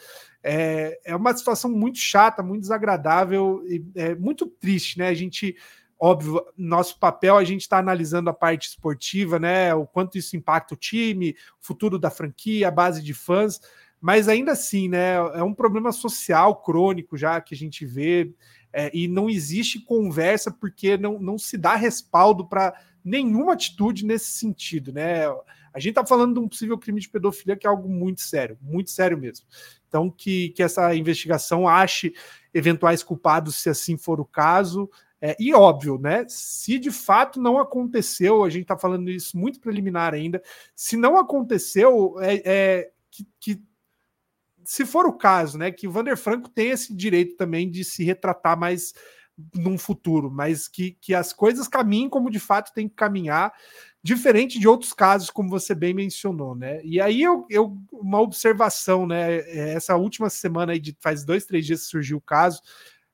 É, 0.44 1.00
é 1.06 1.16
uma 1.16 1.34
situação 1.34 1.72
muito 1.72 1.98
chata, 1.98 2.44
muito 2.44 2.64
desagradável 2.64 3.64
e 3.66 3.82
é 3.96 4.14
muito 4.14 4.46
triste, 4.46 5.00
né? 5.00 5.08
A 5.08 5.14
gente 5.14 5.56
óbvio, 5.98 6.44
nosso 6.58 7.00
papel 7.00 7.38
a 7.38 7.44
gente 7.46 7.62
está 7.62 7.78
analisando 7.78 8.30
a 8.30 8.34
parte 8.34 8.68
esportiva, 8.68 9.40
né? 9.40 9.74
O 9.74 9.86
quanto 9.88 10.18
isso 10.18 10.36
impacta 10.36 10.74
o 10.74 10.78
time, 10.78 11.36
o 11.62 11.66
futuro 11.66 11.98
da 11.98 12.10
franquia, 12.10 12.68
a 12.68 12.72
base 12.72 13.02
de 13.02 13.14
fãs, 13.14 13.62
mas 14.02 14.28
ainda 14.28 14.54
assim, 14.54 14.90
né, 14.90 15.14
é 15.36 15.44
um 15.44 15.54
problema 15.54 15.92
social 15.92 16.56
crônico 16.62 17.16
já 17.16 17.40
que 17.40 17.54
a 17.54 17.58
gente 17.58 17.86
vê, 17.86 18.34
é, 18.74 18.90
e 18.94 19.08
não 19.08 19.30
existe 19.30 19.80
conversa 19.80 20.50
porque 20.50 20.98
não, 20.98 21.20
não 21.20 21.38
se 21.38 21.58
dá 21.58 21.76
respaldo 21.76 22.48
para 22.48 22.74
nenhuma 23.04 23.54
atitude 23.54 24.06
nesse 24.06 24.32
sentido, 24.32 24.92
né? 24.92 25.26
A 25.74 25.80
gente 25.80 25.92
está 25.92 26.06
falando 26.06 26.34
de 26.34 26.40
um 26.40 26.48
possível 26.48 26.78
crime 26.78 27.00
de 27.00 27.10
pedofilia 27.10 27.56
que 27.56 27.66
é 27.66 27.70
algo 27.70 27.90
muito 27.90 28.22
sério, 28.22 28.58
muito 28.62 28.92
sério 28.92 29.18
mesmo. 29.18 29.46
Então, 29.88 30.10
que, 30.10 30.50
que 30.50 30.64
essa 30.64 30.94
investigação 30.96 31.68
ache 31.68 32.14
eventuais 32.54 33.04
culpados, 33.04 33.56
se 33.56 33.70
assim 33.70 33.98
for 33.98 34.20
o 34.20 34.26
caso. 34.26 34.90
É, 35.22 35.36
e 35.40 35.54
óbvio, 35.54 35.98
né? 35.98 36.26
Se 36.28 36.80
de 36.80 36.92
fato 36.92 37.42
não 37.42 37.60
aconteceu, 37.60 38.44
a 38.44 38.50
gente 38.50 38.64
está 38.64 38.78
falando 38.78 39.10
isso 39.10 39.38
muito 39.38 39.60
preliminar 39.60 40.14
ainda. 40.14 40.42
Se 40.76 40.98
não 40.98 41.18
aconteceu, 41.18 42.16
é, 42.20 42.42
é 42.44 42.92
que, 43.10 43.28
que 43.40 43.62
se 44.72 44.86
for 44.86 45.06
o 45.06 45.12
caso, 45.12 45.58
né, 45.58 45.70
que 45.70 45.86
o 45.86 45.92
Vander 45.92 46.16
Franco 46.16 46.48
tem 46.48 46.70
esse 46.70 46.96
direito 46.96 47.36
também 47.36 47.70
de 47.70 47.84
se 47.84 48.06
retratar 48.06 48.58
mais 48.58 48.94
num 49.54 49.78
futuro, 49.78 50.32
mas 50.32 50.66
que, 50.66 50.92
que 51.02 51.14
as 51.14 51.34
coisas 51.34 51.68
caminhem 51.68 52.08
como 52.08 52.32
de 52.32 52.40
fato 52.40 52.72
tem 52.74 52.88
que 52.88 52.96
caminhar, 52.96 53.52
diferente 54.02 54.58
de 54.58 54.70
outros 54.70 54.94
casos, 54.94 55.30
como 55.30 55.50
você 55.50 55.76
bem 55.76 55.94
mencionou, 55.94 56.56
né? 56.56 56.80
E 56.86 57.02
aí 57.02 57.22
eu, 57.22 57.46
eu 57.50 57.78
uma 57.92 58.22
observação, 58.22 59.06
né? 59.06 59.40
Essa 59.74 59.98
última 59.98 60.30
semana 60.30 60.72
aí, 60.72 60.80
de, 60.80 60.96
faz 61.02 61.26
dois, 61.26 61.46
três 61.46 61.66
dias 61.66 61.82
que 61.82 61.88
surgiu 61.88 62.16
o 62.20 62.22
caso, 62.22 62.62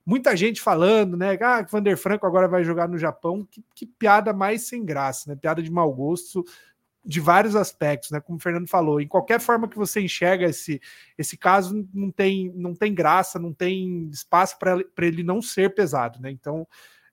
muita 0.05 0.38
gente 0.38 0.62
falando, 0.62 1.18
né? 1.18 1.39
Ah, 1.41 1.64
Vander 1.64 1.97
Franco 1.97 2.28
agora 2.28 2.47
vai 2.47 2.64
jogar 2.64 2.88
no 2.88 2.99
Japão, 2.99 3.47
que, 3.49 3.64
que 3.74 3.88
piada 3.88 4.32
mais 4.32 4.68
sem 4.68 4.86
graça, 4.86 5.32
né? 5.32 5.36
Piada 5.36 5.64
de 5.64 5.72
mau 5.72 5.91
gosto 5.91 6.45
de 7.08 7.22
vários 7.22 7.55
aspectos, 7.55 8.12
né? 8.12 8.20
Como 8.20 8.38
o 8.38 8.41
Fernando 8.41 8.68
falou, 8.68 8.99
em 8.99 9.08
qualquer 9.08 9.39
forma 9.39 9.70
que 9.70 9.78
você 9.78 10.01
enxerga 10.01 10.45
esse, 10.45 10.82
esse 11.18 11.38
caso, 11.38 11.88
não 11.93 12.12
tem, 12.12 12.51
não 12.53 12.76
tem 12.76 12.93
graça, 12.93 13.39
não 13.39 13.53
tem 13.53 14.10
espaço 14.12 14.60
para 14.60 14.84
ele 15.08 15.24
não 15.24 15.41
ser 15.41 15.74
pesado, 15.74 16.20
né? 16.20 16.30
Então, 16.30 16.68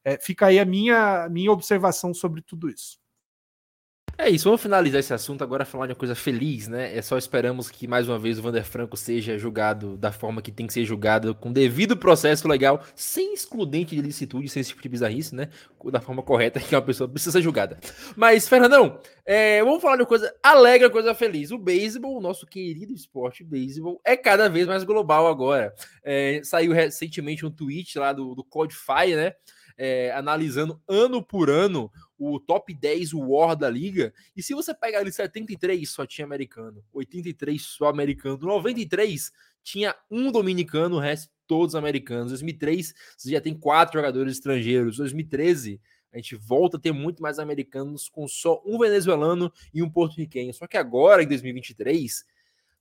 é, 0.05 0.19
fica 0.19 0.47
aí 0.47 0.59
a 0.59 0.65
minha, 0.65 1.29
minha 1.29 1.53
observação 1.53 2.13
sobre 2.13 2.43
tudo 2.43 2.69
isso. 2.69 3.04
É 4.17 4.31
isso, 4.31 4.45
vamos 4.45 4.63
finalizar 4.63 5.01
esse 5.01 5.13
assunto 5.13 5.43
agora 5.43 5.65
falar 5.65 5.87
de 5.87 5.93
uma 5.93 5.99
coisa 5.99 6.15
feliz, 6.15 6.69
né? 6.69 6.97
É 6.97 7.03
só 7.03 7.19
esperamos 7.19 7.69
que 7.69 7.89
mais 7.89 8.09
uma 8.09 8.17
vez 8.17 8.39
o 8.39 8.43
Vander 8.43 8.65
Franco 8.65 8.97
seja 8.97 9.37
julgado 9.37 9.97
da 9.97 10.13
forma 10.13 10.41
que 10.41 10.53
tem 10.53 10.69
que 10.69 10.73
ser 10.73 10.85
julgado, 10.85 11.35
com 11.35 11.53
devido 11.53 11.97
processo 11.97 12.47
legal, 12.47 12.81
sem 12.95 13.35
excludente 13.35 13.97
de 13.97 14.01
licitude, 14.01 14.49
sem 14.49 14.61
esse 14.61 14.71
tipo 14.71 14.83
de 14.83 14.89
bizarrice, 14.89 15.35
né? 15.35 15.49
Da 15.91 16.01
forma 16.01 16.23
correta 16.23 16.61
que 16.61 16.75
uma 16.77 16.83
pessoa 16.83 17.09
precisa 17.09 17.33
ser 17.33 17.43
julgada. 17.43 17.79
Mas, 18.15 18.49
Fernandão, 18.49 19.01
é, 19.27 19.63
vamos 19.65 19.83
falar 19.83 19.97
de 19.97 20.03
uma 20.03 20.09
coisa 20.09 20.33
alegre, 20.41 20.87
uma 20.87 20.93
coisa 20.93 21.13
feliz. 21.13 21.51
O 21.51 21.59
beisebol, 21.59 22.17
o 22.17 22.21
nosso 22.21 22.47
querido 22.47 22.93
esporte 22.93 23.43
beisebol, 23.43 24.01
é 24.05 24.17
cada 24.17 24.49
vez 24.49 24.69
mais 24.69 24.85
global 24.85 25.27
agora. 25.27 25.75
É, 26.05 26.41
saiu 26.45 26.73
recentemente 26.73 27.45
um 27.45 27.51
tweet 27.51 27.99
lá 27.99 28.13
do, 28.13 28.33
do 28.35 28.45
Codify, 28.45 29.17
né? 29.17 29.33
É, 29.77 30.13
analisando 30.13 30.81
ano 30.89 31.21
por 31.21 31.51
ano 31.51 31.91
o 32.19 32.39
top 32.39 32.73
10 32.73 33.13
War 33.15 33.57
da 33.57 33.69
liga. 33.69 34.13
E 34.37 34.43
se 34.43 34.55
você 34.55 34.75
pegar 34.75 35.01
ali 35.01 35.13
73, 35.13 35.89
só 35.89 36.07
tinha 36.07 36.25
americano. 36.25 36.85
83 36.93 37.61
só 37.61 37.89
americano. 37.89 38.39
93 38.39 39.33
tinha 39.63 39.95
um 40.11 40.31
dominicano, 40.31 40.97
o 40.97 41.01
resto 41.01 41.33
todos 41.47 41.75
americanos. 41.75 42.31
2003 42.31 42.95
você 43.17 43.31
já 43.31 43.41
tem 43.41 43.55
quatro 43.55 43.99
jogadores 43.99 44.35
estrangeiros. 44.35 44.97
2013 44.99 45.81
a 46.13 46.17
gente 46.17 46.37
volta 46.37 46.77
a 46.77 46.81
ter 46.81 46.93
muito 46.93 47.21
mais 47.21 47.39
americanos 47.39 48.09
com 48.09 48.29
só 48.29 48.63
um 48.65 48.79
venezuelano 48.79 49.53
e 49.73 49.83
um 49.83 49.91
porto-riquenho. 49.91 50.55
Só 50.55 50.67
que 50.67 50.77
agora 50.77 51.23
em 51.23 51.27
2023 51.27 52.25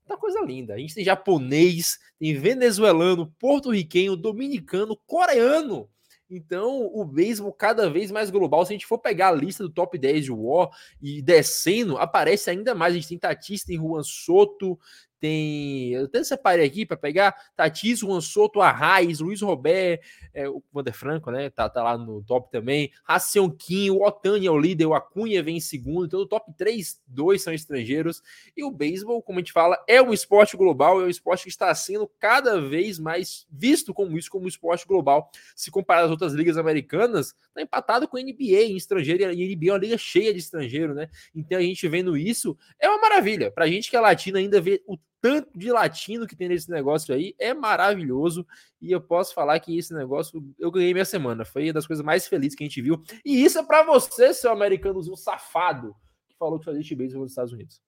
tá 0.06 0.18
coisa 0.18 0.42
linda. 0.42 0.76
A 0.76 0.78
gente 0.78 0.94
tem 0.94 1.04
japonês, 1.04 2.00
tem 2.20 2.36
venezuelano, 2.36 3.34
porto-riquenho, 3.40 4.16
dominicano, 4.16 4.96
coreano. 5.08 5.90
Então, 6.36 6.90
o 6.94 7.06
beisebol 7.06 7.54
cada 7.54 7.90
vez 7.90 8.12
mais 8.12 8.30
global. 8.30 8.66
Se 8.66 8.74
a 8.74 8.76
gente 8.76 8.86
for 8.86 8.98
pegar 8.98 9.30
a 9.30 9.34
lista 9.34 9.64
do 9.64 9.70
top 9.70 9.98
10 9.98 10.26
de 10.26 10.32
War 10.32 10.70
e 11.02 11.22
descendo, 11.22 11.98
aparece 11.98 12.50
ainda 12.50 12.74
mais. 12.74 12.94
A 12.94 12.96
gente 12.96 13.10
tem 13.10 13.18
Tatis, 13.18 13.64
tem 13.64 13.78
Juan 13.78 14.04
Soto, 14.04 14.80
tem. 15.24 15.94
Eu 15.94 16.04
até 16.04 16.22
separei 16.22 16.66
aqui 16.66 16.86
para 16.86 16.98
pegar 16.98 17.34
Tatis, 17.56 18.00
Juan 18.00 18.20
Soto, 18.20 18.60
Arraes, 18.60 19.22
Luiz 19.22 19.42
Robert, 19.42 20.02
é, 20.34 20.50
o 20.50 20.62
Wander 20.76 20.94
Franco, 20.94 21.32
né? 21.32 21.50
Tá, 21.50 21.70
tá 21.70 21.82
lá 21.82 21.98
no 21.98 22.22
top 22.24 22.52
também. 22.52 22.92
Racion 23.06 23.50
Kim, 23.50 23.90
o 23.92 24.04
Otani 24.04 24.48
é 24.48 24.52
o 24.52 24.60
líder, 24.60 24.86
o 24.86 24.94
Acunha 24.94 25.42
vem 25.42 25.56
em 25.56 25.62
segundo. 25.62 26.08
Então, 26.08 26.20
o 26.20 26.26
top 26.26 26.52
3, 26.58 27.02
dois 27.08 27.42
são 27.42 27.54
estrangeiros. 27.54 28.22
E 28.58 28.66
o 28.66 28.70
beisebol, 28.70 29.22
como 29.22 29.40
a 29.40 29.42
gente 29.42 29.54
fala, 29.54 29.82
é 29.88 30.02
um 30.02 30.12
esporte 30.12 30.58
global, 30.58 31.00
é 31.00 31.06
um 31.06 31.10
esporte 31.10 31.44
que 31.44 31.50
está 31.50 31.74
sendo 31.74 32.06
cada 32.20 32.60
vez 32.60 33.00
mais 33.00 33.48
visto 33.50 33.94
como 33.94 34.18
isso, 34.18 34.30
como 34.30 34.44
um 34.44 34.50
esporte 34.50 34.86
global. 34.86 35.32
Se 35.56 35.72
comparar 35.72 36.04
as 36.04 36.12
outras 36.12 36.34
ligas 36.34 36.58
americanas, 36.58 37.34
tá 37.54 37.62
empatado 37.62 38.10
com 38.10 38.18
a 38.18 38.22
NBA 38.22 38.64
em 38.66 38.76
estrangeiro, 38.76 39.24
e 39.24 39.26
a 39.26 39.30
NBA 39.30 39.70
é 39.70 39.72
uma 39.72 39.80
liga 39.80 39.98
cheia 39.98 40.34
de 40.34 40.40
estrangeiro, 40.40 40.94
né? 40.94 41.08
Então, 41.34 41.58
a 41.58 41.62
gente 41.62 41.88
vendo 41.88 42.18
isso, 42.18 42.58
é 42.78 42.90
uma 42.90 43.00
maravilha. 43.00 43.50
Pra 43.50 43.68
gente 43.68 43.90
que 43.90 43.96
é 43.96 44.02
latino 44.02 44.38
ainda 44.38 44.60
ver 44.60 44.84
o 44.86 44.98
tanto 45.24 45.58
de 45.58 45.72
latino 45.72 46.28
que 46.28 46.36
tem 46.36 46.50
nesse 46.50 46.70
negócio 46.70 47.16
aí 47.16 47.34
é 47.40 47.54
maravilhoso. 47.54 48.46
E 48.82 48.92
eu 48.92 49.00
posso 49.00 49.34
falar 49.34 49.58
que 49.62 49.78
esse 49.78 49.94
negócio 49.94 50.44
eu 50.60 50.70
ganhei 50.70 50.92
minha 50.92 51.06
semana. 51.06 51.46
Foi 51.46 51.64
uma 51.64 51.74
das 51.74 51.88
coisas 51.88 52.06
mais 52.06 52.28
felizes 52.28 52.58
que 52.58 52.64
a 52.66 52.68
gente 52.68 52.82
viu. 52.82 53.02
E 53.24 53.42
isso 53.42 53.58
é 53.58 53.64
para 53.64 53.86
você, 53.86 54.34
seu 54.34 54.52
americanozinho 54.52 55.16
safado, 55.16 55.96
que 56.28 56.36
falou 56.38 56.60
que 56.60 56.66
fazia 56.66 56.98
base 56.98 57.16
nos 57.16 57.32
Estados 57.32 57.54
Unidos. 57.54 57.82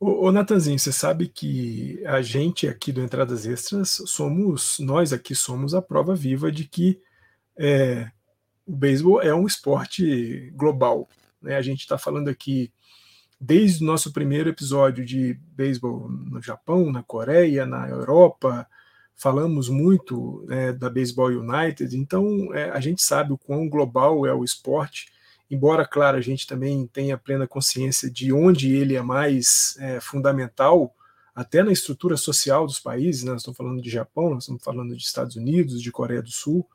Ô, 0.00 0.28
ô 0.28 0.32
Natanzinho, 0.32 0.78
você 0.78 0.90
sabe 0.90 1.28
que 1.28 2.02
a 2.06 2.22
gente 2.22 2.66
aqui 2.66 2.90
do 2.90 3.02
Entradas 3.02 3.44
Extras 3.44 4.02
somos, 4.06 4.78
nós 4.78 5.12
aqui 5.12 5.34
somos 5.34 5.74
a 5.74 5.82
prova 5.82 6.14
viva 6.14 6.50
de 6.50 6.66
que 6.66 6.98
é, 7.54 8.10
o 8.64 8.74
beisebol 8.74 9.20
é 9.20 9.34
um 9.34 9.46
esporte 9.46 10.50
global. 10.56 11.06
Né? 11.38 11.54
A 11.54 11.62
gente 11.62 11.80
está 11.80 11.98
falando 11.98 12.28
aqui 12.28 12.72
desde 13.40 13.82
o 13.82 13.86
nosso 13.86 14.12
primeiro 14.12 14.48
episódio 14.48 15.04
de 15.04 15.34
beisebol 15.54 16.08
no 16.08 16.40
Japão, 16.40 16.90
na 16.90 17.02
Coreia, 17.02 17.66
na 17.66 17.88
Europa, 17.88 18.66
falamos 19.16 19.68
muito 19.68 20.44
né, 20.48 20.72
da 20.72 20.90
Baseball 20.90 21.28
United, 21.28 21.96
então 21.96 22.52
é, 22.54 22.70
a 22.70 22.80
gente 22.80 23.02
sabe 23.02 23.32
o 23.32 23.38
quão 23.38 23.68
global 23.68 24.26
é 24.26 24.34
o 24.34 24.44
esporte, 24.44 25.12
embora, 25.50 25.86
claro, 25.86 26.16
a 26.16 26.20
gente 26.20 26.46
também 26.46 26.86
tenha 26.86 27.16
plena 27.16 27.46
consciência 27.46 28.10
de 28.10 28.32
onde 28.32 28.74
ele 28.74 28.96
é 28.96 29.02
mais 29.02 29.76
é, 29.78 30.00
fundamental, 30.00 30.94
até 31.34 31.62
na 31.62 31.72
estrutura 31.72 32.16
social 32.16 32.66
dos 32.66 32.78
países, 32.78 33.24
né? 33.24 33.32
nós 33.32 33.40
estamos 33.40 33.56
falando 33.56 33.82
de 33.82 33.90
Japão, 33.90 34.30
nós 34.30 34.44
estamos 34.44 34.62
falando 34.62 34.96
de 34.96 35.02
Estados 35.02 35.36
Unidos, 35.36 35.82
de 35.82 35.90
Coreia 35.90 36.22
do 36.22 36.30
Sul, 36.30 36.66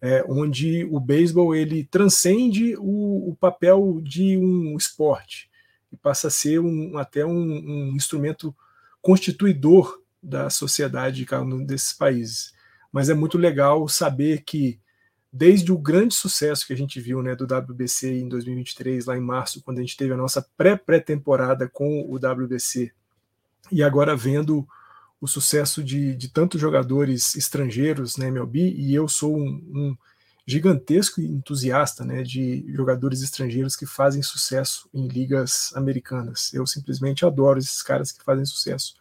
é, 0.00 0.24
onde 0.28 0.84
o 0.84 0.98
beisebol 1.00 1.54
ele 1.54 1.84
transcende 1.84 2.76
o, 2.78 3.30
o, 3.30 3.36
papel 3.38 4.00
de 4.02 4.36
um 4.36 4.76
esporte 4.76 5.50
e 5.96 5.98
passa 5.98 6.28
a 6.28 6.30
ser 6.30 6.60
um, 6.60 6.98
até 6.98 7.24
um, 7.24 7.32
um 7.32 7.96
instrumento 7.96 8.54
constituidor 9.00 10.00
da 10.22 10.50
sociedade 10.50 11.16
de 11.16 11.26
cada 11.26 11.42
um 11.42 11.64
desses 11.64 11.92
países. 11.92 12.52
Mas 12.92 13.08
é 13.08 13.14
muito 13.14 13.38
legal 13.38 13.88
saber 13.88 14.42
que, 14.44 14.78
desde 15.32 15.72
o 15.72 15.78
grande 15.78 16.14
sucesso 16.14 16.66
que 16.66 16.72
a 16.72 16.76
gente 16.76 17.00
viu 17.00 17.22
né, 17.22 17.34
do 17.34 17.44
WBC 17.44 18.20
em 18.20 18.28
2023, 18.28 19.06
lá 19.06 19.16
em 19.16 19.20
março, 19.20 19.62
quando 19.62 19.78
a 19.78 19.80
gente 19.80 19.96
teve 19.96 20.12
a 20.12 20.16
nossa 20.16 20.46
pré-pré-temporada 20.56 21.68
com 21.68 22.02
o 22.02 22.16
WBC, 22.16 22.92
e 23.72 23.82
agora 23.82 24.14
vendo 24.14 24.66
o 25.20 25.26
sucesso 25.26 25.82
de, 25.82 26.14
de 26.14 26.28
tantos 26.28 26.60
jogadores 26.60 27.34
estrangeiros 27.34 28.16
na 28.16 28.26
MLB, 28.26 28.74
e 28.76 28.94
eu 28.94 29.08
sou 29.08 29.36
um, 29.36 29.46
um 29.74 29.96
gigantesco 30.46 31.20
entusiasta 31.20 32.04
né, 32.04 32.22
de 32.22 32.64
jogadores 32.72 33.22
estrangeiros 33.22 33.74
que 33.74 33.84
fazem 33.84 34.22
sucesso 34.22 34.88
em 34.94 35.08
ligas 35.08 35.72
americanas. 35.74 36.54
Eu 36.54 36.66
simplesmente 36.66 37.26
adoro 37.26 37.58
esses 37.58 37.82
caras 37.82 38.12
que 38.12 38.22
fazem 38.22 38.44
sucesso. 38.44 38.94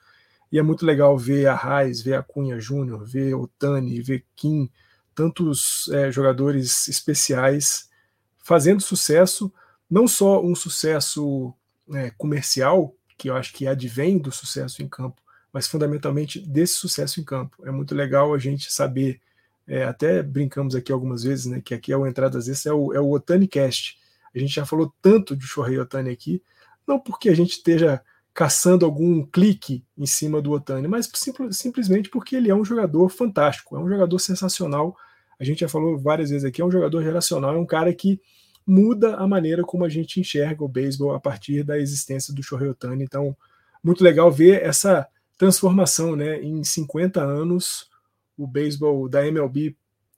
E 0.51 0.57
é 0.57 0.63
muito 0.63 0.85
legal 0.85 1.17
ver 1.17 1.47
a 1.47 1.53
Raiz, 1.53 2.01
ver 2.01 2.15
a 2.15 2.23
Cunha 2.23 2.59
Júnior, 2.59 3.05
ver 3.05 3.35
o 3.35 3.47
Tani, 3.59 4.01
ver 4.01 4.25
Kim, 4.35 4.69
tantos 5.13 5.87
é, 5.91 6.11
jogadores 6.11 6.87
especiais 6.87 7.89
fazendo 8.37 8.81
sucesso, 8.81 9.51
não 9.89 10.07
só 10.07 10.43
um 10.43 10.55
sucesso 10.55 11.53
é, 11.93 12.11
comercial, 12.11 12.95
que 13.17 13.29
eu 13.29 13.35
acho 13.35 13.53
que 13.53 13.67
advém 13.67 14.17
do 14.17 14.31
sucesso 14.31 14.83
em 14.83 14.87
campo, 14.87 15.21
mas 15.53 15.67
fundamentalmente 15.67 16.39
desse 16.39 16.73
sucesso 16.73 17.19
em 17.19 17.23
campo. 17.23 17.65
É 17.65 17.71
muito 17.71 17.95
legal 17.95 18.33
a 18.33 18.37
gente 18.37 18.71
saber, 18.71 19.21
é, 19.67 19.83
até 19.83 20.21
brincamos 20.21 20.75
aqui 20.75 20.91
algumas 20.91 21.23
vezes, 21.23 21.45
né, 21.45 21.61
que 21.63 21.73
aqui 21.73 21.91
é 21.91 21.97
o 21.97 22.05
Entradas 22.05 22.47
Extras, 22.47 22.65
é 22.67 22.73
o, 22.73 22.93
é 22.93 22.99
o 22.99 23.11
Otani 23.11 23.47
Cast. 23.47 23.97
A 24.33 24.39
gente 24.39 24.53
já 24.53 24.65
falou 24.65 24.93
tanto 25.01 25.35
de 25.35 25.45
Shohei 25.45 25.79
Otani 25.79 26.09
aqui, 26.09 26.41
não 26.87 26.99
porque 26.99 27.29
a 27.29 27.35
gente 27.35 27.51
esteja 27.51 28.01
caçando 28.33 28.85
algum 28.85 29.25
clique 29.25 29.83
em 29.97 30.05
cima 30.05 30.41
do 30.41 30.51
Otani, 30.51 30.87
mas 30.87 31.09
simplesmente 31.51 32.09
porque 32.09 32.35
ele 32.35 32.51
é 32.51 32.55
um 32.55 32.65
jogador 32.65 33.07
fantástico, 33.09 33.77
é 33.77 33.79
um 33.79 33.87
jogador 33.87 34.19
sensacional. 34.19 34.95
A 35.39 35.43
gente 35.43 35.61
já 35.61 35.69
falou 35.69 35.97
várias 35.97 36.29
vezes 36.29 36.43
aqui, 36.43 36.61
é 36.61 36.65
um 36.65 36.71
jogador 36.71 37.01
geracional, 37.01 37.55
é 37.55 37.57
um 37.57 37.65
cara 37.65 37.93
que 37.93 38.19
muda 38.67 39.15
a 39.15 39.25
maneira 39.25 39.63
como 39.63 39.85
a 39.85 39.89
gente 39.89 40.19
enxerga 40.19 40.63
o 40.63 40.67
beisebol 40.67 41.13
a 41.13 41.19
partir 41.19 41.63
da 41.63 41.79
existência 41.79 42.33
do 42.33 42.43
Shohei 42.43 42.67
Otani. 42.67 43.03
Então, 43.03 43.35
muito 43.81 44.03
legal 44.03 44.29
ver 44.29 44.61
essa 44.63 45.07
transformação, 45.37 46.15
né? 46.15 46.41
Em 46.41 46.63
50 46.63 47.21
anos, 47.21 47.89
o 48.37 48.47
beisebol 48.47 49.07
da 49.07 49.25
MLB 49.25 49.75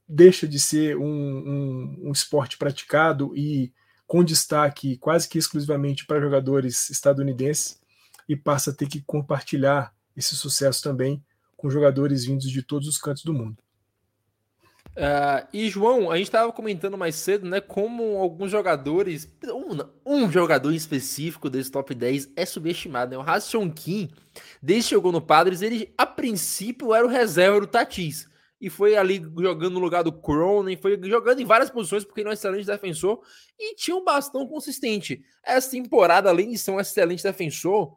deixa 0.08 0.48
de 0.48 0.60
ser 0.60 0.98
um, 0.98 1.04
um, 1.04 2.08
um 2.08 2.12
esporte 2.12 2.58
praticado 2.58 3.36
e 3.36 3.74
com 4.06 4.24
destaque 4.24 4.98
quase 4.98 5.28
que 5.28 5.38
exclusivamente 5.38 6.06
para 6.06 6.22
jogadores 6.22 6.90
estadunidenses 6.90 7.80
e 8.28 8.36
passa 8.36 8.72
a 8.72 8.74
ter 8.74 8.88
que 8.88 9.02
compartilhar 9.02 9.94
esse 10.16 10.36
sucesso 10.36 10.82
também 10.82 11.24
com 11.56 11.70
jogadores 11.70 12.26
vindos 12.26 12.50
de 12.50 12.62
todos 12.62 12.88
os 12.88 12.98
cantos 12.98 13.24
do 13.24 13.34
mundo. 13.34 13.62
Uh, 14.98 15.48
e 15.54 15.70
João, 15.70 16.10
a 16.10 16.18
gente 16.18 16.26
estava 16.26 16.52
comentando 16.52 16.98
mais 16.98 17.14
cedo, 17.14 17.48
né? 17.48 17.62
Como 17.62 18.18
alguns 18.18 18.50
jogadores, 18.50 19.32
um, 19.44 20.24
um, 20.24 20.32
jogador 20.32 20.74
específico 20.74 21.52
desse 21.52 21.70
top 21.70 21.94
10 21.94 22.32
é 22.36 22.48
subestimado, 22.48 23.12
né? 23.12 23.18
O 23.18 23.22
Hassan 23.22 23.70
Kim, 23.70 24.10
desde 24.60 24.90
que 24.90 24.96
chegou 24.96 25.12
no 25.12 25.22
Padres, 25.22 25.62
ele 25.62 25.94
a 25.96 26.06
princípio 26.08 26.96
era 26.96 27.06
o 27.06 27.10
reserva 27.10 27.60
do 27.62 27.68
Tatis. 27.68 28.28
E 28.60 28.72
foi 28.72 28.98
ali 28.98 29.24
jogando 29.40 29.76
no 29.76 29.80
lugar 29.80 30.04
do 30.04 30.12
Cronin, 30.12 30.76
foi 30.76 31.00
jogando 31.04 31.40
em 31.40 31.46
várias 31.46 31.70
posições, 31.70 32.04
porque 32.04 32.22
ele 32.22 32.30
é 32.30 32.32
um 32.32 32.34
excelente 32.34 32.66
defensor 32.66 33.22
e 33.60 33.76
tinha 33.76 33.96
um 33.96 34.04
bastão 34.04 34.48
consistente. 34.48 35.24
Essa 35.44 35.70
temporada, 35.70 36.28
além 36.28 36.50
de 36.50 36.58
ser 36.58 36.72
um 36.72 36.80
excelente 36.80 37.22
defensor, 37.22 37.96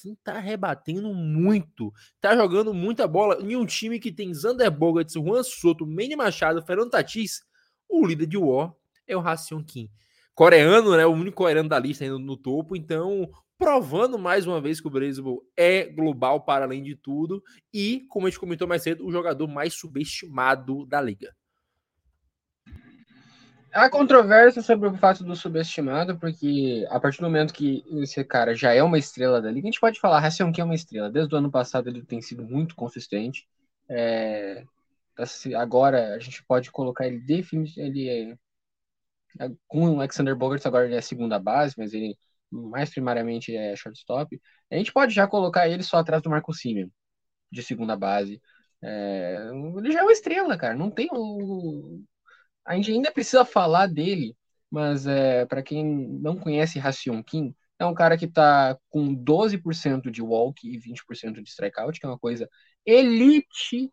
Kim 0.00 0.16
tá 0.22 0.38
rebatendo 0.38 1.12
muito, 1.14 1.92
tá 2.20 2.36
jogando 2.36 2.72
muita 2.74 3.06
bola. 3.06 3.38
Em 3.40 3.56
um 3.56 3.66
time 3.66 3.98
que 3.98 4.12
tem 4.12 4.32
Zander 4.32 4.70
Bogarts, 4.70 5.14
Juan 5.14 5.42
Soto, 5.42 5.86
Manny 5.86 6.16
Machado, 6.16 6.64
Fernando 6.64 6.90
Tatis, 6.90 7.42
o 7.88 8.06
líder 8.06 8.26
de 8.26 8.36
War 8.36 8.74
é 9.06 9.16
o 9.16 9.20
Racion 9.20 9.62
Kim. 9.62 9.88
Coreano, 10.34 10.96
né? 10.96 11.06
O 11.06 11.12
único 11.12 11.36
coreano 11.36 11.68
da 11.68 11.78
lista 11.78 12.04
ainda 12.04 12.18
no 12.18 12.36
topo, 12.36 12.76
então 12.76 13.30
provando 13.58 14.18
mais 14.18 14.46
uma 14.46 14.60
vez 14.60 14.80
que 14.80 14.86
o 14.86 14.90
beisebol 14.90 15.42
é 15.56 15.86
global 15.86 16.42
para 16.42 16.66
além 16.66 16.82
de 16.82 16.94
tudo 16.94 17.42
e, 17.72 18.04
como 18.10 18.26
a 18.26 18.30
gente 18.30 18.38
comentou 18.38 18.68
mais 18.68 18.82
cedo, 18.82 19.06
o 19.06 19.10
jogador 19.10 19.48
mais 19.48 19.72
subestimado 19.74 20.84
da 20.86 21.00
liga. 21.00 21.34
Há 23.76 23.90
controvérsia 23.90 24.62
sobre 24.62 24.88
o 24.88 24.96
fato 24.96 25.22
do 25.22 25.36
subestimado, 25.36 26.18
porque 26.18 26.86
a 26.88 26.98
partir 26.98 27.18
do 27.18 27.24
momento 27.24 27.52
que 27.52 27.84
esse 28.02 28.24
cara 28.24 28.54
já 28.54 28.72
é 28.72 28.82
uma 28.82 28.98
estrela 28.98 29.40
da 29.40 29.50
liga, 29.50 29.68
a 29.68 29.70
gente 29.70 29.80
pode 29.80 30.00
falar, 30.00 30.24
Hassan 30.24 30.50
que 30.50 30.62
é 30.62 30.64
uma 30.64 30.74
estrela. 30.74 31.10
Desde 31.10 31.34
o 31.34 31.38
ano 31.38 31.50
passado 31.50 31.86
ele 31.86 32.02
tem 32.02 32.22
sido 32.22 32.42
muito 32.42 32.74
consistente. 32.74 33.46
É, 33.86 34.64
agora 35.58 36.14
a 36.14 36.18
gente 36.18 36.42
pode 36.44 36.70
colocar 36.70 37.06
ele 37.06 37.20
definitivamente. 37.20 37.98
Ele 37.98 38.38
é, 39.38 39.44
é, 39.46 39.50
com 39.68 39.90
o 39.90 39.96
Alexander 39.96 40.34
Bogarts, 40.34 40.64
agora 40.64 40.86
ele 40.86 40.96
é 40.96 41.00
segunda 41.02 41.38
base, 41.38 41.74
mas 41.76 41.92
ele 41.92 42.16
mais 42.50 42.88
primariamente 42.90 43.54
é 43.54 43.76
shortstop. 43.76 44.40
A 44.70 44.76
gente 44.76 44.92
pode 44.92 45.14
já 45.14 45.26
colocar 45.26 45.68
ele 45.68 45.82
só 45.82 45.98
atrás 45.98 46.22
do 46.22 46.30
Marco 46.30 46.54
Simeon, 46.54 46.88
de 47.52 47.62
segunda 47.62 47.94
base. 47.94 48.40
É, 48.82 49.50
ele 49.76 49.92
já 49.92 50.00
é 50.00 50.02
uma 50.02 50.12
estrela, 50.12 50.56
cara. 50.56 50.74
Não 50.74 50.90
tem 50.90 51.08
o, 51.12 52.02
a 52.66 52.74
gente 52.74 52.90
ainda 52.92 53.12
precisa 53.12 53.44
falar 53.44 53.86
dele, 53.86 54.36
mas 54.70 55.06
é, 55.06 55.46
para 55.46 55.62
quem 55.62 55.84
não 55.84 56.36
conhece 56.36 56.78
Racion 56.78 57.22
Kim, 57.22 57.54
é 57.78 57.86
um 57.86 57.94
cara 57.94 58.16
que 58.16 58.24
está 58.24 58.78
com 58.88 59.14
12% 59.14 60.10
de 60.10 60.22
walk 60.22 60.66
e 60.68 60.78
20% 60.78 61.42
de 61.42 61.48
strikeout, 61.50 62.00
que 62.00 62.06
é 62.06 62.08
uma 62.08 62.18
coisa 62.18 62.48
elite. 62.84 63.92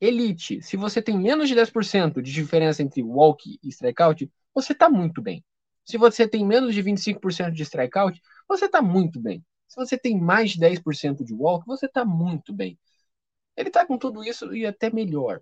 Elite. 0.00 0.60
Se 0.62 0.76
você 0.76 1.00
tem 1.00 1.18
menos 1.18 1.48
de 1.48 1.54
10% 1.54 2.20
de 2.20 2.32
diferença 2.32 2.82
entre 2.82 3.02
walk 3.02 3.58
e 3.62 3.68
strikeout, 3.68 4.30
você 4.54 4.72
está 4.72 4.90
muito 4.90 5.22
bem. 5.22 5.44
Se 5.84 5.96
você 5.98 6.26
tem 6.28 6.44
menos 6.46 6.74
de 6.74 6.82
25% 6.82 7.52
de 7.52 7.62
strikeout, 7.62 8.20
você 8.48 8.66
está 8.66 8.82
muito 8.82 9.20
bem. 9.20 9.44
Se 9.68 9.76
você 9.76 9.98
tem 9.98 10.18
mais 10.20 10.52
de 10.52 10.60
10% 10.60 11.24
de 11.24 11.34
walk, 11.34 11.66
você 11.66 11.86
está 11.86 12.04
muito 12.04 12.52
bem. 12.52 12.78
Ele 13.56 13.68
está 13.68 13.86
com 13.86 13.98
tudo 13.98 14.24
isso 14.24 14.54
e 14.54 14.66
até 14.66 14.90
melhor. 14.90 15.40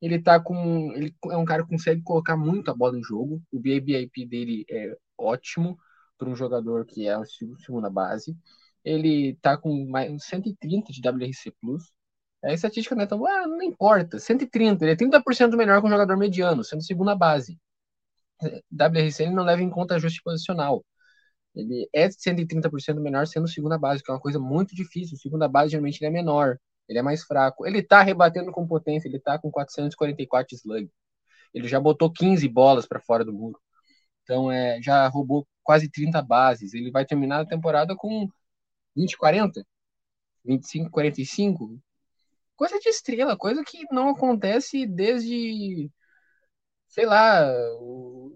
Ele 0.00 0.20
tá 0.20 0.40
com. 0.40 0.92
Ele 0.94 1.14
é 1.30 1.36
um 1.36 1.44
cara 1.44 1.62
que 1.62 1.70
consegue 1.70 2.02
colocar 2.02 2.36
muito 2.36 2.70
a 2.70 2.74
bola 2.74 2.98
em 2.98 3.02
jogo. 3.02 3.42
O 3.52 3.58
BABIP 3.58 4.26
dele 4.26 4.64
é 4.70 4.96
ótimo 5.18 5.78
para 6.18 6.28
um 6.28 6.36
jogador 6.36 6.86
que 6.86 7.06
é 7.06 7.14
a 7.14 7.22
segunda 7.58 7.90
base. 7.90 8.36
Ele 8.84 9.36
tá 9.42 9.56
com 9.56 9.86
mais 9.88 10.24
130 10.24 10.92
de 10.92 11.00
WRC 11.08 11.52
Plus. 11.60 11.92
A 12.42 12.52
estatística 12.52 12.94
não 12.94 13.02
é 13.02 13.06
tão. 13.06 13.24
Ah, 13.26 13.46
não 13.46 13.62
importa. 13.62 14.18
130. 14.18 14.84
Ele 14.84 14.92
é 14.92 14.96
30% 14.96 15.56
melhor 15.56 15.80
que 15.80 15.86
um 15.86 15.90
jogador 15.90 16.16
mediano, 16.16 16.64
sendo 16.64 16.82
segunda 16.82 17.14
base. 17.14 17.58
WRC 18.72 19.24
ele 19.24 19.32
não 19.34 19.44
leva 19.44 19.62
em 19.62 19.70
conta 19.70 19.96
ajuste 19.96 20.22
posicional. 20.22 20.84
Ele 21.54 21.88
é 21.92 22.08
130% 22.08 23.00
menor 23.00 23.26
sendo 23.26 23.48
segunda 23.48 23.78
base, 23.78 24.02
que 24.02 24.10
é 24.10 24.14
uma 24.14 24.20
coisa 24.20 24.38
muito 24.38 24.74
difícil. 24.74 25.16
Segunda 25.18 25.48
base 25.48 25.72
geralmente 25.72 26.00
ele 26.00 26.08
é 26.08 26.10
menor 26.10 26.58
ele 26.90 26.98
é 26.98 27.02
mais 27.02 27.22
fraco. 27.22 27.64
Ele 27.66 27.82
tá 27.82 28.02
rebatendo 28.02 28.50
com 28.50 28.66
potência, 28.66 29.08
ele 29.08 29.20
tá 29.20 29.38
com 29.38 29.50
444 29.50 30.56
slug. 30.56 30.90
Ele 31.54 31.68
já 31.68 31.78
botou 31.80 32.12
15 32.12 32.48
bolas 32.48 32.86
para 32.86 33.00
fora 33.00 33.24
do 33.24 33.32
muro. 33.32 33.60
Então, 34.24 34.50
é, 34.50 34.82
já 34.82 35.06
roubou 35.08 35.46
quase 35.62 35.88
30 35.88 36.20
bases. 36.22 36.74
Ele 36.74 36.90
vai 36.90 37.06
terminar 37.06 37.40
a 37.40 37.46
temporada 37.46 37.94
com 37.96 38.28
20, 38.96 39.16
40, 39.16 39.64
25, 40.44 40.90
45. 40.90 41.80
Coisa 42.56 42.78
de 42.80 42.88
estrela, 42.88 43.36
coisa 43.36 43.64
que 43.64 43.84
não 43.92 44.10
acontece 44.10 44.84
desde, 44.86 45.90
sei 46.88 47.06
lá, 47.06 47.46
o, 47.80 48.32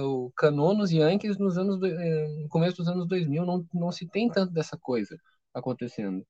o 0.00 0.32
Canonos 0.36 0.92
e 0.92 0.98
Yankees 0.98 1.38
nos 1.38 1.58
anos, 1.58 1.82
eh, 1.82 2.28
no 2.42 2.48
começo 2.48 2.76
dos 2.76 2.88
anos 2.88 3.06
2000, 3.08 3.44
não, 3.44 3.66
não 3.74 3.92
se 3.92 4.06
tem 4.08 4.30
tanto 4.30 4.52
dessa 4.52 4.78
coisa 4.78 5.18
acontecendo. 5.52 6.24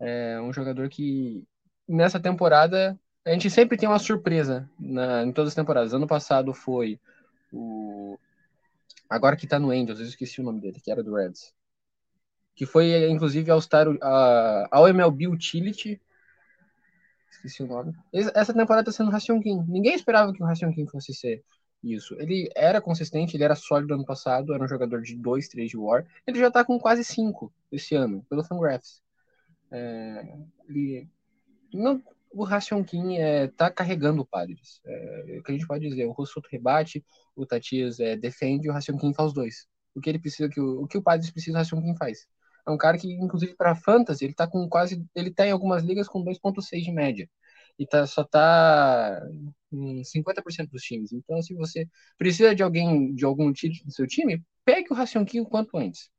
É 0.00 0.40
um 0.40 0.52
jogador 0.52 0.88
que 0.88 1.46
nessa 1.86 2.18
temporada 2.18 2.98
a 3.24 3.30
gente 3.30 3.50
sempre 3.50 3.76
tem 3.76 3.88
uma 3.88 3.98
surpresa 3.98 4.68
na, 4.78 5.22
em 5.24 5.32
todas 5.32 5.50
as 5.50 5.54
temporadas. 5.54 5.92
Ano 5.92 6.06
passado 6.06 6.54
foi 6.54 6.98
o 7.52 8.18
agora 9.08 9.36
que 9.36 9.46
tá 9.46 9.58
no 9.58 9.70
Angels, 9.70 10.00
eu 10.00 10.06
esqueci 10.06 10.40
o 10.40 10.44
nome 10.44 10.60
dele, 10.60 10.80
que 10.80 10.90
era 10.90 11.02
do 11.02 11.14
Reds. 11.14 11.52
Que 12.54 12.64
foi 12.64 13.08
inclusive 13.10 13.50
ao 13.50 13.60
Star 13.60 13.86
ao 14.70 14.88
MLB 14.88 15.28
Utility. 15.28 16.00
Esqueci 17.30 17.62
o 17.62 17.66
nome. 17.66 17.94
Essa 18.12 18.54
temporada 18.54 18.86
tá 18.86 18.92
sendo 18.92 19.10
Ration 19.10 19.40
King. 19.40 19.64
Ninguém 19.70 19.94
esperava 19.94 20.32
que 20.32 20.42
o 20.42 20.46
Ration 20.46 20.72
King 20.72 20.90
fosse 20.90 21.14
ser 21.14 21.42
isso. 21.82 22.14
Ele 22.20 22.50
era 22.54 22.80
consistente, 22.80 23.36
ele 23.36 23.44
era 23.44 23.54
sólido 23.54 23.94
ano 23.94 24.04
passado, 24.04 24.54
era 24.54 24.62
um 24.62 24.68
jogador 24.68 25.00
de 25.02 25.16
2, 25.16 25.48
3 25.48 25.70
de 25.70 25.76
War. 25.76 26.06
Ele 26.26 26.38
já 26.38 26.50
tá 26.50 26.64
com 26.64 26.78
quase 26.78 27.04
5 27.04 27.52
esse 27.72 27.94
ano, 27.94 28.24
pelo 28.28 28.44
Fangraphs. 28.44 29.02
É, 29.72 30.38
ele, 30.68 31.08
não, 31.72 32.02
o 32.32 32.44
Ration 32.44 32.84
Kim 32.84 33.18
é, 33.18 33.48
tá 33.48 33.70
carregando 33.70 34.22
o 34.22 34.26
Padres. 34.26 34.80
É, 34.84 35.38
o 35.38 35.42
que 35.42 35.52
a 35.52 35.54
gente 35.54 35.66
pode 35.66 35.88
dizer, 35.88 36.06
o 36.06 36.12
Rossoto 36.12 36.48
rebate, 36.50 37.04
o 37.34 37.46
Tatias 37.46 38.00
é, 38.00 38.16
defende 38.16 38.66
e 38.66 38.70
o 38.70 38.72
Ration 38.72 38.96
Kim 38.96 39.12
faz 39.14 39.28
os 39.28 39.34
dois. 39.34 39.66
O 39.94 40.00
que 40.00 40.08
ele 40.08 40.18
precisa, 40.18 40.48
que 40.48 40.60
o, 40.60 40.82
o 40.82 40.86
que 40.86 40.98
o 40.98 41.02
Padres 41.02 41.30
precisa, 41.30 41.56
o 41.56 41.58
Ration 41.58 41.80
Kim 41.82 41.96
faz. 41.96 42.26
É 42.66 42.70
um 42.70 42.78
cara 42.78 42.98
que, 42.98 43.12
inclusive, 43.12 43.54
para 43.54 43.74
fantasy, 43.74 44.24
ele 44.24 44.34
tá 44.34 44.46
com 44.46 44.68
quase. 44.68 45.04
Ele 45.14 45.30
tá 45.32 45.46
em 45.46 45.50
algumas 45.50 45.82
ligas 45.82 46.08
com 46.08 46.22
2,6 46.24 46.82
de 46.82 46.92
média. 46.92 47.28
E 47.78 47.86
tá, 47.86 48.06
só 48.06 48.22
tá 48.24 49.20
em 49.72 50.02
50% 50.02 50.68
dos 50.70 50.82
times. 50.82 51.12
Então, 51.12 51.40
se 51.42 51.54
você 51.54 51.88
precisa 52.18 52.54
de 52.54 52.62
alguém, 52.62 53.14
de 53.14 53.24
algum 53.24 53.52
título 53.52 53.86
do 53.86 53.92
seu 53.92 54.06
time, 54.06 54.44
pegue 54.64 54.92
o 54.92 54.94
Ration 54.94 55.24
Kim 55.24 55.40
o 55.40 55.46
quanto 55.46 55.76
antes. 55.78 56.10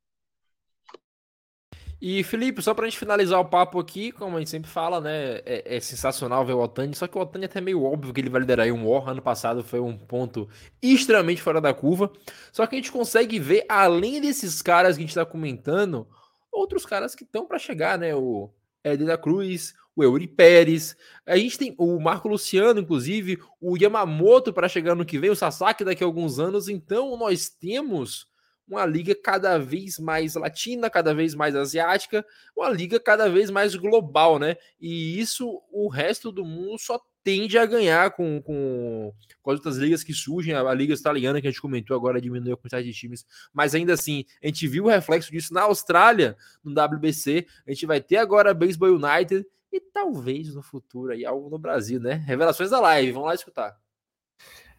E 2.02 2.24
Felipe, 2.24 2.64
só 2.64 2.74
pra 2.74 2.86
gente 2.86 2.98
finalizar 2.98 3.40
o 3.40 3.46
papo 3.46 3.80
aqui, 3.80 4.12
como 4.12 4.36
a 4.36 4.40
gente 4.40 4.50
sempre 4.50 4.72
fala, 4.72 5.00
né? 5.00 5.36
É, 5.46 5.78
é 5.78 5.80
sensacional 5.80 6.44
ver 6.44 6.54
o 6.54 6.60
Otani, 6.60 6.96
só 6.96 7.06
que 7.08 7.16
o 7.16 7.22
Otani 7.22 7.46
é 7.46 7.48
até 7.48 7.62
meio 7.62 7.84
óbvio 7.84 8.12
que 8.12 8.20
ele 8.20 8.30
vai 8.30 8.42
liderar 8.42 8.66
aí 8.66 8.72
um 8.72 8.90
War. 8.90 9.10
Ano 9.10 9.22
passado 9.22 9.64
foi 9.64 9.80
um 9.80 9.96
ponto 9.96 10.50
extremamente 10.82 11.44
fora 11.44 11.62
da 11.62 11.76
curva. 11.76 12.12
Só 12.52 12.66
que 12.66 12.76
a 12.76 12.80
gente 12.80 12.92
consegue 12.92 13.38
ver, 13.38 13.66
além 13.70 14.20
desses 14.20 14.64
caras 14.64 14.98
que 14.98 15.04
a 15.04 15.06
gente 15.06 15.14
tá 15.14 15.24
comentando, 15.24 16.08
outros 16.52 16.88
caras 16.88 17.14
que 17.14 17.24
estão 17.24 17.46
para 17.46 17.60
chegar, 17.60 18.00
né? 18.00 18.16
O 18.16 18.50
Ed 18.84 19.06
da 19.06 19.16
Cruz, 19.16 19.76
o 19.96 20.04
Eury 20.04 20.28
Pérez. 20.28 20.96
A 21.24 21.38
gente 21.38 21.56
tem 21.56 21.76
o 21.78 22.00
Marco 22.00 22.28
Luciano, 22.28 22.80
inclusive, 22.80 23.38
o 23.60 23.78
Yamamoto 23.78 24.52
para 24.52 24.68
chegar 24.68 24.96
no 24.96 25.06
que 25.06 25.20
vem, 25.20 25.30
o 25.30 25.36
Sasaki 25.36 25.84
daqui 25.84 26.04
a 26.04 26.08
alguns 26.08 26.40
anos. 26.40 26.68
Então, 26.68 27.16
nós 27.16 27.48
temos 27.48 28.31
uma 28.68 28.86
liga 28.86 29.14
cada 29.16 29.58
vez 29.58 29.98
mais 30.00 30.36
latina, 30.36 30.90
cada 30.90 31.14
vez 31.14 31.36
mais 31.36 31.56
asiática, 31.56 32.26
uma 32.56 32.70
liga 32.70 33.00
cada 33.00 33.30
vez 33.30 33.50
mais 33.50 33.76
global, 33.76 34.40
né? 34.40 34.56
E 34.80 35.20
isso 35.20 35.62
o 35.72 35.90
resto 35.90 36.32
do 36.32 36.46
mundo 36.46 36.80
só 36.80 37.00
tende 37.24 37.58
a 37.58 37.66
ganhar 37.66 38.12
com, 38.12 38.42
com, 38.42 39.14
com 39.42 39.52
as 39.52 39.58
outras 39.58 39.78
ligas 39.78 40.04
que 40.04 40.14
surgem. 40.14 40.54
A, 40.54 40.62
a 40.62 40.74
liga 40.74 40.94
italiana 40.94 41.42
que 41.42 41.48
a 41.48 41.52
gente 41.52 41.62
comentou 41.62 41.96
agora 41.96 42.22
diminuiu 42.22 42.54
a 42.54 42.58
quantidade 42.58 42.88
de 42.88 42.94
times, 42.94 43.26
mas 43.54 43.76
ainda 43.76 43.94
assim, 43.94 44.26
a 44.44 44.48
gente 44.48 44.68
viu 44.68 44.86
o 44.86 44.90
reflexo 44.90 45.32
disso 45.32 45.54
na 45.54 45.62
Austrália, 45.64 46.36
no 46.64 46.72
WBC. 46.72 47.46
A 47.68 47.72
gente 47.72 47.86
vai 47.86 48.02
ter 48.02 48.18
agora 48.18 48.52
a 48.52 48.54
Baseball 48.54 48.92
United 48.92 49.46
e 49.72 49.80
talvez 49.80 50.54
no 50.54 50.62
futuro 50.62 51.14
aí 51.14 51.26
algo 51.26 51.50
no 51.50 51.58
Brasil, 51.58 52.00
né? 52.00 52.14
Revelações 52.26 52.70
da 52.70 52.80
live, 52.80 53.12
vamos 53.12 53.28
lá 53.28 53.36
escutar. 53.36 53.78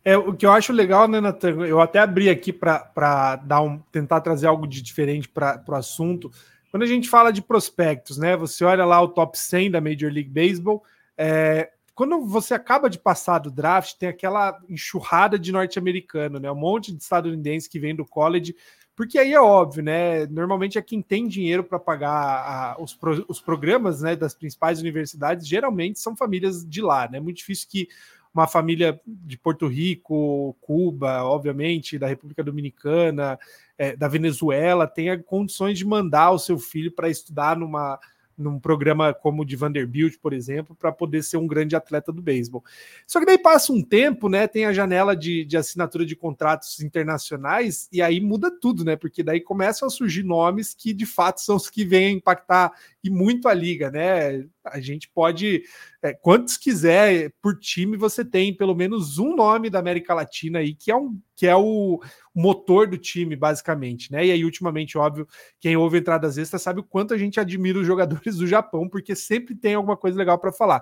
É, 0.05 0.17
o 0.17 0.35
que 0.35 0.45
eu 0.45 0.51
acho 0.51 0.73
legal, 0.73 1.07
né, 1.07 1.21
Nathan? 1.21 1.65
Eu 1.65 1.81
até 1.81 2.01
abri 2.01 2.29
aqui 2.29 2.53
para 2.53 3.37
dar 3.37 3.63
um, 3.63 3.79
tentar 3.93 4.21
trazer 4.21 4.49
algo 4.49 4.67
de 4.67 4.83
diferente 4.83 5.29
para 5.29 5.63
o 5.69 5.75
assunto. 5.75 6.31
Quando 6.71 6.83
a 6.83 6.87
gente 6.87 7.09
fala 7.09 7.31
de 7.31 7.41
prospectos, 7.41 8.19
né? 8.19 8.37
Você 8.37 8.65
olha 8.65 8.85
lá 8.85 9.01
o 9.01 9.09
top 9.09 9.39
100 9.39 9.71
da 9.71 9.81
Major 9.81 10.11
League 10.11 10.31
Baseball. 10.31 10.83
É, 11.17 11.71
quando 11.95 12.25
você 12.27 12.55
acaba 12.55 12.91
de 12.91 12.99
passar 12.99 13.39
do 13.39 13.51
draft, 13.51 13.97
tem 13.97 14.09
aquela 14.09 14.59
enxurrada 14.69 15.39
de 15.39 15.53
norte-americano, 15.53 16.41
né? 16.41 16.51
Um 16.51 16.57
monte 16.57 16.93
de 16.93 17.01
estadunidense 17.01 17.69
que 17.69 17.79
vem 17.79 17.95
do 17.95 18.05
college, 18.05 18.57
porque 18.97 19.19
aí 19.19 19.33
é 19.33 19.41
óbvio, 19.41 19.85
né? 19.85 20.27
Normalmente 20.27 20.79
é 20.79 20.83
quem 20.83 21.01
tem 21.01 21.29
dinheiro 21.29 21.63
para 21.63 21.79
pagar 21.79 22.11
a, 22.11 22.77
os, 22.83 22.95
pro, 22.95 23.25
os 23.29 23.41
programas 23.41 24.03
né, 24.03 24.17
das 24.17 24.35
principais 24.35 24.81
universidades, 24.81 25.47
geralmente 25.47 26.01
são 26.01 26.17
famílias 26.17 26.65
de 26.67 26.81
lá, 26.81 27.09
né? 27.09 27.19
É 27.19 27.21
muito 27.21 27.37
difícil 27.37 27.69
que 27.71 27.89
uma 28.35 28.47
família 28.47 29.01
de 29.07 29.37
Porto 29.37 29.67
Rico, 29.67 30.57
Cuba, 30.61 31.23
obviamente, 31.25 31.99
da 31.99 32.07
República 32.07 32.43
Dominicana, 32.43 33.39
é, 33.77 33.95
da 33.95 34.09
Venezuela, 34.09 34.87
tenha 34.87 35.23
condições 35.23 35.79
de 35.79 35.85
mandar 35.85 36.31
o 36.31 36.39
seu 36.39 36.59
filho 36.59 36.91
para 36.91 37.09
estudar 37.09 37.57
numa 37.57 37.99
num 38.37 38.59
programa 38.59 39.15
como 39.15 39.43
o 39.43 39.45
de 39.45 39.57
Vanderbilt, 39.57 40.17
por 40.21 40.33
exemplo, 40.33 40.75
para 40.75 40.91
poder 40.91 41.23
ser 41.23 41.37
um 41.37 41.47
grande 41.47 41.77
atleta 41.77 42.13
do 42.13 42.23
beisebol. 42.23 42.65
Só 43.07 43.21
que 43.21 43.27
daí 43.27 43.39
passa 43.39 43.73
um 43.73 43.83
tempo, 43.83 44.29
né? 44.29 44.47
Tem 44.47 44.65
a 44.65 44.73
janela 44.73 45.15
de, 45.15 45.45
de 45.45 45.57
assinatura 45.57 46.05
de 46.05 46.17
contratos 46.17 46.81
internacionais, 46.81 47.89
e 47.93 48.03
aí 48.03 48.21
muda 48.21 48.51
tudo, 48.51 48.85
né? 48.85 48.97
Porque 48.97 49.23
daí 49.23 49.41
começam 49.41 49.87
a 49.87 49.91
surgir 49.91 50.23
nomes 50.23 50.75
que 50.75 50.93
de 50.93 51.07
fato 51.07 51.41
são 51.41 51.57
os 51.57 51.69
que 51.69 51.85
vêm 51.85 52.17
impactar 52.17 52.73
e 53.05 53.11
muito 53.11 53.49
a 53.49 53.55
liga, 53.55 53.91
né? 53.91 54.45
A 54.65 54.81
gente 54.81 55.11
pode, 55.13 55.65
é, 56.01 56.13
quantos 56.13 56.57
quiser 56.57 57.33
por 57.43 57.59
time, 57.59 57.97
você 57.97 58.25
tem 58.25 58.57
pelo 58.57 58.77
menos 58.77 59.19
um 59.19 59.35
nome 59.35 59.69
da 59.69 59.81
América 59.81 60.15
Latina 60.15 60.61
aí 60.61 60.73
que 60.73 60.91
é, 60.91 60.97
um, 60.97 61.19
que 61.35 61.49
é 61.49 61.57
o 61.57 62.01
motor 62.33 62.87
do 62.87 62.97
time, 62.97 63.35
basicamente, 63.35 64.13
né? 64.13 64.27
E 64.27 64.31
aí, 64.31 64.45
ultimamente, 64.45 64.97
óbvio, 64.97 65.27
quem 65.59 65.77
ouve 65.77 65.99
entradas 65.99 66.39
extras 66.39 66.63
sabe 66.63 66.79
o 66.79 66.85
quanto 66.85 67.13
a 67.13 67.19
gente 67.19 67.41
admira 67.41 67.81
os 67.81 67.87
jogadores 67.87 68.37
do 68.39 68.47
Japão, 68.47 68.89
porque 68.89 69.17
sempre 69.17 69.57
tem 69.57 69.75
alguma 69.75 69.97
coisa 69.97 70.17
legal 70.17 70.39
para 70.39 70.53
falar. 70.53 70.81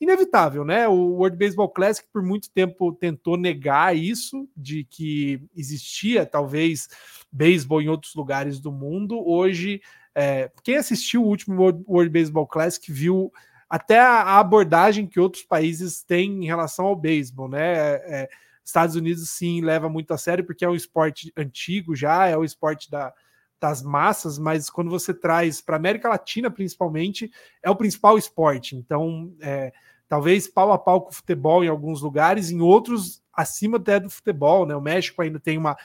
Inevitável, 0.00 0.64
né? 0.64 0.86
O 0.86 0.94
World 0.94 1.36
Baseball 1.36 1.70
Classic 1.70 2.06
por 2.12 2.22
muito 2.22 2.50
tempo 2.50 2.92
tentou 2.92 3.36
negar 3.36 3.96
isso, 3.96 4.48
de 4.56 4.84
que 4.84 5.42
existia 5.56 6.24
talvez 6.24 6.86
beisebol 7.32 7.82
em 7.82 7.88
outros 7.88 8.14
lugares 8.14 8.60
do 8.60 8.70
mundo. 8.70 9.20
Hoje 9.26 9.80
é, 10.18 10.50
quem 10.64 10.76
assistiu 10.76 11.22
o 11.22 11.26
último 11.26 11.62
World, 11.86 12.10
Baseball 12.10 12.46
Classic 12.46 12.90
viu 12.90 13.30
até 13.68 14.00
a, 14.00 14.38
abordagem 14.38 15.06
que 15.06 15.20
outros 15.20 15.42
países 15.42 16.02
têm 16.02 16.42
em 16.42 16.46
relação 16.46 16.86
ao 16.86 16.96
beisebol, 16.96 17.50
né? 17.50 17.74
É, 17.74 18.02
é, 18.22 18.28
Estados 18.64 18.96
Unidos 18.96 19.28
sim 19.28 19.60
leva 19.60 19.90
muito 19.90 20.14
a 20.14 20.18
sério 20.18 20.42
porque 20.42 20.64
é 20.64 20.68
um 20.70 20.74
esporte 20.74 21.30
antigo 21.36 21.94
já, 21.94 22.26
é 22.26 22.36
o 22.36 22.44
esporte 22.44 22.90
da, 22.90 23.12
das 23.60 23.82
massas, 23.82 24.38
mas 24.38 24.70
quando 24.70 24.90
você 24.90 25.12
traz 25.12 25.60
para 25.60 25.76
América 25.76 26.08
Latina 26.08 26.50
principalmente 26.50 27.30
é 27.62 27.68
o 27.68 27.76
principal 27.76 28.16
esporte. 28.16 28.74
Então, 28.74 29.34
é, 29.38 29.70
talvez 30.08 30.48
pau 30.48 30.72
a 30.72 30.78
pau 30.78 31.02
com 31.02 31.10
o 31.10 31.14
futebol 31.14 31.62
em 31.62 31.68
alguns 31.68 32.00
lugares, 32.00 32.50
em 32.50 32.62
outros 32.62 33.22
acima 33.34 33.76
até 33.76 34.00
do 34.00 34.08
futebol, 34.08 34.64
né? 34.64 34.74
O 34.74 34.80
México 34.80 35.20
ainda 35.20 35.38
tem 35.38 35.58
uma 35.58 35.76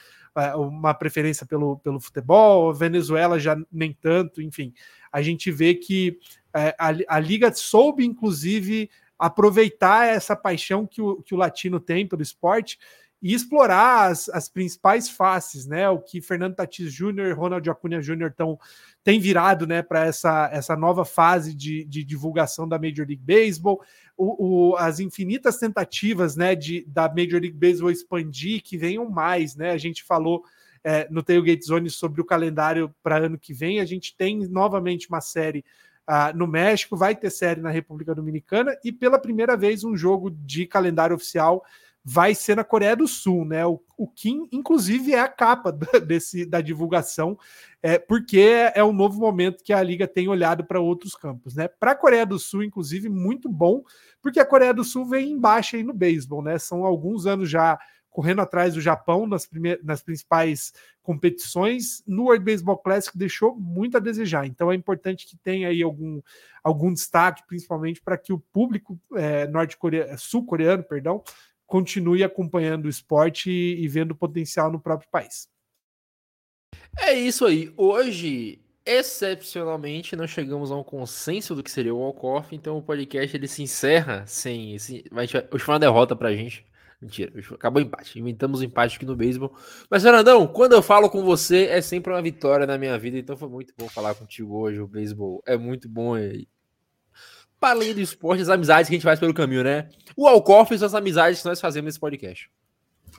uma 0.56 0.94
preferência 0.94 1.46
pelo, 1.46 1.78
pelo 1.80 2.00
futebol, 2.00 2.74
Venezuela 2.74 3.40
já 3.40 3.58
nem 3.72 3.94
tanto, 3.94 4.42
enfim. 4.42 4.74
A 5.12 5.22
gente 5.22 5.52
vê 5.52 5.76
que 5.76 6.18
é, 6.54 6.76
a, 6.78 7.16
a 7.16 7.20
Liga 7.20 7.54
soube, 7.54 8.06
inclusive, 8.06 8.90
aproveitar 9.20 10.08
essa 10.08 10.36
paixão 10.36 10.88
que 10.88 11.02
o, 11.02 11.22
que 11.22 11.34
o 11.36 11.38
latino 11.38 11.80
tem 11.80 12.08
pelo 12.08 12.22
esporte 12.22 12.80
e 13.22 13.34
explorar 13.34 14.10
as, 14.10 14.28
as 14.30 14.50
principais 14.50 15.10
faces, 15.10 15.68
né? 15.68 15.88
O 15.90 16.00
que 16.00 16.22
Fernando 16.22 16.56
Tatis 16.56 16.92
Jr., 16.92 17.34
Ronald 17.36 17.70
Acuna 17.70 18.02
Jr. 18.02 18.28
estão 18.28 18.60
tem 19.04 19.20
virado 19.20 19.66
né, 19.66 19.82
para 19.82 20.06
essa, 20.06 20.50
essa 20.54 20.76
nova 20.76 21.04
fase 21.04 21.56
de, 21.56 21.84
de 21.86 22.04
divulgação 22.04 22.68
da 22.68 22.78
Major 22.78 23.06
League 23.08 23.24
Baseball, 23.24 23.82
o, 24.16 24.70
o, 24.70 24.76
as 24.76 25.00
infinitas 25.00 25.58
tentativas 25.58 26.36
né, 26.36 26.56
de, 26.56 26.86
da 26.88 27.08
Major 27.08 27.42
League 27.42 27.58
Baseball 27.58 27.90
expandir, 27.90 28.62
que 28.62 28.78
venham 28.78 29.10
mais. 29.10 29.56
Né? 29.56 29.72
A 29.72 29.78
gente 29.78 30.04
falou 30.04 30.44
é, 30.84 31.08
no 31.10 31.24
Tailgate 31.24 31.66
Zone 31.66 31.90
sobre 31.90 32.22
o 32.22 32.26
calendário 32.26 32.94
para 33.02 33.18
ano 33.18 33.40
que 33.40 33.54
vem, 33.54 33.80
a 33.80 33.86
gente 33.86 34.16
tem 34.16 34.48
novamente 34.48 35.08
uma 35.10 35.22
série 35.22 35.64
Uh, 36.10 36.36
no 36.36 36.48
México, 36.48 36.98
vai 36.98 37.16
ter 37.16 37.30
série 37.30 37.62
na 37.62 37.70
República 37.70 38.14
Dominicana 38.14 38.76
e 38.84 38.92
pela 38.92 39.20
primeira 39.20 39.56
vez 39.56 39.84
um 39.84 39.96
jogo 39.96 40.32
de 40.32 40.66
calendário 40.66 41.16
oficial 41.16 41.64
vai 42.04 42.34
ser 42.34 42.56
na 42.56 42.64
Coreia 42.64 42.96
do 42.96 43.08
Sul, 43.08 43.46
né? 43.46 43.66
O, 43.66 43.80
o 43.98 44.08
Kim, 44.08 44.48
inclusive, 44.52 45.14
é 45.14 45.20
a 45.20 45.28
capa 45.28 45.72
desse, 46.06 46.46
da 46.46 46.60
divulgação, 46.60 47.38
é, 47.82 48.00
porque 48.00 48.72
é, 48.74 48.84
um 48.84 48.94
novo 48.94 49.20
momento 49.20 49.64
que 49.64 49.74
a 49.74 49.84
Liga 49.84 50.08
tem 50.08 50.28
olhado 50.28 50.64
para 50.64 50.80
outros 50.80 51.16
campos, 51.16 51.56
né? 51.56 51.68
Para 51.68 51.92
a 51.92 51.96
Coreia 51.96 52.26
do 52.26 52.40
Sul, 52.40 52.64
inclusive, 52.64 53.10
muito 53.10 53.48
bom, 53.48 53.84
porque 54.22 54.40
a 54.40 54.46
Coreia 54.46 54.74
do 54.74 54.84
Sul 54.84 55.06
vem 55.06 55.32
embaixo 55.32 55.76
aí 55.76 55.84
no 55.84 55.94
beisebol, 55.94 56.42
né? 56.42 56.58
São 56.58 56.86
alguns 56.86 57.26
anos 57.26 57.50
já 57.50 57.78
correndo 58.12 58.42
atrás 58.42 58.74
do 58.74 58.82
Japão 58.82 59.26
nas, 59.26 59.50
nas 59.84 60.04
principais 60.04 60.74
competições. 61.02 62.04
No 62.06 62.24
World 62.24 62.44
Baseball 62.44 62.78
Classic 62.78 63.18
deixou 63.18 63.56
muito 63.56 63.98
a 63.98 64.02
desejar, 64.02 64.46
então 64.46 64.72
é 64.72 64.76
importante 64.76 65.26
que 65.26 65.38
tenha 65.38 65.70
aí 65.70 65.82
algum, 65.82 66.22
algum 66.64 66.94
destaque, 66.94 67.44
principalmente 67.48 68.02
para 68.02 68.18
que 68.18 68.34
o 68.34 68.40
público 68.40 69.00
é, 69.16 69.48
norte-coreano, 69.48 70.18
sul-coreano, 70.18 70.84
perdão, 70.84 71.24
continue 71.72 72.22
acompanhando 72.22 72.86
o 72.86 72.90
esporte 72.90 73.50
e, 73.50 73.82
e 73.82 73.88
vendo 73.88 74.14
potencial 74.14 74.70
no 74.70 74.82
próprio 74.82 75.10
país. 75.10 75.48
É 77.00 77.14
isso 77.14 77.46
aí. 77.46 77.74
Hoje 77.78 78.62
excepcionalmente 78.86 80.16
não 80.16 80.28
chegamos 80.28 80.70
a 80.72 80.76
um 80.76 80.84
consenso 80.84 81.56
do 81.56 81.64
que 81.64 81.72
seria 81.72 81.94
o 81.94 82.00
walk-off, 82.00 82.54
então 82.54 82.78
o 82.78 82.82
podcast 82.82 83.38
ele 83.38 83.48
se 83.48 83.64
encerra 83.64 84.26
sem. 84.28 84.76
Esse, 84.76 85.06
vai, 85.10 85.26
hoje 85.26 85.64
foi 85.64 85.74
uma 85.74 85.80
derrota 85.80 86.14
pra 86.14 86.36
gente. 86.36 86.66
Mentira, 87.02 87.32
acabou 87.54 87.82
o 87.82 87.86
empate. 87.86 88.20
Inventamos 88.20 88.60
o 88.60 88.64
empate 88.64 88.98
aqui 88.98 89.06
no 89.06 89.16
beisebol. 89.16 89.56
Mas, 89.90 90.04
Fernandão, 90.04 90.46
quando 90.46 90.74
eu 90.74 90.84
falo 90.84 91.10
com 91.10 91.24
você, 91.24 91.66
é 91.66 91.82
sempre 91.82 92.14
uma 92.14 92.22
vitória 92.22 92.68
na 92.68 92.78
minha 92.78 92.98
vida. 93.00 93.18
Então 93.18 93.36
foi 93.36 93.50
muito 93.50 93.74
bom 93.76 93.88
falar 93.90 94.14
contigo 94.14 94.56
hoje. 94.56 94.80
O 94.80 94.88
beisebol 94.88 95.42
é 95.48 95.58
muito 95.58 95.90
bom. 95.90 96.18
E... 96.18 96.48
Para 97.62 97.76
além 97.76 97.94
do 97.94 98.02
esporte, 98.02 98.42
as 98.42 98.50
amizades 98.50 98.90
que 98.90 98.96
a 98.96 98.98
gente 98.98 99.04
faz 99.04 99.20
pelo 99.20 99.34
caminho, 99.34 99.64
né? 99.64 99.88
O 100.18 100.28
Alcoff 100.28 100.76
são 100.78 100.88
as 100.88 100.96
amizades 100.96 101.42
que 101.42 101.48
nós 101.48 101.62
fazemos 101.62 101.86
nesse 101.86 102.00
podcast. 102.00 102.50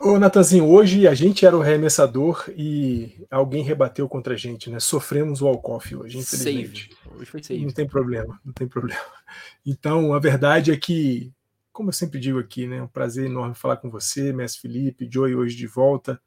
Ô, 0.00 0.18
Natanzinho, 0.18 0.68
hoje 0.68 1.06
a 1.06 1.14
gente 1.14 1.46
era 1.46 1.56
o 1.56 1.60
remessador 1.60 2.44
e 2.56 3.24
alguém 3.30 3.62
rebateu 3.62 4.08
contra 4.08 4.34
a 4.34 4.36
gente, 4.36 4.68
né? 4.68 4.80
Sofremos 4.80 5.40
o 5.40 5.46
Alcoff 5.46 5.94
hoje, 5.94 6.18
infelizmente. 6.18 6.90
Save. 6.92 7.16
Hoje 7.16 7.30
foi 7.30 7.42
save. 7.42 7.64
Não 7.64 7.72
tem 7.72 7.86
problema, 7.86 8.40
não 8.44 8.52
tem 8.52 8.66
problema. 8.66 9.00
Então, 9.64 10.12
a 10.12 10.18
verdade 10.18 10.72
é 10.72 10.76
que 10.76 11.32
como 11.72 11.88
eu 11.88 11.92
sempre 11.94 12.20
digo 12.20 12.38
aqui, 12.38 12.66
né? 12.66 12.78
É 12.78 12.82
um 12.82 12.88
prazer 12.88 13.26
enorme 13.26 13.54
falar 13.54 13.78
com 13.78 13.88
você, 13.88 14.32
mestre 14.32 14.60
Felipe, 14.60 15.08
Joey 15.10 15.34
hoje 15.34 15.56
de 15.56 15.66
volta. 15.66 16.20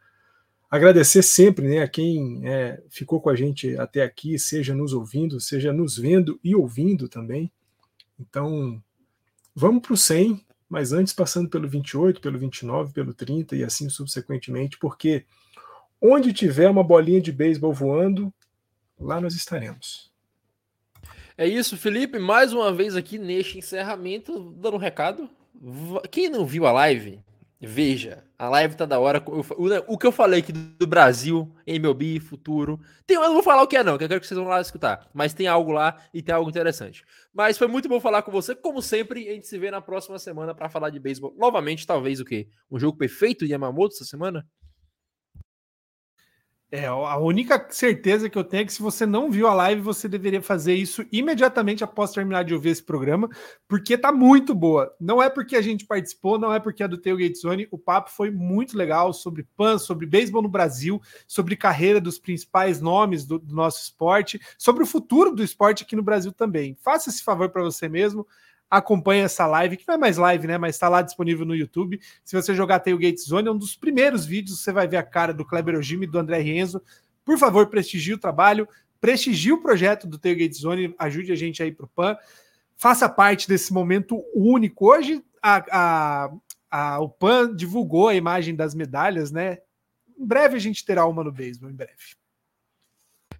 Agradecer 0.69 1.21
sempre 1.21 1.67
né, 1.67 1.83
a 1.83 1.87
quem 1.87 2.41
é, 2.43 2.81
ficou 2.89 3.21
com 3.21 3.29
a 3.29 3.35
gente 3.35 3.77
até 3.77 4.01
aqui, 4.01 4.39
seja 4.39 4.73
nos 4.73 4.91
ouvindo, 4.91 5.39
seja 5.39 5.71
nos 5.71 5.97
vendo 5.97 6.39
e 6.43 6.55
ouvindo 6.55 7.07
também. 7.07 7.51
Então, 8.19 8.81
vamos 9.53 9.81
para 9.81 9.93
o 9.93 9.97
100, 9.97 10.45
mas 10.69 10.91
antes 10.91 11.13
passando 11.13 11.49
pelo 11.49 11.67
28, 11.67 12.21
pelo 12.21 12.39
29, 12.39 12.93
pelo 12.93 13.13
30 13.13 13.55
e 13.55 13.63
assim 13.63 13.89
subsequentemente, 13.89 14.77
porque 14.77 15.25
onde 16.01 16.33
tiver 16.33 16.69
uma 16.69 16.83
bolinha 16.83 17.21
de 17.21 17.31
beisebol 17.31 17.73
voando, 17.73 18.33
lá 18.99 19.19
nós 19.19 19.35
estaremos. 19.35 20.11
É 21.37 21.45
isso, 21.47 21.75
Felipe. 21.75 22.17
Mais 22.17 22.53
uma 22.53 22.71
vez 22.71 22.95
aqui 22.95 23.17
neste 23.17 23.57
encerramento, 23.57 24.53
dando 24.57 24.75
um 24.75 24.79
recado. 24.79 25.29
Quem 26.09 26.29
não 26.29 26.45
viu 26.45 26.65
a 26.65 26.71
live, 26.71 27.19
veja. 27.65 28.23
A 28.37 28.49
live 28.49 28.75
tá 28.75 28.85
da 28.85 28.99
hora. 28.99 29.23
O 29.87 29.97
que 29.97 30.05
eu 30.05 30.11
falei 30.11 30.39
aqui 30.39 30.51
do 30.51 30.85
Brasil, 30.85 31.53
MLB, 31.65 32.19
futuro. 32.19 32.79
Tem, 33.07 33.15
eu 33.15 33.23
não 33.23 33.33
vou 33.33 33.43
falar 33.43 33.63
o 33.63 33.67
que 33.67 33.77
é, 33.77 33.83
não, 33.83 33.97
que 33.97 34.03
eu 34.03 34.07
quero 34.07 34.21
que 34.21 34.27
vocês 34.27 34.37
vão 34.37 34.47
lá 34.47 34.61
escutar. 34.61 35.09
Mas 35.13 35.33
tem 35.33 35.47
algo 35.47 35.71
lá 35.71 35.97
e 36.13 36.21
tem 36.21 36.35
algo 36.35 36.49
interessante. 36.49 37.03
Mas 37.33 37.57
foi 37.57 37.67
muito 37.67 37.87
bom 37.87 37.99
falar 37.99 38.21
com 38.21 38.31
você. 38.31 38.53
Como 38.53 38.81
sempre, 38.81 39.27
a 39.29 39.33
gente 39.33 39.47
se 39.47 39.57
vê 39.57 39.71
na 39.71 39.81
próxima 39.81 40.19
semana 40.19 40.53
para 40.53 40.69
falar 40.69 40.89
de 40.89 40.99
beisebol. 40.99 41.33
Novamente, 41.37 41.87
talvez 41.87 42.19
o 42.19 42.25
quê? 42.25 42.47
Um 42.69 42.77
jogo 42.77 42.97
perfeito 42.97 43.45
de 43.45 43.51
Yamamoto 43.51 43.95
essa 43.95 44.05
semana? 44.05 44.45
É, 46.77 46.87
a 46.87 47.17
única 47.17 47.67
certeza 47.69 48.29
que 48.29 48.37
eu 48.37 48.43
tenho 48.43 48.63
é 48.63 48.65
que 48.65 48.73
se 48.73 48.81
você 48.81 49.05
não 49.05 49.31
viu 49.31 49.47
a 49.47 49.53
live, 49.53 49.79
você 49.79 50.09
deveria 50.09 50.41
fazer 50.41 50.73
isso 50.73 51.05
imediatamente 51.09 51.85
após 51.85 52.11
terminar 52.11 52.43
de 52.43 52.53
ouvir 52.53 52.71
esse 52.71 52.83
programa, 52.83 53.29
porque 53.65 53.97
tá 53.97 54.11
muito 54.11 54.53
boa. 54.53 54.93
Não 54.99 55.23
é 55.23 55.29
porque 55.29 55.55
a 55.55 55.61
gente 55.61 55.85
participou, 55.85 56.37
não 56.37 56.53
é 56.53 56.59
porque 56.59 56.83
é 56.83 56.87
do 56.89 56.97
Tailgate 56.97 57.39
Zone, 57.39 57.65
o 57.71 57.77
papo 57.77 58.11
foi 58.11 58.29
muito 58.29 58.77
legal 58.77 59.13
sobre 59.13 59.47
PAN, 59.55 59.77
sobre 59.77 60.05
beisebol 60.05 60.41
no 60.41 60.49
Brasil, 60.49 61.01
sobre 61.25 61.55
carreira 61.55 62.01
dos 62.01 62.19
principais 62.19 62.81
nomes 62.81 63.25
do, 63.25 63.39
do 63.39 63.55
nosso 63.55 63.81
esporte, 63.81 64.37
sobre 64.57 64.83
o 64.83 64.85
futuro 64.85 65.33
do 65.33 65.45
esporte 65.45 65.85
aqui 65.85 65.95
no 65.95 66.03
Brasil 66.03 66.33
também. 66.33 66.77
Faça 66.81 67.09
esse 67.09 67.23
favor 67.23 67.47
para 67.51 67.63
você 67.63 67.87
mesmo, 67.87 68.27
acompanha 68.69 69.25
essa 69.25 69.45
live, 69.45 69.77
que 69.77 69.87
não 69.87 69.95
é 69.95 69.97
mais 69.97 70.17
live, 70.17 70.47
né? 70.47 70.57
Mas 70.57 70.75
está 70.75 70.89
lá 70.89 71.01
disponível 71.01 71.45
no 71.45 71.55
YouTube. 71.55 71.99
Se 72.23 72.35
você 72.35 72.53
jogar 72.53 72.79
Tailgate 72.79 73.21
Zone, 73.21 73.47
é 73.47 73.51
um 73.51 73.57
dos 73.57 73.75
primeiros 73.75 74.25
vídeos, 74.25 74.59
você 74.59 74.71
vai 74.71 74.87
ver 74.87 74.97
a 74.97 75.03
cara 75.03 75.33
do 75.33 75.45
Kleber 75.45 75.75
Ojimi 75.75 76.05
e 76.05 76.09
do 76.09 76.19
André 76.19 76.39
Renzo. 76.39 76.81
Por 77.23 77.37
favor, 77.37 77.67
prestigie 77.67 78.13
o 78.13 78.17
trabalho, 78.17 78.67
prestigie 78.99 79.51
o 79.51 79.61
projeto 79.61 80.07
do 80.07 80.17
Tailgate 80.17 80.55
Zone, 80.55 80.95
ajude 80.97 81.31
a 81.31 81.35
gente 81.35 81.61
aí 81.61 81.71
para 81.71 81.85
o 81.85 81.89
PAN. 81.89 82.17
Faça 82.75 83.07
parte 83.07 83.47
desse 83.47 83.73
momento 83.73 84.23
único. 84.33 84.91
Hoje, 84.91 85.23
a, 85.41 85.63
a, 85.71 86.31
a, 86.69 86.99
o 86.99 87.09
PAN 87.09 87.55
divulgou 87.55 88.09
a 88.09 88.15
imagem 88.15 88.55
das 88.55 88.75
medalhas, 88.75 89.31
né? 89.31 89.59
Em 90.17 90.25
breve 90.25 90.55
a 90.55 90.59
gente 90.59 90.85
terá 90.85 91.05
uma 91.05 91.23
no 91.23 91.31
beisebol, 91.31 91.69
em 91.69 91.75
breve. 91.75 92.15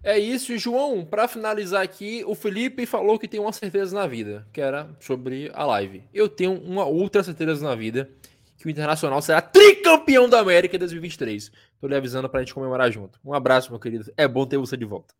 É 0.02 0.18
isso, 0.18 0.56
João. 0.56 1.04
Para 1.04 1.26
finalizar 1.26 1.82
aqui, 1.82 2.22
o 2.26 2.34
Felipe 2.34 2.86
falou 2.86 3.18
que 3.18 3.28
tem 3.28 3.40
uma 3.40 3.52
certeza 3.52 3.94
na 3.94 4.06
vida, 4.06 4.46
que 4.52 4.60
era 4.60 4.88
sobre 5.00 5.50
a 5.54 5.64
live. 5.64 6.04
Eu 6.12 6.28
tenho 6.28 6.52
uma 6.52 6.84
outra 6.84 7.22
certeza 7.22 7.64
na 7.64 7.74
vida, 7.74 8.08
que 8.56 8.66
o 8.66 8.70
Internacional 8.70 9.20
será 9.20 9.40
tricampeão 9.40 10.28
da 10.28 10.40
América 10.40 10.76
em 10.76 10.78
2023. 10.78 11.50
Tô 11.80 11.86
lhe 11.86 11.96
avisando 11.96 12.28
pra 12.28 12.40
gente 12.40 12.54
comemorar 12.54 12.90
junto. 12.90 13.18
Um 13.24 13.34
abraço, 13.34 13.70
meu 13.70 13.80
querido. 13.80 14.10
É 14.16 14.26
bom 14.26 14.46
ter 14.46 14.58
você 14.58 14.76
de 14.76 14.84
volta. 14.84 15.14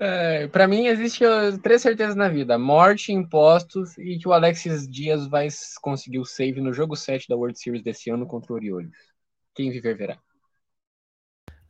É, 0.00 0.46
para 0.46 0.68
mim, 0.68 0.86
existe 0.86 1.24
três 1.62 1.82
certezas 1.82 2.14
na 2.14 2.28
vida: 2.28 2.56
morte, 2.56 3.12
impostos 3.12 3.98
e 3.98 4.18
que 4.18 4.28
o 4.28 4.32
Alexis 4.32 4.88
Dias 4.88 5.26
vai 5.26 5.48
conseguir 5.82 6.20
o 6.20 6.24
save 6.24 6.60
no 6.60 6.72
jogo 6.72 6.94
7 6.94 7.28
da 7.28 7.36
World 7.36 7.58
Series 7.58 7.82
desse 7.82 8.08
ano 8.10 8.26
contra 8.26 8.52
o 8.52 8.56
Orioles. 8.56 8.92
Quem 9.54 9.70
viver 9.70 9.96
verá. 9.96 10.18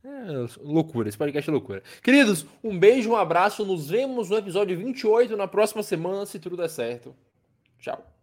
É, 0.03 0.61
loucura, 0.61 1.09
esse 1.09 1.17
podcast 1.17 1.49
é 1.49 1.53
loucura. 1.53 1.83
Queridos, 2.01 2.45
um 2.63 2.77
beijo, 2.77 3.09
um 3.09 3.15
abraço. 3.15 3.65
Nos 3.65 3.89
vemos 3.89 4.29
no 4.29 4.37
episódio 4.37 4.77
28 4.77 5.35
na 5.35 5.47
próxima 5.47 5.83
semana, 5.83 6.25
se 6.25 6.39
tudo 6.39 6.55
der 6.55 6.69
certo. 6.69 7.15
Tchau. 7.79 8.18